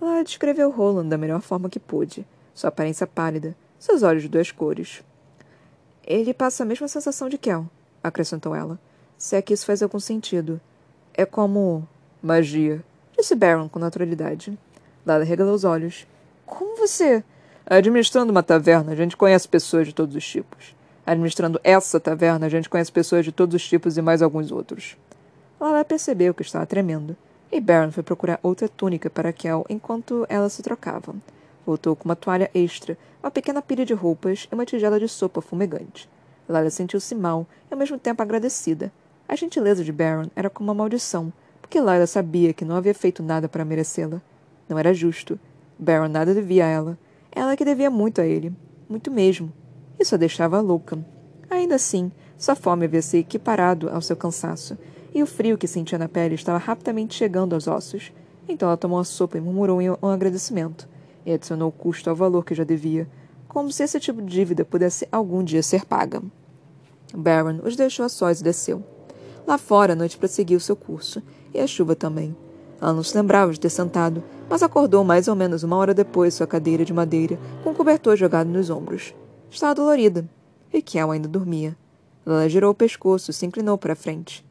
Lara 0.00 0.24
descreveu 0.24 0.70
Roland 0.70 1.08
da 1.08 1.18
melhor 1.18 1.40
forma 1.40 1.68
que 1.68 1.78
pôde 1.78 2.26
sua 2.54 2.68
aparência 2.68 3.06
pálida, 3.06 3.56
seus 3.78 4.02
olhos 4.02 4.22
de 4.22 4.28
duas 4.28 4.50
cores. 4.50 5.02
Ele 6.04 6.34
passa 6.34 6.62
a 6.62 6.66
mesma 6.66 6.88
sensação 6.88 7.28
de 7.28 7.38
Kel, 7.38 7.66
acrescentou 8.02 8.54
ela. 8.54 8.78
Se 9.16 9.36
é 9.36 9.42
que 9.42 9.52
isso 9.52 9.66
faz 9.66 9.82
algum 9.82 10.00
sentido. 10.00 10.60
É 11.14 11.24
como. 11.24 11.86
magia, 12.22 12.82
disse 13.16 13.34
Baron 13.34 13.68
com 13.68 13.78
naturalidade. 13.78 14.58
Lala 15.04 15.24
regalou 15.24 15.54
os 15.54 15.64
olhos. 15.64 16.06
Como 16.46 16.76
você. 16.76 17.22
Administrando 17.70 18.30
uma 18.32 18.42
taverna, 18.42 18.92
a 18.92 18.96
gente 18.96 19.14
conhece 19.14 19.46
pessoas 19.46 19.86
de 19.86 19.94
todos 19.94 20.16
os 20.16 20.26
tipos. 20.26 20.74
Administrando 21.04 21.60
essa 21.62 22.00
taverna, 22.00 22.46
a 22.46 22.48
gente 22.48 22.66
conhece 22.66 22.90
pessoas 22.90 23.26
de 23.26 23.30
todos 23.30 23.54
os 23.54 23.68
tipos 23.68 23.98
e 23.98 24.00
mais 24.00 24.22
alguns 24.22 24.50
outros. 24.50 24.96
Lala 25.60 25.84
percebeu 25.84 26.32
que 26.32 26.40
estava 26.40 26.64
tremendo, 26.64 27.14
e 27.52 27.60
Baron 27.60 27.92
foi 27.92 28.02
procurar 28.02 28.40
outra 28.42 28.70
túnica 28.70 29.10
para 29.10 29.34
Kel 29.34 29.66
enquanto 29.68 30.24
elas 30.30 30.54
se 30.54 30.62
trocavam. 30.62 31.20
Voltou 31.66 31.94
com 31.94 32.06
uma 32.06 32.16
toalha 32.16 32.50
extra, 32.54 32.96
uma 33.22 33.30
pequena 33.30 33.60
pilha 33.60 33.84
de 33.84 33.92
roupas 33.92 34.48
e 34.50 34.54
uma 34.54 34.64
tigela 34.64 34.98
de 34.98 35.06
sopa 35.06 35.42
fumegante. 35.42 36.08
Lara 36.48 36.70
sentiu-se 36.70 37.14
mal 37.14 37.46
e 37.70 37.74
ao 37.74 37.78
mesmo 37.78 37.98
tempo 37.98 38.22
agradecida. 38.22 38.90
A 39.28 39.36
gentileza 39.36 39.84
de 39.84 39.92
Baron 39.92 40.30
era 40.34 40.48
como 40.48 40.70
uma 40.70 40.74
maldição, 40.74 41.30
porque 41.60 41.78
Lara 41.78 42.06
sabia 42.06 42.54
que 42.54 42.64
não 42.64 42.76
havia 42.76 42.94
feito 42.94 43.22
nada 43.22 43.46
para 43.46 43.62
merecê-la. 43.62 44.22
Não 44.66 44.78
era 44.78 44.94
justo. 44.94 45.38
Baron 45.78 46.08
nada 46.08 46.32
devia 46.32 46.64
a 46.64 46.68
ela. 46.68 46.98
Ela 47.32 47.56
que 47.56 47.64
devia 47.64 47.90
muito 47.90 48.20
a 48.20 48.26
ele. 48.26 48.52
Muito 48.88 49.10
mesmo. 49.10 49.52
Isso 49.98 50.14
a 50.14 50.18
deixava 50.18 50.60
louca. 50.60 50.98
Ainda 51.50 51.74
assim, 51.74 52.10
sua 52.36 52.54
fome 52.54 52.84
havia 52.84 53.02
se 53.02 53.18
equiparado 53.18 53.88
ao 53.90 54.00
seu 54.00 54.16
cansaço, 54.16 54.78
e 55.14 55.22
o 55.22 55.26
frio 55.26 55.58
que 55.58 55.66
sentia 55.66 55.98
na 55.98 56.08
pele 56.08 56.34
estava 56.34 56.58
rapidamente 56.58 57.14
chegando 57.14 57.54
aos 57.54 57.66
ossos. 57.66 58.12
Então 58.48 58.68
ela 58.68 58.76
tomou 58.76 58.98
a 58.98 59.04
sopa 59.04 59.38
e 59.38 59.40
murmurou 59.40 59.80
um 59.80 60.08
agradecimento 60.08 60.88
e 61.26 61.32
adicionou 61.32 61.70
custo 61.70 62.08
ao 62.08 62.16
valor 62.16 62.44
que 62.44 62.54
já 62.54 62.64
devia, 62.64 63.08
como 63.46 63.70
se 63.70 63.82
esse 63.82 63.98
tipo 64.00 64.22
de 64.22 64.28
dívida 64.28 64.64
pudesse 64.64 65.06
algum 65.10 65.42
dia 65.42 65.62
ser 65.62 65.84
paga. 65.84 66.22
Baron 67.14 67.60
os 67.64 67.76
deixou 67.76 68.06
a 68.06 68.08
sós 68.08 68.40
e 68.40 68.44
desceu. 68.44 68.82
Lá 69.46 69.58
fora, 69.58 69.94
a 69.94 69.96
noite 69.96 70.16
prosseguiu 70.16 70.60
seu 70.60 70.76
curso, 70.76 71.22
e 71.52 71.60
a 71.60 71.66
chuva 71.66 71.96
também. 71.96 72.36
Ela 72.80 72.92
não 72.92 73.02
se 73.02 73.16
lembrava 73.16 73.52
de 73.52 73.60
ter 73.60 73.70
sentado, 73.70 74.22
mas 74.48 74.62
acordou 74.62 75.02
mais 75.04 75.28
ou 75.28 75.34
menos 75.34 75.62
uma 75.62 75.76
hora 75.76 75.92
depois 75.92 76.34
sua 76.34 76.46
cadeira 76.46 76.84
de 76.84 76.92
madeira, 76.92 77.38
com 77.62 77.70
o 77.70 77.74
cobertor 77.74 78.16
jogado 78.16 78.48
nos 78.48 78.70
ombros. 78.70 79.14
Estava 79.50 79.74
dolorida. 79.74 80.28
E 80.72 80.80
Kel 80.80 81.10
ainda 81.10 81.28
dormia. 81.28 81.76
Ela 82.24 82.48
girou 82.48 82.70
o 82.70 82.74
pescoço 82.74 83.30
e 83.30 83.34
se 83.34 83.46
inclinou 83.46 83.78
para 83.78 83.94
a 83.94 83.96
frente. 83.96 84.44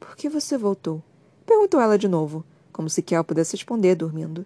Por 0.00 0.16
que 0.16 0.28
você 0.28 0.56
voltou? 0.56 1.02
Perguntou 1.44 1.80
ela 1.80 1.98
de 1.98 2.08
novo, 2.08 2.44
como 2.72 2.88
se 2.88 3.02
Kel 3.02 3.22
pudesse 3.22 3.56
responder 3.56 3.94
dormindo. 3.94 4.44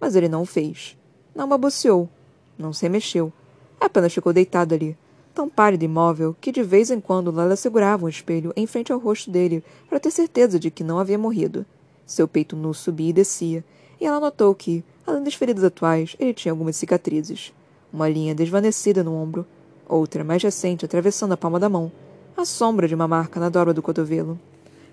Mas 0.00 0.14
ele 0.14 0.28
não 0.28 0.42
o 0.42 0.46
fez. 0.46 0.96
Não 1.34 1.48
babuceou. 1.48 2.08
Não 2.56 2.72
se 2.72 2.88
mexeu. 2.88 3.32
Apenas 3.80 4.14
ficou 4.14 4.32
deitado 4.32 4.74
ali, 4.74 4.96
tão 5.34 5.48
pálido 5.48 5.82
e 5.82 5.86
imóvel 5.86 6.36
que 6.40 6.52
de 6.52 6.62
vez 6.62 6.90
em 6.90 7.00
quando 7.00 7.30
Lala 7.30 7.56
segurava 7.56 8.06
um 8.06 8.08
espelho 8.08 8.52
em 8.56 8.66
frente 8.66 8.92
ao 8.92 8.98
rosto 8.98 9.30
dele 9.30 9.62
para 9.88 10.00
ter 10.00 10.10
certeza 10.10 10.58
de 10.58 10.70
que 10.70 10.84
não 10.84 10.98
havia 10.98 11.18
morrido. 11.18 11.66
Seu 12.06 12.28
peito 12.28 12.54
nu 12.54 12.74
subia 12.74 13.10
e 13.10 13.12
descia, 13.12 13.64
e 14.00 14.06
ela 14.06 14.20
notou 14.20 14.54
que, 14.54 14.84
além 15.06 15.22
das 15.22 15.34
feridas 15.34 15.64
atuais, 15.64 16.16
ele 16.18 16.34
tinha 16.34 16.52
algumas 16.52 16.76
cicatrizes. 16.76 17.52
Uma 17.92 18.08
linha 18.08 18.34
desvanecida 18.34 19.02
no 19.02 19.14
ombro, 19.14 19.46
outra 19.88 20.24
mais 20.24 20.42
recente 20.42 20.84
atravessando 20.84 21.32
a 21.32 21.36
palma 21.36 21.58
da 21.58 21.68
mão, 21.68 21.90
a 22.36 22.44
sombra 22.44 22.88
de 22.88 22.94
uma 22.94 23.08
marca 23.08 23.38
na 23.38 23.48
dobra 23.48 23.72
do 23.72 23.82
cotovelo. 23.82 24.38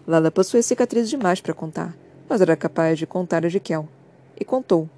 Lala 0.07 0.31
possuía 0.31 0.63
cicatrizes 0.63 1.09
demais 1.09 1.41
para 1.41 1.53
contar, 1.53 1.95
mas 2.29 2.41
era 2.41 2.55
capaz 2.55 2.97
de 2.97 3.05
contar 3.05 3.45
as 3.45 3.51
de 3.51 3.59
Kel. 3.59 3.87
E 4.39 4.45
contou 4.45 4.89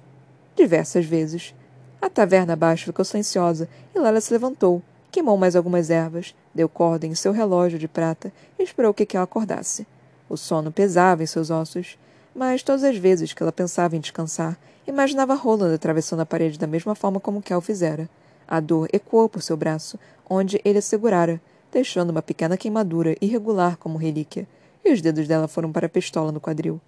diversas 0.54 1.04
vezes. 1.04 1.54
A 2.00 2.08
taverna 2.08 2.52
abaixo 2.52 2.86
ficou 2.86 3.04
silenciosa 3.04 3.68
e 3.94 3.98
Lela 3.98 4.20
se 4.20 4.32
levantou, 4.32 4.82
queimou 5.10 5.36
mais 5.36 5.56
algumas 5.56 5.90
ervas, 5.90 6.34
deu 6.54 6.68
corda 6.68 7.06
em 7.06 7.14
seu 7.14 7.32
relógio 7.32 7.78
de 7.78 7.88
prata 7.88 8.32
e 8.58 8.62
esperou 8.62 8.94
que 8.94 9.06
Kel 9.06 9.22
acordasse. 9.22 9.86
O 10.28 10.36
sono 10.36 10.70
pesava 10.70 11.22
em 11.22 11.26
seus 11.26 11.50
ossos, 11.50 11.98
mas 12.34 12.62
todas 12.62 12.82
as 12.82 12.96
vezes 12.96 13.32
que 13.32 13.42
ela 13.42 13.52
pensava 13.52 13.96
em 13.96 14.00
descansar, 14.00 14.58
imaginava 14.86 15.34
Roland 15.34 15.74
atravessando 15.74 16.20
a 16.20 16.26
parede 16.26 16.58
da 16.58 16.66
mesma 16.66 16.94
forma 16.94 17.20
como 17.20 17.40
Kel 17.40 17.60
fizera. 17.60 18.08
A 18.46 18.60
dor 18.60 18.88
ecoou 18.92 19.28
por 19.28 19.42
seu 19.42 19.56
braço, 19.56 19.98
onde 20.28 20.60
ele 20.64 20.78
a 20.78 20.82
segurara, 20.82 21.40
deixando 21.72 22.10
uma 22.10 22.22
pequena 22.22 22.56
queimadura 22.56 23.16
irregular 23.20 23.76
como 23.76 23.98
relíquia, 23.98 24.46
e 24.84 24.92
os 24.92 25.00
dedos 25.00 25.26
dela 25.26 25.48
foram 25.48 25.72
para 25.72 25.86
a 25.86 25.88
pistola 25.88 26.30
no 26.30 26.40
quadril. 26.40 26.80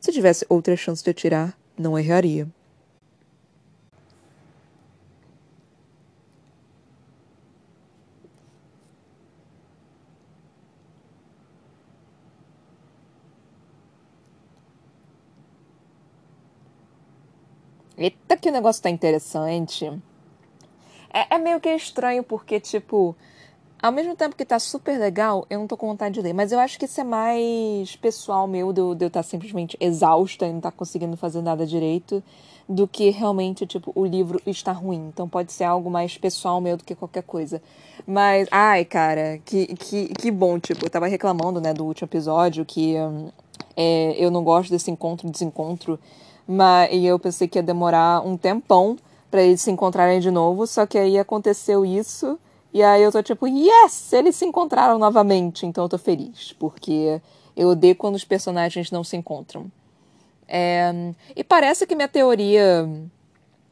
Se 0.00 0.12
tivesse 0.12 0.46
outra 0.48 0.76
chance 0.76 1.02
de 1.02 1.10
atirar, 1.10 1.56
não 1.76 1.98
erraria. 1.98 2.48
Eita, 18.00 18.34
que 18.34 18.48
o 18.48 18.52
negócio 18.52 18.82
tá 18.82 18.88
interessante. 18.88 19.84
É, 21.12 21.34
é, 21.34 21.38
meio 21.38 21.60
que 21.60 21.68
estranho, 21.68 22.22
porque, 22.22 22.58
tipo, 22.58 23.14
ao 23.82 23.92
mesmo 23.92 24.16
tempo 24.16 24.34
que 24.34 24.44
tá 24.46 24.58
super 24.58 24.98
legal, 24.98 25.44
eu 25.50 25.58
não 25.58 25.66
tô 25.66 25.76
com 25.76 25.86
vontade 25.86 26.14
de 26.14 26.22
ler. 26.22 26.32
Mas 26.32 26.50
eu 26.50 26.58
acho 26.58 26.78
que 26.78 26.86
isso 26.86 26.98
é 26.98 27.04
mais 27.04 27.94
pessoal 27.96 28.46
meu, 28.46 28.72
de 28.72 28.80
eu 28.80 28.94
estar 28.94 29.10
tá 29.10 29.22
simplesmente 29.22 29.76
exausta 29.78 30.46
e 30.46 30.52
não 30.54 30.62
tá 30.62 30.70
conseguindo 30.70 31.14
fazer 31.14 31.42
nada 31.42 31.66
direito, 31.66 32.24
do 32.66 32.88
que 32.88 33.10
realmente, 33.10 33.66
tipo, 33.66 33.92
o 33.94 34.06
livro 34.06 34.40
está 34.46 34.72
ruim. 34.72 35.08
Então 35.12 35.28
pode 35.28 35.52
ser 35.52 35.64
algo 35.64 35.90
mais 35.90 36.16
pessoal 36.16 36.58
meu 36.58 36.78
do 36.78 36.84
que 36.84 36.94
qualquer 36.94 37.24
coisa. 37.24 37.60
Mas, 38.06 38.48
ai, 38.50 38.82
cara, 38.86 39.38
que, 39.44 39.66
que, 39.76 40.08
que 40.14 40.30
bom, 40.30 40.58
tipo, 40.58 40.86
eu 40.86 40.90
tava 40.90 41.06
reclamando, 41.06 41.60
né, 41.60 41.74
do 41.74 41.84
último 41.84 42.06
episódio, 42.06 42.64
que 42.64 42.96
hum, 42.96 43.28
é, 43.76 44.14
eu 44.16 44.30
não 44.30 44.42
gosto 44.42 44.70
desse 44.70 44.90
encontro-desencontro. 44.90 45.98
Mas, 46.52 46.92
e 46.92 47.06
eu 47.06 47.16
pensei 47.16 47.46
que 47.46 47.60
ia 47.60 47.62
demorar 47.62 48.26
um 48.26 48.36
tempão 48.36 48.96
para 49.30 49.40
eles 49.40 49.60
se 49.60 49.70
encontrarem 49.70 50.18
de 50.18 50.32
novo, 50.32 50.66
só 50.66 50.84
que 50.84 50.98
aí 50.98 51.16
aconteceu 51.16 51.86
isso. 51.86 52.36
E 52.74 52.82
aí 52.82 53.04
eu 53.04 53.12
tô 53.12 53.22
tipo, 53.22 53.46
yes! 53.46 54.12
Eles 54.12 54.34
se 54.34 54.44
encontraram 54.44 54.98
novamente, 54.98 55.64
então 55.64 55.84
eu 55.84 55.88
tô 55.88 55.96
feliz, 55.96 56.52
porque 56.58 57.22
eu 57.56 57.68
odeio 57.68 57.94
quando 57.94 58.16
os 58.16 58.24
personagens 58.24 58.90
não 58.90 59.04
se 59.04 59.16
encontram. 59.16 59.70
É, 60.48 60.92
e 61.36 61.44
parece 61.44 61.86
que 61.86 61.94
minha 61.94 62.08
teoria 62.08 62.84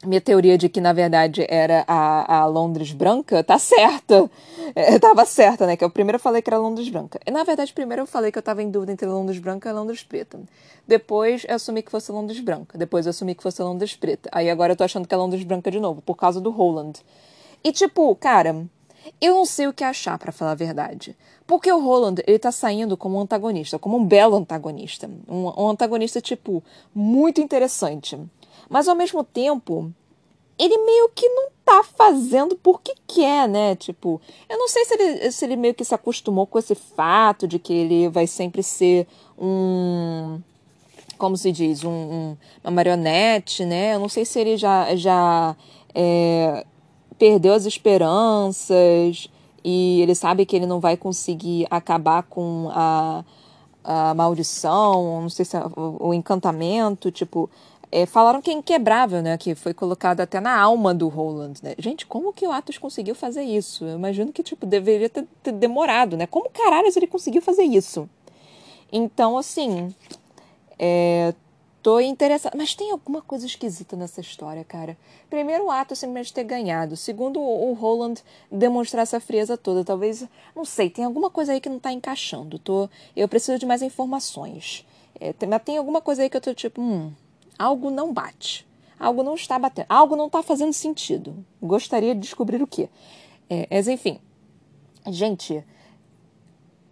minha 0.05 0.21
teoria 0.21 0.57
de 0.57 0.69
que, 0.69 0.81
na 0.81 0.93
verdade, 0.93 1.45
era 1.49 1.85
a, 1.89 2.41
a 2.41 2.47
Londres 2.47 2.93
branca, 2.93 3.43
tá 3.43 3.59
certa. 3.59 4.31
É, 4.75 4.99
tava 4.99 5.25
certa, 5.25 5.67
né? 5.67 5.77
Que 5.77 5.85
eu 5.85 5.91
primeiro 5.91 6.19
falei 6.19 6.41
que 6.41 6.49
era 6.49 6.59
Londres 6.59 6.89
branca. 6.89 7.19
E, 7.27 7.31
na 7.31 7.43
verdade, 7.43 7.73
primeiro 7.73 8.03
eu 8.03 8.07
falei 8.07 8.31
que 8.31 8.39
eu 8.39 8.43
tava 8.43 8.63
em 8.63 8.71
dúvida 8.71 8.93
entre 8.93 9.07
Londres 9.07 9.39
branca 9.39 9.69
e 9.69 9.73
Londres 9.73 10.03
preta. 10.05 10.39
Depois 10.87 11.45
eu 11.49 11.57
assumi 11.57 11.83
que 11.83 11.91
fosse 11.91 12.13
Londres 12.13 12.39
branca. 12.41 12.79
Depois 12.79 13.07
eu 13.07 13.11
assumi 13.11 13.35
que 13.35 13.43
fosse 13.43 13.61
Londres 13.63 13.97
preta. 13.97 14.29
Aí 14.33 14.49
agora 14.49 14.73
eu 14.73 14.77
tô 14.77 14.85
achando 14.85 15.09
que 15.09 15.15
é 15.15 15.17
Londres 15.19 15.43
branca 15.43 15.71
de 15.71 15.81
novo, 15.81 16.01
por 16.01 16.15
causa 16.15 16.41
do 16.41 16.51
Roland. 16.51 16.93
E, 17.65 17.73
tipo, 17.73 18.15
cara, 18.15 18.67
eu 19.21 19.35
não 19.35 19.45
sei 19.45 19.67
o 19.67 19.73
que 19.73 19.83
achar, 19.83 20.17
para 20.19 20.31
falar 20.31 20.53
a 20.53 20.55
verdade. 20.55 21.17
Porque 21.47 21.73
o 21.73 21.81
Roland, 21.81 22.23
ele 22.27 22.39
tá 22.39 22.53
saindo 22.53 22.97
como 22.97 23.19
um 23.19 23.23
antagonista, 23.23 23.79
como 23.79 23.97
um 23.97 24.05
belo 24.05 24.37
antagonista. 24.37 25.11
Um, 25.27 25.47
um 25.61 25.71
antagonista, 25.71 26.21
tipo, 26.21 26.63
muito 26.95 27.41
interessante. 27.41 28.19
Mas 28.69 28.89
ao 28.89 28.95
mesmo 28.95 29.25
tempo, 29.25 29.93
ele 30.59 30.77
meio 30.79 31.09
que 31.15 31.29
não 31.29 31.49
tá 31.65 31.85
fazendo 31.85 32.57
porque 32.57 32.95
quer, 33.07 33.49
né? 33.49 33.77
Tipo, 33.77 34.21
eu 34.49 34.59
não 34.59 34.69
sei 34.69 34.85
se 34.85 34.95
ele, 34.95 35.31
se 35.31 35.45
ele 35.45 35.57
meio 35.57 35.75
que 35.75 35.85
se 35.85 35.95
acostumou 35.95 36.47
com 36.47 36.59
esse 36.59 36.75
fato 36.75 37.47
de 37.47 37.59
que 37.59 37.73
ele 37.73 38.09
vai 38.09 38.27
sempre 38.27 38.63
ser 38.63 39.07
um. 39.39 40.41
Como 41.17 41.37
se 41.37 41.51
diz? 41.51 41.85
Um, 41.85 41.91
um 41.91 42.37
uma 42.63 42.71
marionete, 42.71 43.65
né? 43.65 43.95
Eu 43.95 44.01
não 44.01 44.09
sei 44.09 44.25
se 44.25 44.39
ele 44.39 44.57
já, 44.57 44.95
já 44.95 45.57
é, 45.95 46.65
perdeu 47.19 47.53
as 47.55 47.67
esperanças 47.67 49.29
e 49.65 50.01
ele 50.01 50.15
sabe 50.15 50.47
que 50.47 50.55
ele 50.57 50.67
não 50.67 50.81
vai 50.81 50.97
conseguir 50.97 51.67
acabar 51.71 52.23
com 52.23 52.71
a, 52.73 53.25
a 53.85 54.15
maldição, 54.15 55.23
não 55.23 55.29
sei 55.29 55.45
se 55.45 55.57
é 55.57 55.63
o, 55.77 56.15
encantamento, 56.15 57.11
tipo, 57.11 57.51
é, 57.91 58.07
falaram 58.07 58.43
que 58.43 58.51
é 58.51 58.55
inquebrável, 58.55 59.23
né? 59.23 59.37
Que 59.39 59.55
foi 59.55 59.73
colocado 59.73 60.21
até 60.21 60.41
na 60.41 60.59
alma 60.59 60.95
do 60.95 61.09
Roland, 61.09 61.55
né? 61.63 61.75
Gente, 61.79 62.07
como 62.07 62.33
que 62.33 62.47
o 62.47 62.53
Atos 62.53 62.79
conseguiu 62.79 63.15
fazer 63.15 63.43
isso? 63.43 63.85
Eu 63.85 63.97
imagino 63.97 64.33
que, 64.33 64.43
tipo, 64.43 64.67
deveria 64.67 65.09
ter, 65.09 65.27
ter 65.43 65.53
demorado, 65.53 66.17
né? 66.17 66.27
Como 66.27 66.51
caralho 66.51 66.89
ele 66.95 67.07
conseguiu 67.07 67.41
fazer 67.41 67.63
isso? 67.63 68.09
Então, 68.93 69.39
assim, 69.39 69.95
é, 70.79 71.35
tô 71.83 72.01
interessada. 72.01 72.57
Mas 72.57 72.75
tem 72.75 72.91
alguma 72.91 73.23
coisa 73.23 73.47
esquisita 73.47 73.97
nessa 73.97 74.21
história, 74.21 74.65
cara. 74.65 74.97
Primeiro, 75.31 75.65
o 75.65 75.71
Atos 75.71 75.99
simplesmente 75.99 76.35
ter 76.35 76.45
ganhado. 76.45 76.97
Segundo, 76.97 77.41
o 77.41 77.73
Roland 77.73 78.17
demonstrar 78.53 79.03
essa 79.03 79.19
frieza 79.19 79.57
toda. 79.57 79.85
Talvez, 79.85 80.27
não 80.55 80.65
sei, 80.65 80.91
tem 80.91 81.05
alguma 81.05 81.31
coisa 81.31 81.53
aí 81.53 81.61
que 81.61 81.69
não 81.69 81.79
tá 81.79 81.91
encaixando. 81.91 82.59
Tô, 82.59 82.89
eu 83.17 83.29
preciso 83.29 83.59
de 83.59 83.65
mais 83.65 83.81
informações. 83.81 84.87
É, 85.19 85.33
tem, 85.33 85.49
mas 85.49 85.63
tem 85.63 85.79
alguma 85.79 86.01
coisa 86.01 86.23
aí 86.23 86.31
que 86.31 86.37
eu 86.37 86.41
tô 86.41 86.55
tipo, 86.55 86.81
hum, 86.81 87.13
Algo 87.59 87.91
não 87.91 88.13
bate. 88.13 88.67
Algo 88.99 89.23
não 89.23 89.35
está 89.35 89.59
batendo. 89.59 89.87
Algo 89.89 90.17
não 90.17 90.27
está 90.27 90.43
fazendo 90.43 90.73
sentido. 90.73 91.45
Gostaria 91.61 92.15
de 92.15 92.21
descobrir 92.21 92.63
o 92.63 92.67
que. 92.67 92.89
É, 93.49 93.67
mas 93.71 93.89
enfim. 93.89 94.19
Gente, 95.07 95.65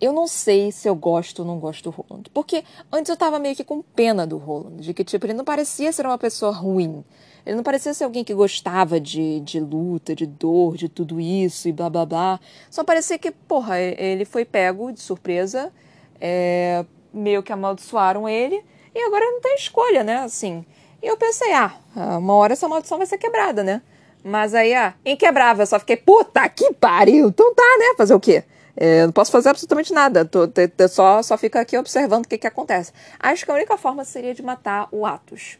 eu 0.01 0.13
não 0.13 0.27
sei 0.27 0.71
se 0.71 0.89
eu 0.89 0.95
gosto 0.95 1.41
ou 1.41 1.45
não 1.45 1.59
gosto 1.59 1.85
do 1.85 1.91
Roland. 1.91 2.25
Porque 2.33 2.65
antes 2.93 3.09
eu 3.09 3.17
tava 3.17 3.39
meio 3.39 3.57
que 3.57 3.65
com 3.65 3.83
pena 3.83 4.27
do 4.27 4.37
Roland. 4.37 4.77
De 4.83 4.93
que, 4.93 5.05
tipo, 5.05 5.27
ele 5.27 5.35
não 5.35 5.45
parecia 5.45 5.93
ser 5.93 6.07
uma 6.07 6.19
pessoa 6.19 6.53
ruim. 6.53 7.05
Ele 7.45 7.57
não 7.57 7.63
parecia 7.63 7.95
ser 7.95 8.05
alguém 8.05 8.25
que 8.25 8.35
gostava 8.35 9.01
de, 9.01 9.41
de 9.41 9.61
luta, 9.61 10.15
de 10.15 10.27
dor, 10.27 10.77
de 10.77 10.89
tudo 10.89 11.21
isso 11.21 11.69
e 11.69 11.73
blá 11.73 11.89
blá 11.89 12.05
blá. 12.05 12.41
Só 12.71 12.85
parecia 12.85 13.19
que, 13.19 13.31
porra, 13.31 13.79
ele 13.79 14.25
foi 14.25 14.45
pego 14.45 14.93
de 14.93 15.01
surpresa. 15.01 15.73
É, 16.21 16.85
meio 17.13 17.43
que 17.43 17.53
amaldiçoaram 17.53 18.29
ele. 18.29 18.63
E 18.97 19.03
agora 19.03 19.27
não 19.27 19.43
tem 19.43 19.55
escolha, 19.57 20.03
né? 20.03 20.21
Assim. 20.21 20.65
E 21.03 21.07
eu 21.07 21.19
pensei, 21.19 21.53
ah, 21.53 21.75
uma 22.19 22.33
hora 22.33 22.55
essa 22.55 22.67
maldição 22.67 22.97
vai 22.97 23.07
ser 23.07 23.19
quebrada, 23.19 23.63
né? 23.63 23.83
Mas 24.25 24.55
aí, 24.55 24.75
ah, 24.75 24.95
inquebrável. 25.05 25.63
Eu 25.63 25.67
só 25.67 25.79
fiquei, 25.79 25.99
puta 25.99 26.49
que 26.49 26.73
pariu. 26.73 27.29
Então 27.29 27.55
tá, 27.55 27.77
né? 27.79 27.95
Fazer 27.99 28.15
o 28.15 28.21
quê? 28.21 28.43
É, 28.75 29.05
não 29.05 29.13
posso 29.13 29.31
fazer 29.31 29.51
absolutamente 29.51 29.93
nada. 29.93 30.25
Tô, 30.25 30.49
só, 30.89 31.23
só 31.23 31.37
fico 31.37 31.59
aqui 31.59 31.77
observando 31.77 32.25
o 32.25 32.29
que, 32.29 32.39
que 32.39 32.47
acontece. 32.47 32.91
Acho 33.21 33.45
que 33.45 33.51
a 33.51 33.55
única 33.55 33.77
forma 33.77 34.03
seria 34.03 34.35
de 34.35 34.43
matar 34.43 34.89
o 34.91 35.05
Atos. 35.05 35.59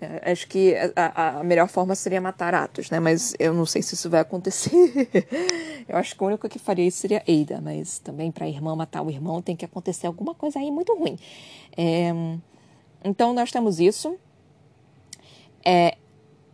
É, 0.00 0.32
acho 0.32 0.48
que 0.48 0.74
a, 0.96 1.40
a, 1.40 1.44
melhor 1.44 1.68
forma 1.68 1.94
seria 1.94 2.20
matar 2.20 2.54
Atos, 2.54 2.88
né? 2.88 2.98
Mas 2.98 3.34
eu 3.38 3.52
não 3.52 3.66
sei 3.66 3.82
se 3.82 3.94
isso 3.94 4.08
vai 4.08 4.20
acontecer. 4.20 4.72
eu 5.86 5.98
acho 5.98 6.16
que 6.16 6.24
o 6.24 6.26
único 6.26 6.48
que 6.48 6.58
faria 6.58 6.86
isso 6.86 6.96
seria 6.96 7.22
Eida. 7.26 7.60
Mas 7.62 7.98
também 7.98 8.32
para 8.32 8.46
a 8.46 8.48
irmã 8.48 8.74
matar 8.74 9.02
o 9.02 9.10
irmão 9.10 9.42
tem 9.42 9.54
que 9.54 9.66
acontecer 9.66 10.06
alguma 10.06 10.34
coisa 10.34 10.58
aí 10.58 10.70
muito 10.70 10.94
ruim. 10.94 11.18
É, 11.76 12.10
então 13.04 13.34
nós 13.34 13.50
temos 13.50 13.78
isso. 13.78 14.18
É, 15.64 15.96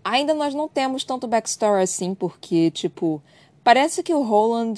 ainda 0.04 0.34
nós 0.34 0.54
não 0.54 0.68
temos 0.68 1.04
tanto 1.04 1.28
backstory 1.28 1.82
assim, 1.82 2.14
porque, 2.14 2.70
tipo, 2.72 3.22
parece 3.62 4.02
que 4.02 4.12
o 4.12 4.22
Roland 4.22 4.74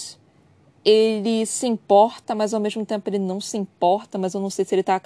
ele 0.85 1.47
se 1.47 1.67
importa, 1.67 2.35
mas 2.35 2.53
ao 2.53 2.61
mesmo 2.61 2.85
tempo 2.85 3.09
ele 3.09 3.19
não 3.19 3.41
se 3.41 3.57
importa, 3.57 4.19
mas 4.19 4.35
eu 4.35 4.41
não 4.41 4.51
sei 4.51 4.65
se 4.65 4.75
ele 4.75 4.83
tá, 4.83 5.01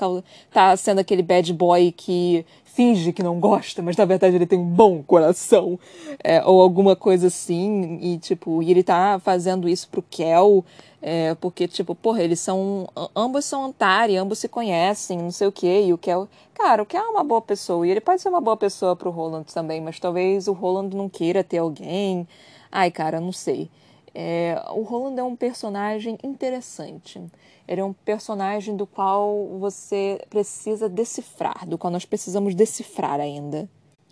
tá 0.50 0.76
sendo 0.76 1.00
aquele 1.00 1.22
bad 1.22 1.52
boy 1.52 1.92
que 1.92 2.44
finge 2.64 3.12
que 3.12 3.22
não 3.22 3.40
gosta, 3.40 3.80
mas 3.82 3.96
na 3.96 4.04
verdade 4.04 4.36
ele 4.36 4.46
tem 4.46 4.58
um 4.58 4.64
bom 4.64 5.02
coração, 5.02 5.78
é, 6.22 6.44
ou 6.44 6.60
alguma 6.60 6.94
coisa 6.94 7.28
assim, 7.28 7.98
e 8.02 8.18
tipo, 8.18 8.62
e 8.62 8.70
ele 8.70 8.82
tá 8.82 9.18
fazendo 9.18 9.68
isso 9.68 9.88
pro 9.88 10.02
Kel, 10.02 10.64
é, 11.08 11.36
porque, 11.36 11.68
tipo, 11.68 11.94
porra, 11.94 12.20
eles 12.20 12.40
são. 12.40 12.88
Ambos 13.14 13.44
são 13.44 13.64
Antari, 13.66 14.16
ambos 14.16 14.40
se 14.40 14.48
conhecem, 14.48 15.18
não 15.18 15.30
sei 15.30 15.46
o 15.46 15.52
que. 15.52 15.66
E 15.82 15.92
o 15.92 15.98
Kel. 15.98 16.26
Cara, 16.52 16.82
o 16.82 16.86
Kel 16.86 17.00
é 17.00 17.08
uma 17.08 17.22
boa 17.22 17.40
pessoa. 17.40 17.86
E 17.86 17.90
ele 17.90 18.00
pode 18.00 18.20
ser 18.20 18.28
uma 18.28 18.40
boa 18.40 18.56
pessoa 18.56 18.96
pro 18.96 19.10
Roland 19.10 19.44
também, 19.44 19.80
mas 19.80 20.00
talvez 20.00 20.48
o 20.48 20.52
Roland 20.52 20.96
não 20.96 21.08
queira 21.08 21.44
ter 21.44 21.58
alguém. 21.58 22.26
Ai, 22.72 22.90
cara, 22.90 23.20
não 23.20 23.30
sei. 23.30 23.70
É, 24.18 24.58
o 24.70 24.80
Roland 24.80 25.20
é 25.20 25.22
um 25.22 25.36
personagem 25.36 26.16
interessante. 26.24 27.22
Ele 27.68 27.82
é 27.82 27.84
um 27.84 27.92
personagem 27.92 28.74
do 28.74 28.86
qual 28.86 29.58
você 29.60 30.24
precisa 30.30 30.88
decifrar, 30.88 31.68
do 31.68 31.76
qual 31.76 31.92
nós 31.92 32.06
precisamos 32.06 32.54
decifrar 32.54 33.20
ainda. 33.20 33.68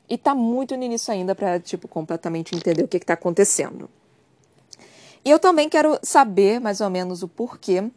E 0.07 0.19
tá 0.19 0.35
muito 0.35 0.77
no 0.77 0.83
início 0.83 1.11
ainda 1.11 1.35
pra, 1.35 1.59
tipo, 1.59 1.89
completamente 1.89 2.55
entender 2.55 2.83
o 2.83 2.89
que, 2.89 3.01
que 3.01 3.07
tá 3.07 3.15
acontecendo. 3.15 3.89
E 5.25 5.31
eu 5.31 5.39
também 5.39 5.71
quero 5.71 5.99
saber 6.03 6.61
mais 6.61 6.83
ou 6.83 6.91
menos 6.91 7.23
o 7.23 7.29
porquê. 7.29 7.91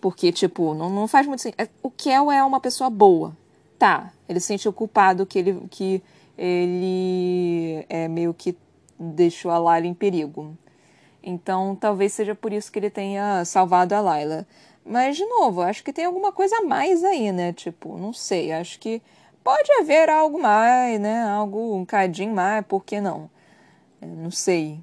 Porque, 0.00 0.32
tipo, 0.32 0.74
não, 0.74 0.90
não 0.90 1.06
faz 1.06 1.24
muito 1.28 1.40
sentido. 1.40 1.60
É, 1.60 1.68
o 1.84 1.88
Kel 1.88 2.32
é 2.32 2.42
uma 2.42 2.58
pessoa 2.58 2.90
boa. 2.90 3.36
Tá, 3.78 4.12
ele 4.28 4.40
se 4.40 4.48
sentiu 4.48 4.72
culpado 4.72 5.24
que 5.24 5.38
ele, 5.38 5.68
que 5.70 6.02
ele 6.36 7.86
é 7.88 8.08
meio 8.08 8.34
que 8.34 8.56
deixou 8.98 9.52
a 9.52 9.58
Layla 9.58 9.86
em 9.86 9.94
perigo. 9.94 10.58
Então, 11.22 11.76
talvez 11.76 12.12
seja 12.12 12.34
por 12.34 12.52
isso 12.52 12.70
que 12.72 12.78
ele 12.78 12.90
tenha 12.90 13.44
salvado 13.44 13.94
a 13.94 14.00
Layla. 14.00 14.46
Mas, 14.84 15.16
de 15.16 15.24
novo, 15.24 15.60
acho 15.62 15.84
que 15.84 15.92
tem 15.92 16.04
alguma 16.04 16.32
coisa 16.32 16.56
a 16.58 16.62
mais 16.62 17.04
aí, 17.04 17.30
né? 17.30 17.52
Tipo, 17.52 17.96
não 17.96 18.12
sei, 18.12 18.52
acho 18.52 18.78
que 18.80 19.00
pode 19.44 19.70
haver 19.80 20.08
algo 20.10 20.40
mais, 20.40 21.00
né? 21.00 21.22
Algo 21.22 21.76
um 21.76 21.84
cadinho 21.84 22.34
mais, 22.34 22.64
por 22.66 22.84
que 22.84 23.00
não? 23.00 23.30
Não 24.00 24.30
sei. 24.30 24.80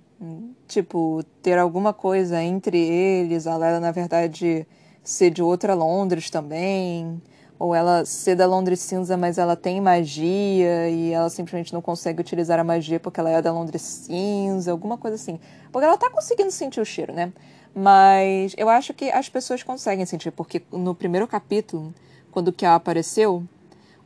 Tipo, 0.68 1.24
ter 1.42 1.58
alguma 1.58 1.94
coisa 1.94 2.42
entre 2.42 2.78
eles, 2.78 3.48
a 3.48 3.58
Lela, 3.58 3.80
na 3.80 3.92
verdade, 3.92 4.66
ser 5.04 5.30
de 5.32 5.42
outra 5.42 5.74
Londres 5.74 6.30
também, 6.30 7.22
ou 7.60 7.76
ela 7.76 8.05
ser 8.05 8.36
da 8.36 8.47
Londres 8.47 8.80
cinza, 8.80 9.18
mas 9.18 9.38
ela 9.38 9.53
tem 9.53 9.82
magia 9.82 10.89
e 10.89 11.12
ela 11.12 11.30
simplesmente 11.30 11.74
não 11.74 11.82
consegue 11.82 12.22
utilizar 12.22 12.57
a 12.57 12.64
magia 12.64 13.01
porque 13.01 13.20
ela 13.20 13.30
é 13.30 13.41
da 13.41 13.51
Londres 13.51 13.82
cinza, 13.82 14.72
alguma 14.72 14.97
coisa 14.97 15.16
assim. 15.16 15.38
Porque 15.70 15.86
ela 15.86 15.97
tá 15.97 16.10
conseguindo 16.10 16.51
sentir 16.51 16.80
o 16.80 16.86
cheiro, 16.86 17.14
né? 17.14 17.34
Mas 17.76 18.55
eu 18.57 18.70
acho 18.70 18.93
que 18.93 19.12
as 19.12 19.28
pessoas 19.28 19.62
conseguem 19.62 20.05
sentir, 20.05 20.32
porque 20.32 20.64
no 20.72 20.95
primeiro 20.95 21.28
capítulo, 21.28 21.93
quando 22.32 22.47
o 22.47 22.53
Kia 22.53 22.74
apareceu, 22.76 23.43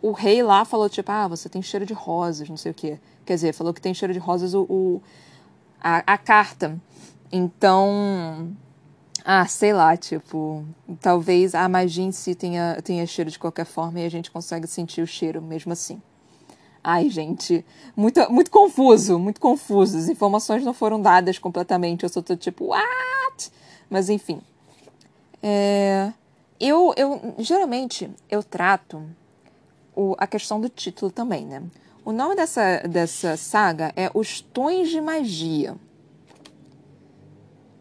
o 0.02 0.12
rei 0.12 0.42
lá 0.42 0.66
falou, 0.66 0.90
tipo, 0.90 1.12
ah, 1.12 1.28
você 1.28 1.48
tem 1.48 1.62
cheiro 1.62 1.86
de 1.86 1.94
rosas, 1.94 2.50
não 2.50 2.58
sei 2.58 2.72
o 2.72 2.76
quê. 2.76 3.00
Quer 3.24 3.36
dizer, 3.36 3.54
falou 3.54 3.74
que 3.74 3.80
tem 3.80 3.94
cheiro 3.94 4.14
de 4.14 4.20
rosas 4.20 4.56
o, 4.56 4.64
o 4.64 5.02
a, 5.80 6.14
a 6.14 6.18
carta. 6.18 6.76
Então, 7.32 8.52
ah, 9.26 9.46
sei 9.48 9.72
lá, 9.72 9.96
tipo, 9.96 10.66
talvez 11.00 11.56
a 11.56 11.68
magia 11.70 12.04
em 12.04 12.12
si 12.12 12.36
tenha, 12.36 12.82
tenha 12.84 13.06
cheiro 13.08 13.32
de 13.32 13.40
qualquer 13.40 13.66
forma 13.66 14.02
e 14.02 14.06
a 14.06 14.10
gente 14.10 14.30
consegue 14.30 14.68
sentir 14.68 15.02
o 15.02 15.08
cheiro 15.08 15.42
mesmo 15.42 15.72
assim. 15.72 16.02
Ai, 16.84 17.10
gente, 17.10 17.66
muito, 17.96 18.20
muito 18.30 18.52
confuso, 18.52 19.18
muito 19.18 19.40
confuso. 19.40 19.98
As 19.98 20.10
informações 20.10 20.66
não 20.66 20.74
foram 20.74 21.02
dadas 21.02 21.40
completamente. 21.40 22.04
Eu 22.04 22.10
só 22.10 22.22
tô 22.22 22.36
tipo, 22.36 22.66
what? 22.66 23.52
Mas 23.90 24.10
enfim. 24.10 24.42
É, 25.42 26.12
eu, 26.60 26.94
eu, 26.98 27.36
geralmente, 27.40 28.10
eu 28.30 28.44
trato 28.44 29.02
o, 29.96 30.14
a 30.18 30.28
questão 30.28 30.60
do 30.60 30.68
título 30.68 31.10
também, 31.10 31.46
né? 31.46 31.64
O 32.04 32.12
nome 32.12 32.36
dessa, 32.36 32.80
dessa 32.80 33.38
saga 33.38 33.94
é 33.96 34.12
Os 34.14 34.42
Tons 34.42 34.90
de 34.90 35.00
Magia. 35.00 35.78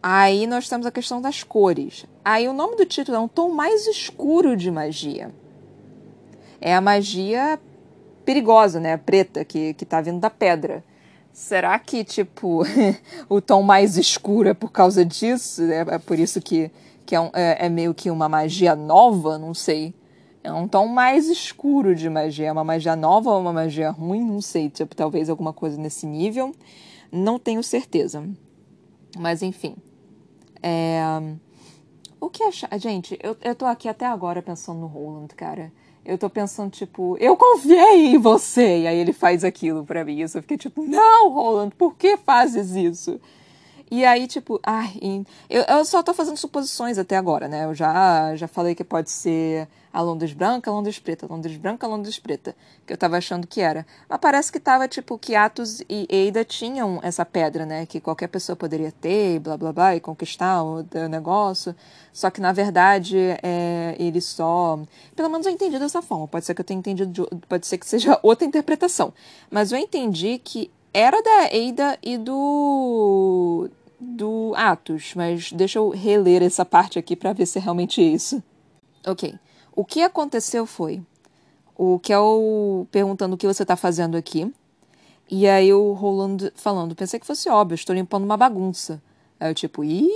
Aí 0.05 0.45
nós 0.45 0.67
temos 0.67 0.85
a 0.85 0.91
questão 0.91 1.21
das 1.21 1.43
cores. 1.43 2.05
Aí 2.25 2.45
o 2.49 2.51
nome 2.51 2.75
do 2.75 2.85
título 2.85 3.15
é 3.15 3.19
um 3.21 3.27
tom 3.29 3.53
mais 3.53 3.87
escuro 3.87 4.57
de 4.57 4.69
magia. 4.69 5.33
é 6.59 6.75
a 6.75 6.81
magia 6.81 7.57
perigosa, 8.25 8.81
né? 8.81 8.93
A 8.93 8.97
preta, 8.97 9.45
que, 9.45 9.73
que 9.73 9.85
tá 9.85 10.01
vindo 10.01 10.19
da 10.19 10.29
pedra. 10.29 10.83
Será 11.31 11.79
que, 11.79 12.03
tipo, 12.03 12.63
o 13.29 13.39
tom 13.39 13.61
mais 13.61 13.95
escuro 13.95 14.49
é 14.49 14.53
por 14.53 14.73
causa 14.73 15.05
disso? 15.05 15.63
É, 15.63 15.95
é 15.95 15.97
por 15.97 16.19
isso 16.19 16.41
que, 16.41 16.69
que 17.05 17.15
é, 17.15 17.21
um, 17.21 17.29
é, 17.33 17.65
é, 17.65 17.69
meio 17.69 17.93
que 17.93 18.11
uma 18.11 18.27
magia 18.27 18.75
nova? 18.75 19.37
Não 19.37 19.53
sei. 19.53 19.93
É 20.43 20.51
um 20.51 20.67
tom 20.67 20.87
mais 20.87 21.29
escuro 21.29 21.95
de 21.95 22.09
magia. 22.09 22.47
É 22.47 22.51
uma 22.51 22.65
magia 22.65 22.97
nova 22.97 23.31
ou 23.31 23.39
uma 23.39 23.53
magia 23.53 23.89
ruim? 23.89 24.21
Não 24.21 24.41
sei. 24.41 24.69
Tipo, 24.69 24.93
talvez 24.97 25.29
alguma 25.29 25.53
coisa 25.53 25.77
nesse 25.77 26.05
nível. 26.05 26.53
Não 27.09 27.39
tenho 27.39 27.63
certeza. 27.63 28.21
Mas, 29.17 29.41
enfim. 29.41 29.77
É... 30.63 31.03
O 32.19 32.29
que 32.29 32.41
achar? 32.41 32.69
Gente, 32.79 33.19
eu, 33.21 33.35
eu 33.41 33.53
tô 33.53 33.65
aqui 33.65 33.89
até 33.89 34.05
agora 34.05 34.41
pensando 34.41 34.79
no 34.79 34.87
Roland, 34.87 35.27
cara. 35.35 35.71
Eu 36.05 36.17
tô 36.17 36.29
pensando, 36.29 36.71
tipo, 36.71 37.17
eu 37.19 37.35
confiei 37.35 38.13
em 38.13 38.17
você! 38.17 38.81
E 38.81 38.87
aí 38.87 38.97
ele 38.97 39.11
faz 39.11 39.43
aquilo 39.43 39.85
pra 39.85 40.05
mim. 40.05 40.19
Eu 40.19 40.29
só 40.29 40.41
fiquei 40.41 40.57
tipo, 40.57 40.83
não, 40.83 41.29
Roland, 41.29 41.71
por 41.77 41.95
que 41.95 42.15
fazes 42.15 42.71
isso? 42.71 43.19
E 43.91 44.03
aí, 44.05 44.27
tipo, 44.27 44.59
ai, 44.63 44.91
eu, 45.49 45.63
eu 45.63 45.85
só 45.85 46.01
tô 46.01 46.13
fazendo 46.13 46.37
suposições 46.37 46.97
até 46.97 47.15
agora, 47.15 47.47
né? 47.47 47.65
Eu 47.65 47.75
já, 47.75 48.35
já 48.35 48.47
falei 48.47 48.73
que 48.73 48.83
pode 48.83 49.11
ser 49.11 49.67
a 49.93 50.01
Londres 50.01 50.33
branca, 50.33 50.71
a 50.71 50.73
Londres 50.73 50.97
preta, 50.97 51.27
a 51.27 51.29
Londres 51.29 51.55
branca, 51.57 51.85
a 51.85 51.89
Londres 51.89 52.17
preta, 52.17 52.55
que 52.87 52.93
eu 52.93 52.97
tava 52.97 53.17
achando 53.17 53.45
que 53.45 53.61
era. 53.61 53.85
Mas 54.09 54.19
parece 54.19 54.51
que 54.51 54.59
tava, 54.59 54.87
tipo, 54.87 55.19
que 55.19 55.35
Atos 55.35 55.81
e 55.81 56.07
Eida 56.09 56.43
tinham 56.43 56.99
essa 57.03 57.23
pedra, 57.23 57.65
né? 57.67 57.85
Que 57.85 58.01
qualquer 58.01 58.27
pessoa 58.27 58.55
poderia 58.55 58.91
ter, 58.91 59.35
e 59.35 59.39
blá 59.39 59.55
blá 59.55 59.71
blá, 59.71 59.95
e 59.95 59.99
conquistar 59.99 60.63
o, 60.63 60.79
o 60.79 61.07
negócio. 61.07 61.75
Só 62.11 62.31
que, 62.31 62.41
na 62.41 62.51
verdade, 62.51 63.15
é, 63.43 63.95
ele 63.99 64.19
só. 64.21 64.79
Pelo 65.15 65.29
menos 65.29 65.45
eu 65.45 65.51
entendi 65.51 65.77
dessa 65.77 66.01
forma. 66.01 66.27
Pode 66.27 66.45
ser 66.45 66.55
que 66.55 66.61
eu 66.61 66.65
tenha 66.65 66.79
entendido, 66.79 67.11
de, 67.11 67.37
pode 67.47 67.67
ser 67.67 67.77
que 67.77 67.85
seja 67.85 68.19
outra 68.23 68.47
interpretação. 68.47 69.13
Mas 69.51 69.71
eu 69.71 69.77
entendi 69.77 70.39
que 70.43 70.71
era 70.93 71.21
da 71.21 71.49
Eida 71.51 71.97
e 72.03 72.17
do 72.17 73.69
do 73.99 74.53
Atos, 74.55 75.13
mas 75.15 75.51
deixa 75.51 75.79
eu 75.79 75.89
reler 75.89 76.43
essa 76.43 76.65
parte 76.65 76.99
aqui 76.99 77.15
para 77.15 77.33
ver 77.33 77.45
se 77.45 77.57
é 77.57 77.61
realmente 77.61 78.01
isso. 78.01 78.43
Ok. 79.05 79.33
O 79.75 79.83
que 79.83 80.01
aconteceu 80.01 80.65
foi 80.65 81.01
o 81.75 81.97
Kel 81.99 82.87
perguntando 82.91 83.35
o 83.35 83.37
que 83.37 83.47
você 83.47 83.63
está 83.63 83.75
fazendo 83.75 84.15
aqui. 84.15 84.53
E 85.31 85.47
aí 85.47 85.73
o 85.73 85.93
Roland 85.93 86.51
falando, 86.55 86.95
pensei 86.95 87.19
que 87.19 87.25
fosse 87.25 87.49
óbvio, 87.49 87.75
estou 87.75 87.95
limpando 87.95 88.23
uma 88.23 88.37
bagunça. 88.37 89.01
Aí 89.39 89.49
eu 89.49 89.55
tipo, 89.55 89.83
ih, 89.83 90.09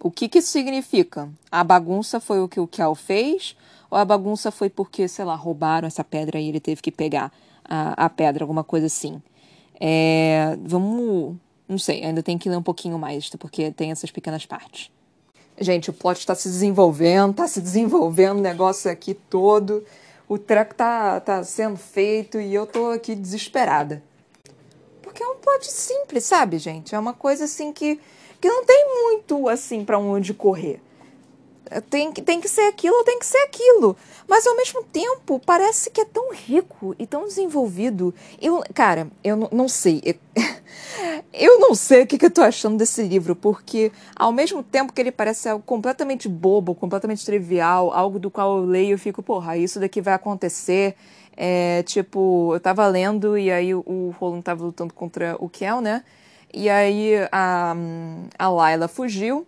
o 0.00 0.10
que 0.10 0.28
que 0.28 0.38
isso 0.38 0.48
significa? 0.48 1.28
A 1.50 1.64
bagunça 1.64 2.20
foi 2.20 2.40
o 2.40 2.48
que 2.48 2.60
o 2.60 2.66
Kel 2.66 2.94
fez? 2.94 3.56
Ou 3.90 3.98
a 3.98 4.04
bagunça 4.04 4.50
foi 4.50 4.70
porque, 4.70 5.08
sei 5.08 5.24
lá, 5.24 5.34
roubaram 5.34 5.88
essa 5.88 6.04
pedra 6.04 6.38
e 6.38 6.48
ele 6.48 6.60
teve 6.60 6.80
que 6.80 6.92
pegar 6.92 7.32
a, 7.64 8.06
a 8.06 8.10
pedra, 8.10 8.44
alguma 8.44 8.62
coisa 8.62 8.86
assim? 8.86 9.20
É, 9.80 10.56
vamos 10.62 11.36
não 11.72 11.78
sei, 11.78 12.04
ainda 12.04 12.22
tem 12.22 12.36
que 12.36 12.48
ler 12.48 12.56
um 12.56 12.62
pouquinho 12.62 12.98
mais, 12.98 13.30
porque 13.30 13.70
tem 13.70 13.90
essas 13.90 14.10
pequenas 14.10 14.44
partes. 14.44 14.90
Gente, 15.58 15.90
o 15.90 15.92
plot 15.92 16.18
está 16.18 16.34
se 16.34 16.48
desenvolvendo, 16.48 17.32
está 17.32 17.48
se 17.48 17.60
desenvolvendo 17.60 18.38
o 18.38 18.42
negócio 18.42 18.90
aqui 18.90 19.14
todo. 19.14 19.84
O 20.28 20.38
treco 20.38 20.74
tá, 20.74 21.20
tá 21.20 21.42
sendo 21.44 21.76
feito 21.76 22.40
e 22.40 22.54
eu 22.54 22.66
tô 22.66 22.90
aqui 22.90 23.14
desesperada. 23.14 24.02
Porque 25.02 25.22
é 25.22 25.26
um 25.26 25.36
plot 25.36 25.70
simples, 25.70 26.24
sabe, 26.24 26.58
gente? 26.58 26.94
É 26.94 26.98
uma 26.98 27.12
coisa 27.12 27.44
assim 27.44 27.72
que, 27.72 28.00
que 28.40 28.48
não 28.48 28.64
tem 28.64 28.86
muito 28.88 29.48
assim 29.48 29.84
para 29.84 29.98
onde 29.98 30.34
correr 30.34 30.80
tem, 31.80 32.12
tem 32.12 32.40
que 32.40 32.48
ser 32.48 32.62
aquilo, 32.62 33.02
tem 33.04 33.18
que 33.18 33.26
ser 33.26 33.38
aquilo. 33.38 33.96
Mas 34.28 34.46
ao 34.46 34.56
mesmo 34.56 34.82
tempo, 34.84 35.40
parece 35.44 35.90
que 35.90 36.00
é 36.00 36.04
tão 36.04 36.32
rico 36.32 36.94
e 36.98 37.06
tão 37.06 37.24
desenvolvido. 37.24 38.14
Eu, 38.40 38.62
cara, 38.74 39.08
eu 39.22 39.36
não 39.50 39.68
sei. 39.68 40.18
Eu 41.32 41.58
não 41.58 41.74
sei 41.74 42.02
o 42.02 42.06
que, 42.06 42.18
que 42.18 42.26
eu 42.26 42.30
tô 42.30 42.42
achando 42.42 42.76
desse 42.76 43.02
livro, 43.02 43.34
porque 43.34 43.90
ao 44.14 44.30
mesmo 44.32 44.62
tempo 44.62 44.92
que 44.92 45.00
ele 45.00 45.10
parece 45.10 45.48
algo 45.48 45.64
completamente 45.64 46.28
bobo, 46.28 46.74
completamente 46.74 47.24
trivial, 47.24 47.90
algo 47.92 48.18
do 48.18 48.30
qual 48.30 48.58
eu 48.58 48.64
leio 48.64 48.94
e 48.94 48.98
fico, 48.98 49.22
porra, 49.22 49.56
isso 49.56 49.80
daqui 49.80 50.00
vai 50.00 50.14
acontecer. 50.14 50.94
É, 51.36 51.82
tipo, 51.84 52.50
eu 52.54 52.60
tava 52.60 52.86
lendo 52.86 53.38
e 53.38 53.50
aí 53.50 53.74
o 53.74 54.14
Roland 54.18 54.42
tava 54.42 54.64
lutando 54.64 54.92
contra 54.92 55.36
o 55.38 55.48
Kel, 55.48 55.80
né? 55.80 56.04
E 56.52 56.68
aí 56.68 57.14
a, 57.30 57.74
a 58.38 58.48
Layla 58.48 58.86
fugiu 58.86 59.46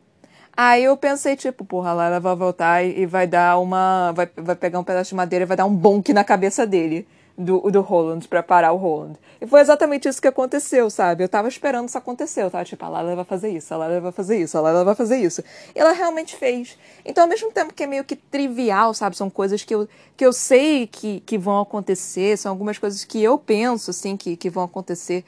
Aí 0.57 0.85
eu 0.85 0.97
pensei, 0.97 1.35
tipo, 1.37 1.65
porra, 1.65 1.93
lá 1.93 2.07
ela 2.07 2.21
vai 2.21 2.37
voltar 2.37 2.85
e 2.85 3.05
vai 3.07 3.27
dar 3.27 3.59
uma. 3.59 4.13
Vai, 4.13 4.29
vai 4.37 4.55
pegar 4.55 4.79
um 4.79 4.85
pedaço 4.85 5.11
de 5.11 5.17
madeira 5.17 5.45
e 5.45 5.47
vai 5.47 5.57
dar 5.57 5.67
um 5.67 5.75
bonk 5.75 6.13
na 6.13 6.23
cabeça 6.23 6.65
dele, 6.65 7.07
do, 7.37 7.61
do 7.71 7.81
Roland, 7.81 8.21
pra 8.29 8.41
parar 8.41 8.73
o 8.73 8.77
Roland. 8.77 9.15
E 9.41 9.47
foi 9.47 9.61
exatamente 9.61 10.09
isso 10.09 10.23
que 10.23 10.29
aconteceu, 10.29 10.89
sabe? 10.89 11.25
Eu 11.25 11.29
tava 11.29 11.49
esperando 11.49 11.89
isso 11.89 11.99
acontecer. 11.99 12.43
Eu 12.43 12.51
tava 12.51 12.65
tipo, 12.65 12.85
a 12.85 12.89
Lala 12.89 13.17
vai 13.17 13.25
fazer 13.25 13.51
isso, 13.51 13.75
a 13.75 13.77
Lala 13.77 14.01
vai 14.01 14.13
fazer 14.13 14.41
isso, 14.41 14.57
a 14.57 14.61
Lala 14.61 14.85
vai 14.85 14.95
fazer 14.95 15.17
isso. 15.17 15.43
E 15.75 15.79
ela 15.79 15.93
realmente 15.93 16.37
fez. 16.37 16.79
Então, 17.05 17.25
ao 17.25 17.29
mesmo 17.29 17.51
tempo 17.51 17.75
que 17.75 17.83
é 17.83 17.87
meio 17.87 18.05
que 18.05 18.15
trivial, 18.15 18.95
sabe? 18.95 19.17
São 19.17 19.29
coisas 19.29 19.65
que 19.65 19.75
eu, 19.75 19.89
que 20.17 20.25
eu 20.25 20.33
sei 20.33 20.87
que, 20.87 21.19
que 21.21 21.37
vão 21.37 21.61
acontecer, 21.61 22.39
são 22.39 22.53
algumas 22.53 22.79
coisas 22.79 23.05
que 23.05 23.21
eu 23.21 23.37
penso, 23.37 23.91
assim, 23.91 24.17
que, 24.17 24.37
que 24.37 24.49
vão 24.49 24.63
acontecer 24.63 25.25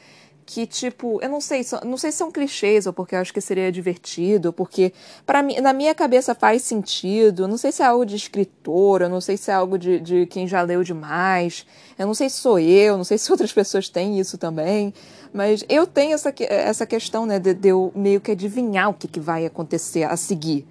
que, 0.47 0.65
tipo, 0.65 1.21
eu 1.21 1.29
não 1.29 1.41
sei, 1.41 1.67
não 1.85 1.97
sei 1.97 2.13
se 2.13 2.19
são 2.19 2.31
clichês 2.31 2.87
ou 2.87 2.93
porque 2.93 3.17
eu 3.17 3.19
acho 3.19 3.35
que 3.35 3.41
seria 3.41 3.71
divertido, 3.73 4.53
porque 4.53 4.93
para 5.27 5.43
mim, 5.43 5.59
na 5.61 5.73
minha 5.73 5.93
cabeça 5.93 6.37
faz 6.37 6.63
sentido. 6.63 7.49
Não 7.49 7.57
sei 7.57 7.73
se 7.73 7.83
é 7.83 7.87
algo 7.87 8.07
de 8.07 8.15
escritor, 8.15 9.03
eu 9.03 9.09
não 9.09 9.21
sei 9.21 9.37
se 9.37 9.51
é 9.51 9.55
algo 9.55 9.77
de, 9.77 9.99
de 9.99 10.25
quem 10.27 10.47
já 10.47 10.63
leu 10.63 10.85
demais. 10.85 11.67
Eu 11.99 12.07
não 12.07 12.15
sei 12.15 12.31
se 12.31 12.37
sou 12.37 12.61
eu, 12.61 12.97
não 12.97 13.03
sei 13.03 13.19
se 13.19 13.31
outras 13.33 13.53
pessoas 13.53 13.89
têm 13.89 14.21
isso 14.21 14.39
também. 14.39 14.95
Mas 15.35 15.65
eu 15.69 15.85
tenho 15.85 16.15
essa, 16.15 16.33
essa 16.49 16.87
questão, 16.87 17.27
né, 17.27 17.41
de, 17.41 17.53
de 17.53 17.69
eu 17.69 17.91
meio 17.95 18.21
que 18.21 18.31
adivinhar 18.31 18.89
o 18.89 18.95
que, 18.95 19.09
que 19.09 19.19
vai 19.19 19.45
acontecer 19.45 20.05
a 20.05 20.17
seguir. 20.17 20.65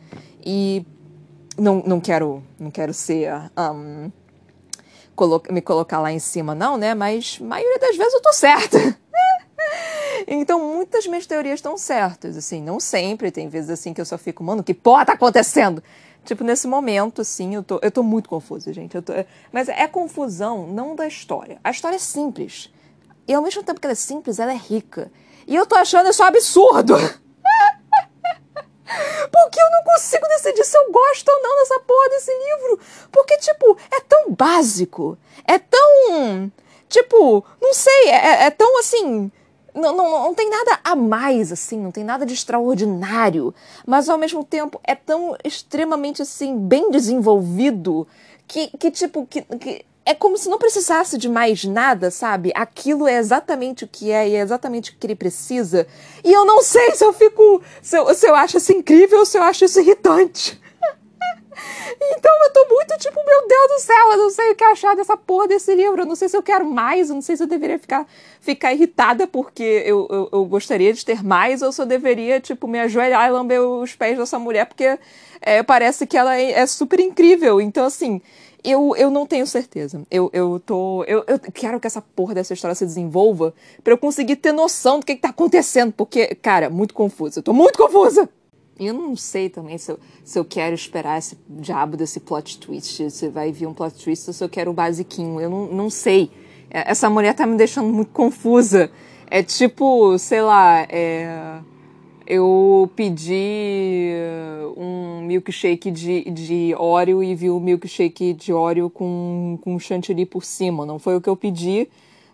E 0.43 0.85
não, 1.57 1.83
não 1.85 1.99
quero 1.99 2.41
não 2.57 2.71
quero 2.71 2.93
ser 2.93 3.29
um, 3.57 4.09
me 5.49 5.61
colocar 5.61 5.99
lá 5.99 6.11
em 6.11 6.19
cima, 6.19 6.55
não, 6.55 6.77
né? 6.77 6.93
Mas 6.93 7.39
a 7.41 7.43
maioria 7.43 7.79
das 7.79 7.97
vezes 7.97 8.13
eu 8.13 8.21
tô 8.21 8.31
certa. 8.31 8.97
Então, 10.27 10.59
muitas 10.59 11.05
minhas 11.05 11.27
teorias 11.27 11.59
estão 11.59 11.77
certas, 11.77 12.35
assim, 12.35 12.61
não 12.61 12.79
sempre, 12.79 13.29
tem 13.29 13.47
vezes 13.47 13.69
assim 13.69 13.93
que 13.93 14.01
eu 14.01 14.05
só 14.05 14.17
fico, 14.17 14.43
mano, 14.43 14.63
que 14.63 14.73
porra 14.73 15.05
tá 15.05 15.13
acontecendo? 15.13 15.83
Tipo, 16.23 16.43
nesse 16.43 16.67
momento, 16.67 17.21
assim, 17.21 17.53
eu 17.53 17.61
tô, 17.61 17.79
eu 17.83 17.91
tô 17.91 18.01
muito 18.01 18.27
confusa, 18.27 18.73
gente. 18.73 18.99
Tô, 18.99 19.13
mas 19.51 19.69
é 19.69 19.87
confusão 19.87 20.65
não 20.65 20.95
da 20.95 21.05
história. 21.05 21.59
A 21.63 21.69
história 21.69 21.97
é 21.97 21.99
simples. 21.99 22.73
E 23.27 23.33
ao 23.33 23.43
mesmo 23.43 23.61
tempo 23.61 23.79
que 23.79 23.85
ela 23.85 23.91
é 23.91 23.95
simples, 23.95 24.39
ela 24.39 24.51
é 24.51 24.57
rica. 24.57 25.11
E 25.45 25.55
eu 25.55 25.67
tô 25.67 25.75
achando 25.75 26.09
isso 26.09 26.23
um 26.23 26.25
absurdo. 26.25 26.95
Porque 29.31 29.59
eu 29.59 29.71
não 29.71 29.83
consigo 29.83 30.27
decidir 30.27 30.63
se 30.63 30.75
eu 30.75 30.91
gosto 30.91 31.29
ou 31.29 31.43
não 31.43 31.57
dessa 31.57 31.79
porra 31.81 32.09
desse 32.09 32.31
livro. 32.31 32.79
Porque, 33.11 33.37
tipo, 33.37 33.77
é 33.91 33.99
tão 34.01 34.33
básico. 34.33 35.15
É 35.47 35.59
tão. 35.59 36.51
Tipo, 36.89 37.45
não 37.61 37.73
sei, 37.73 38.09
é, 38.09 38.45
é 38.45 38.49
tão 38.49 38.79
assim 38.79 39.31
não, 39.75 39.95
não, 39.95 40.09
não 40.09 40.33
tem 40.33 40.49
nada 40.49 40.79
a 40.83 40.95
mais, 40.95 41.51
assim, 41.51 41.77
não 41.77 41.91
tem 41.91 42.03
nada 42.03 42.25
de 42.25 42.33
extraordinário, 42.33 43.53
mas 43.85 44.07
ao 44.07 44.17
mesmo 44.17 44.43
tempo 44.43 44.79
é 44.83 44.95
tão 44.95 45.35
extremamente, 45.43 46.21
assim, 46.21 46.57
bem 46.57 46.89
desenvolvido 46.89 48.07
que, 48.47 48.67
que 48.77 48.89
tipo, 48.89 49.25
que, 49.25 49.41
que 49.41 49.85
é 50.05 50.13
como 50.13 50.37
se 50.37 50.47
não 50.47 50.57
precisasse 50.57 51.17
de 51.17 51.27
mais 51.27 51.65
nada, 51.65 52.11
sabe? 52.11 52.51
Aquilo 52.55 53.07
é 53.07 53.17
exatamente 53.17 53.83
o 53.83 53.87
que 53.87 54.11
é 54.11 54.29
e 54.29 54.35
é 54.35 54.39
exatamente 54.39 54.91
o 54.91 54.95
que 54.95 55.07
ele 55.07 55.15
precisa. 55.15 55.87
E 56.23 56.31
eu 56.31 56.45
não 56.45 56.61
sei 56.61 56.91
se 56.91 57.03
eu 57.03 57.11
fico. 57.11 57.61
se 57.81 57.97
eu, 57.97 58.13
se 58.13 58.27
eu 58.27 58.35
acho 58.35 58.57
isso 58.57 58.71
incrível 58.71 59.19
ou 59.19 59.25
se 59.25 59.37
eu 59.37 59.43
acho 59.43 59.65
isso 59.65 59.79
irritante. 59.79 60.61
Então 62.01 62.43
eu 62.43 62.51
tô 62.51 62.67
muito 62.69 62.97
tipo, 62.97 63.15
meu 63.25 63.47
Deus 63.47 63.67
do 63.67 63.79
céu, 63.79 64.11
eu 64.11 64.17
não 64.17 64.29
sei 64.29 64.51
o 64.51 64.55
que 64.55 64.63
achar 64.63 64.95
dessa 64.95 65.15
porra 65.15 65.47
desse 65.47 65.73
livro. 65.73 66.01
Eu 66.01 66.05
não 66.05 66.15
sei 66.15 66.27
se 66.27 66.35
eu 66.35 66.43
quero 66.43 66.65
mais, 66.65 67.09
eu 67.09 67.15
não 67.15 67.21
sei 67.21 67.37
se 67.37 67.43
eu 67.43 67.47
deveria 67.47 67.79
ficar, 67.79 68.05
ficar 68.41 68.73
irritada 68.73 69.25
porque 69.25 69.83
eu, 69.85 70.07
eu, 70.09 70.29
eu 70.31 70.45
gostaria 70.45 70.91
de 70.93 71.05
ter 71.05 71.23
mais, 71.23 71.61
ou 71.61 71.71
se 71.71 71.81
eu 71.81 71.85
deveria, 71.85 72.39
tipo, 72.39 72.67
me 72.67 72.79
ajoelhar 72.79 73.27
e 73.27 73.31
lamber 73.31 73.61
os 73.61 73.95
pés 73.95 74.17
dessa 74.17 74.37
mulher, 74.37 74.65
porque 74.65 74.99
é, 75.41 75.63
parece 75.63 76.05
que 76.05 76.17
ela 76.17 76.37
é, 76.37 76.51
é 76.51 76.65
super 76.65 76.99
incrível. 76.99 77.61
Então, 77.61 77.85
assim, 77.85 78.21
eu, 78.63 78.95
eu 78.97 79.11
não 79.11 79.25
tenho 79.25 79.45
certeza. 79.45 80.01
Eu, 80.09 80.29
eu 80.33 80.59
tô. 80.59 81.03
Eu, 81.03 81.23
eu 81.27 81.39
quero 81.39 81.79
que 81.79 81.87
essa 81.87 82.01
porra 82.01 82.33
dessa 82.33 82.53
história 82.53 82.75
se 82.75 82.85
desenvolva 82.85 83.53
para 83.83 83.93
eu 83.93 83.97
conseguir 83.97 84.37
ter 84.37 84.51
noção 84.51 84.99
do 84.99 85.05
que, 85.05 85.15
que 85.15 85.21
tá 85.21 85.29
acontecendo. 85.29 85.93
Porque, 85.93 86.33
cara, 86.35 86.69
muito 86.69 86.93
confusa. 86.93 87.39
Eu 87.39 87.43
tô 87.43 87.53
muito 87.53 87.77
confusa! 87.77 88.27
E 88.79 88.87
eu 88.87 88.93
não 88.93 89.15
sei 89.15 89.49
também 89.49 89.77
se 89.77 89.91
eu, 89.91 89.99
se 90.23 90.37
eu 90.37 90.43
quero 90.43 90.75
esperar 90.75 91.17
esse 91.17 91.37
diabo 91.49 91.95
desse 91.95 92.19
plot 92.19 92.59
twist, 92.59 93.09
se 93.09 93.29
vai 93.29 93.51
vir 93.51 93.67
um 93.67 93.73
plot 93.73 94.03
twist 94.03 94.29
ou 94.29 94.33
se 94.33 94.43
eu 94.43 94.49
quero 94.49 94.71
o 94.71 94.73
basiquinho. 94.73 95.39
Eu 95.39 95.49
não, 95.49 95.65
não 95.67 95.89
sei. 95.89 96.29
É, 96.69 96.91
essa 96.91 97.09
mulher 97.09 97.33
tá 97.33 97.45
me 97.45 97.55
deixando 97.55 97.91
muito 97.91 98.11
confusa. 98.11 98.91
É 99.27 99.41
tipo, 99.41 100.17
sei 100.17 100.41
lá, 100.41 100.85
é, 100.89 101.59
eu 102.27 102.91
pedi 102.95 104.09
um 104.75 105.21
milkshake 105.21 105.89
de, 105.89 106.29
de 106.29 106.75
Oreo 106.77 107.23
e 107.23 107.33
vi 107.33 107.49
o 107.49 107.59
milkshake 107.59 108.33
de 108.33 108.51
Oreo 108.51 108.89
com, 108.89 109.57
com 109.61 109.79
chantilly 109.79 110.25
por 110.25 110.43
cima. 110.43 110.85
Não 110.85 110.99
foi 110.99 111.15
o 111.15 111.21
que 111.21 111.29
eu 111.29 111.35
pedi, 111.37 111.87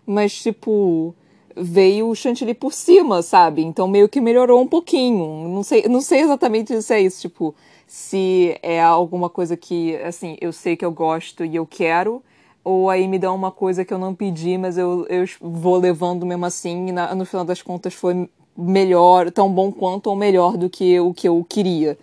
mas 0.04 0.34
tipo 0.34 1.14
veio 1.56 2.08
o 2.08 2.14
chantilly 2.14 2.54
por 2.54 2.72
cima, 2.72 3.22
sabe? 3.22 3.62
Então 3.62 3.86
meio 3.88 4.08
que 4.08 4.20
melhorou 4.20 4.60
um 4.60 4.66
pouquinho. 4.66 5.48
Não 5.48 5.62
sei, 5.62 5.88
não 5.88 6.00
sei 6.00 6.20
exatamente 6.20 6.80
se 6.82 6.94
é 6.94 7.00
isso, 7.00 7.20
tipo, 7.20 7.54
se 7.86 8.58
é 8.62 8.80
alguma 8.82 9.28
coisa 9.28 9.56
que, 9.56 9.96
assim, 9.96 10.36
eu 10.40 10.52
sei 10.52 10.76
que 10.76 10.84
eu 10.84 10.90
gosto 10.90 11.44
e 11.44 11.56
eu 11.56 11.66
quero, 11.66 12.22
ou 12.64 12.88
aí 12.88 13.06
me 13.06 13.18
dá 13.18 13.32
uma 13.32 13.50
coisa 13.50 13.84
que 13.84 13.92
eu 13.92 13.98
não 13.98 14.14
pedi, 14.14 14.56
mas 14.56 14.78
eu, 14.78 15.06
eu 15.08 15.24
vou 15.40 15.76
levando 15.76 16.24
mesmo 16.24 16.46
assim, 16.46 16.88
e 16.88 16.92
na, 16.92 17.14
no 17.14 17.26
final 17.26 17.44
das 17.44 17.60
contas 17.60 17.92
foi 17.92 18.28
melhor, 18.56 19.30
tão 19.30 19.52
bom 19.52 19.72
quanto 19.72 20.08
ou 20.08 20.16
melhor 20.16 20.56
do 20.56 20.70
que 20.70 20.98
o 21.00 21.12
que 21.12 21.28
eu 21.28 21.44
queria. 21.48 21.98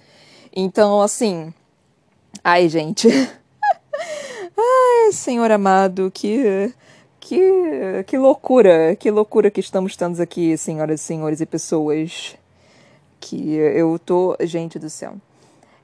Então, 0.56 1.02
assim. 1.02 1.54
Ai, 2.44 2.68
gente. 2.70 3.08
ai, 4.58 5.12
Senhor 5.12 5.50
amado, 5.52 6.12
que. 6.14 6.74
Que, 7.20 8.04
que 8.08 8.18
loucura, 8.18 8.96
que 8.96 9.12
loucura 9.12 9.52
que 9.52 9.60
estamos 9.60 9.96
tendo 9.96 10.22
aqui, 10.22 10.58
senhoras 10.58 11.02
e 11.02 11.04
senhores 11.04 11.42
e 11.42 11.46
pessoas. 11.46 12.36
Que 13.20 13.56
eu 13.56 14.00
tô. 14.00 14.38
Gente 14.42 14.80
do 14.80 14.90
céu. 14.90 15.16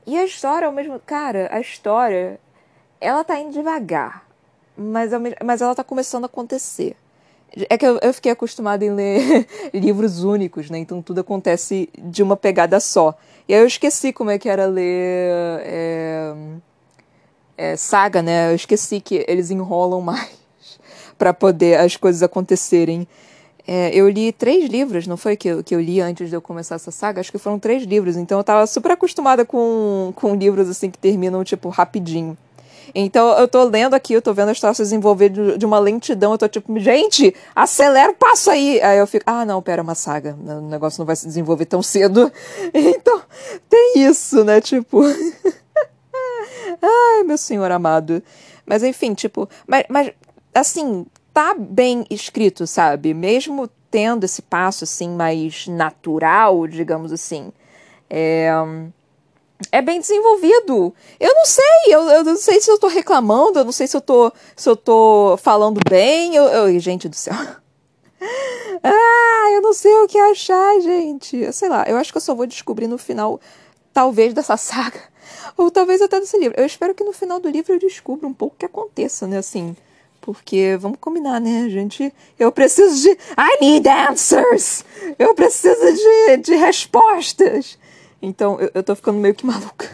E 0.06 0.16
a 0.16 0.24
história, 0.24 0.66
ao 0.66 0.72
mesmo. 0.72 0.98
Cara, 1.00 1.48
a 1.52 1.60
história. 1.60 2.40
Ela 3.00 3.22
tá 3.22 3.38
indo 3.38 3.52
devagar. 3.52 4.26
Mas, 4.76 5.10
mas 5.44 5.60
ela 5.60 5.74
tá 5.74 5.84
começando 5.84 6.24
a 6.24 6.26
acontecer. 6.26 6.96
É 7.70 7.78
que 7.78 7.86
eu, 7.86 7.98
eu 8.02 8.12
fiquei 8.12 8.32
acostumada 8.32 8.84
em 8.84 8.90
ler 8.90 9.46
livros 9.72 10.24
únicos, 10.24 10.68
né? 10.68 10.78
Então 10.78 11.00
tudo 11.00 11.20
acontece 11.20 11.88
de 11.98 12.22
uma 12.22 12.36
pegada 12.36 12.80
só. 12.80 13.16
E 13.48 13.54
aí 13.54 13.60
eu 13.60 13.66
esqueci 13.66 14.12
como 14.12 14.30
é 14.30 14.38
que 14.38 14.48
era 14.48 14.66
ler 14.66 15.30
é, 15.62 16.34
é, 17.56 17.76
saga, 17.76 18.20
né? 18.20 18.50
Eu 18.50 18.54
esqueci 18.54 19.00
que 19.00 19.24
eles 19.28 19.50
enrolam 19.50 20.00
mais 20.02 20.45
para 21.18 21.32
poder 21.32 21.78
as 21.80 21.96
coisas 21.96 22.22
acontecerem. 22.22 23.06
É, 23.66 23.90
eu 23.92 24.08
li 24.08 24.30
três 24.32 24.70
livros, 24.70 25.06
não 25.06 25.16
foi 25.16 25.36
que 25.36 25.48
eu, 25.48 25.64
que 25.64 25.74
eu 25.74 25.80
li 25.80 26.00
antes 26.00 26.28
de 26.28 26.36
eu 26.36 26.40
começar 26.40 26.76
essa 26.76 26.92
saga? 26.92 27.20
Acho 27.20 27.32
que 27.32 27.38
foram 27.38 27.58
três 27.58 27.82
livros, 27.82 28.16
então 28.16 28.38
eu 28.38 28.44
tava 28.44 28.66
super 28.66 28.92
acostumada 28.92 29.44
com, 29.44 30.12
com 30.14 30.36
livros 30.36 30.68
assim 30.68 30.88
que 30.88 30.98
terminam, 30.98 31.42
tipo, 31.42 31.68
rapidinho. 31.68 32.38
Então 32.94 33.36
eu 33.38 33.48
tô 33.48 33.64
lendo 33.64 33.94
aqui, 33.94 34.12
eu 34.12 34.22
tô 34.22 34.32
vendo 34.32 34.50
a 34.50 34.52
história 34.52 34.74
se 34.74 34.82
desenvolver 34.82 35.28
de, 35.28 35.58
de, 35.58 35.66
uma 35.66 35.78
lentidão, 35.78 36.32
eu 36.32 36.38
tô 36.38 36.48
tipo, 36.48 36.78
gente, 36.78 37.34
acelera 37.54 38.12
o 38.12 38.14
passo 38.14 38.50
aí. 38.50 38.80
Aí 38.80 38.98
eu 38.98 39.06
fico, 39.06 39.24
ah, 39.26 39.44
não, 39.44 39.60
pera, 39.60 39.80
é 39.80 39.82
uma 39.82 39.94
saga, 39.94 40.36
o 40.40 40.60
negócio 40.62 41.00
não 41.00 41.06
vai 41.06 41.16
se 41.16 41.26
desenvolver 41.26 41.66
tão 41.66 41.82
cedo. 41.82 42.32
Então, 42.72 43.20
tem 43.68 43.94
isso, 43.96 44.44
né? 44.44 44.60
Tipo. 44.60 45.02
Ai, 46.82 47.22
meu 47.24 47.38
senhor 47.38 47.70
amado. 47.70 48.22
Mas 48.64 48.82
enfim, 48.82 49.14
tipo, 49.14 49.48
mas, 49.66 49.84
mas 49.88 50.12
assim, 50.60 51.06
tá 51.32 51.54
bem 51.54 52.04
escrito, 52.10 52.66
sabe? 52.66 53.14
Mesmo 53.14 53.68
tendo 53.90 54.24
esse 54.24 54.42
passo 54.42 54.84
assim 54.84 55.10
mais 55.10 55.66
natural, 55.66 56.66
digamos 56.66 57.12
assim. 57.12 57.52
É 58.08 58.50
é 59.72 59.80
bem 59.80 60.00
desenvolvido. 60.00 60.94
Eu 61.18 61.34
não 61.34 61.46
sei, 61.46 61.64
eu, 61.88 62.08
eu 62.08 62.24
não 62.24 62.36
sei 62.36 62.60
se 62.60 62.70
eu 62.70 62.78
tô 62.78 62.88
reclamando, 62.88 63.58
eu 63.58 63.64
não 63.64 63.72
sei 63.72 63.86
se 63.86 63.96
eu 63.96 64.00
tô, 64.00 64.32
se 64.54 64.68
eu 64.68 64.76
tô 64.76 65.38
falando 65.42 65.80
bem. 65.88 66.34
Eu, 66.34 66.44
eu, 66.44 66.78
gente 66.78 67.08
do 67.08 67.16
céu. 67.16 67.34
Ah, 68.82 69.50
eu 69.52 69.62
não 69.62 69.72
sei 69.72 69.92
o 69.96 70.06
que 70.06 70.18
achar, 70.18 70.80
gente. 70.80 71.52
Sei 71.52 71.68
lá, 71.68 71.84
eu 71.88 71.96
acho 71.96 72.12
que 72.12 72.18
eu 72.18 72.22
só 72.22 72.34
vou 72.34 72.46
descobrir 72.46 72.86
no 72.86 72.98
final, 72.98 73.40
talvez, 73.92 74.34
dessa 74.34 74.56
saga. 74.58 75.00
Ou 75.56 75.70
talvez 75.70 76.00
até 76.02 76.20
desse 76.20 76.38
livro. 76.38 76.58
Eu 76.58 76.66
espero 76.66 76.94
que 76.94 77.02
no 77.02 77.12
final 77.12 77.40
do 77.40 77.48
livro 77.48 77.72
eu 77.72 77.78
descubra 77.78 78.26
um 78.26 78.34
pouco 78.34 78.54
o 78.54 78.58
que 78.58 78.66
aconteça, 78.66 79.26
né? 79.26 79.38
Assim. 79.38 79.76
Porque, 80.26 80.76
vamos 80.80 80.98
combinar, 81.00 81.40
né, 81.40 81.68
gente? 81.70 82.12
Eu 82.36 82.50
preciso 82.50 83.00
de. 83.00 83.10
I 83.10 83.60
need 83.60 83.88
answers! 83.88 84.84
Eu 85.16 85.36
preciso 85.36 85.80
de, 85.80 86.36
de 86.38 86.56
respostas! 86.56 87.78
Então 88.20 88.58
eu, 88.58 88.68
eu 88.74 88.82
tô 88.82 88.96
ficando 88.96 89.20
meio 89.20 89.36
que 89.36 89.46
maluca. 89.46 89.88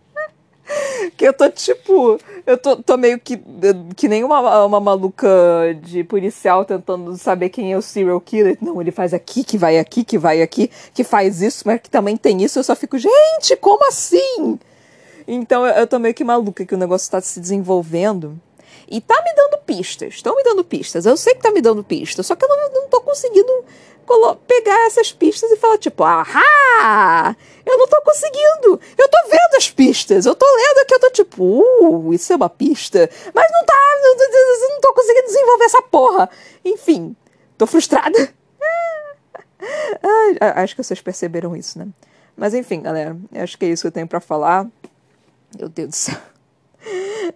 que 1.14 1.28
eu 1.28 1.34
tô 1.34 1.50
tipo. 1.50 2.18
Eu 2.46 2.56
tô, 2.56 2.76
tô 2.76 2.96
meio 2.96 3.20
que. 3.20 3.38
Que 3.94 4.08
nem 4.08 4.24
uma, 4.24 4.64
uma 4.64 4.80
maluca 4.80 5.28
de 5.82 6.04
policial 6.04 6.64
tentando 6.64 7.14
saber 7.18 7.50
quem 7.50 7.70
é 7.70 7.76
o 7.76 7.82
serial 7.82 8.18
killer. 8.18 8.56
Não, 8.62 8.80
ele 8.80 8.90
faz 8.90 9.12
aqui, 9.12 9.44
que 9.44 9.58
vai 9.58 9.78
aqui, 9.78 10.04
que 10.04 10.16
vai 10.16 10.40
aqui, 10.40 10.70
que 10.94 11.04
faz 11.04 11.42
isso, 11.42 11.64
mas 11.66 11.82
que 11.82 11.90
também 11.90 12.16
tem 12.16 12.42
isso. 12.42 12.58
Eu 12.58 12.64
só 12.64 12.74
fico, 12.74 12.96
gente, 12.96 13.54
como 13.60 13.86
assim? 13.86 14.58
Então 15.28 15.66
eu, 15.66 15.74
eu 15.74 15.86
tô 15.86 15.98
meio 15.98 16.14
que 16.14 16.24
maluca 16.24 16.64
que 16.64 16.74
o 16.74 16.78
negócio 16.78 17.10
tá 17.10 17.20
se 17.20 17.38
desenvolvendo. 17.38 18.40
E 18.90 19.00
tá 19.00 19.14
me 19.24 19.32
dando 19.34 19.62
pistas. 19.62 20.14
Estão 20.14 20.34
me 20.34 20.42
dando 20.42 20.64
pistas. 20.64 21.06
Eu 21.06 21.16
sei 21.16 21.34
que 21.34 21.40
tá 21.40 21.52
me 21.52 21.60
dando 21.60 21.84
pistas. 21.84 22.26
Só 22.26 22.34
que 22.34 22.44
eu 22.44 22.48
não, 22.48 22.72
não 22.72 22.88
tô 22.88 23.00
conseguindo 23.00 23.64
pegar 24.46 24.86
essas 24.86 25.12
pistas 25.12 25.50
e 25.52 25.56
falar, 25.56 25.78
tipo, 25.78 26.02
ahá! 26.02 27.36
Eu 27.64 27.78
não 27.78 27.86
tô 27.86 28.02
conseguindo! 28.02 28.80
Eu 28.98 29.08
tô 29.08 29.18
vendo 29.30 29.56
as 29.56 29.70
pistas! 29.70 30.26
Eu 30.26 30.34
tô 30.34 30.46
lendo 30.46 30.78
aqui, 30.82 30.94
eu 30.94 31.00
tô 31.00 31.10
tipo, 31.10 31.44
uh, 31.44 32.12
isso 32.12 32.32
é 32.32 32.36
uma 32.36 32.50
pista! 32.50 33.08
Mas 33.32 33.46
não 33.52 33.64
tá, 33.64 33.74
não, 34.02 34.68
não 34.68 34.80
tô 34.80 34.92
conseguindo 34.92 35.26
desenvolver 35.26 35.64
essa 35.64 35.82
porra! 35.82 36.30
Enfim, 36.64 37.14
tô 37.56 37.66
frustrada. 37.66 38.34
acho 40.56 40.74
que 40.74 40.82
vocês 40.82 41.00
perceberam 41.00 41.54
isso, 41.54 41.78
né? 41.78 41.86
Mas 42.36 42.54
enfim, 42.54 42.80
galera, 42.80 43.16
acho 43.34 43.56
que 43.56 43.66
é 43.66 43.68
isso 43.68 43.82
que 43.82 43.88
eu 43.88 43.92
tenho 43.92 44.08
para 44.08 44.20
falar. 44.20 44.66
Meu 45.56 45.68
Deus 45.68 45.88
do 45.88 45.94
céu. 45.94 46.16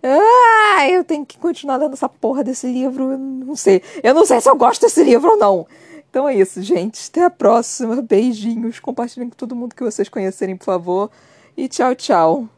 Ah, 0.03 0.89
eu 0.89 1.05
tenho 1.05 1.25
que 1.25 1.39
continuar 1.39 1.77
lendo 1.77 1.93
essa 1.93 2.09
porra 2.09 2.43
desse 2.43 2.67
livro. 2.67 3.17
Não 3.19 3.57
sei. 3.57 3.83
Eu 4.03 4.15
não 4.15 4.25
sei 4.25 4.41
se 4.41 4.49
eu 4.49 4.57
gosto 4.57 4.83
desse 4.83 5.03
livro 5.03 5.33
ou 5.33 5.37
não. 5.37 5.67
Então 6.09 6.29
é 6.29 6.37
isso, 6.37 6.63
gente. 6.63 7.09
Até 7.09 7.25
a 7.25 7.31
próxima. 7.31 8.01
Beijinhos. 8.03 8.81
Compartilhem 8.81 9.29
com 9.29 9.37
todo 9.37 9.57
mundo 9.57 9.75
que 9.75 9.83
vocês 9.83 10.09
conhecerem, 10.09 10.57
por 10.57 10.65
favor. 10.65 11.11
E 11.57 11.69
tchau, 11.69 11.95
tchau. 11.95 12.49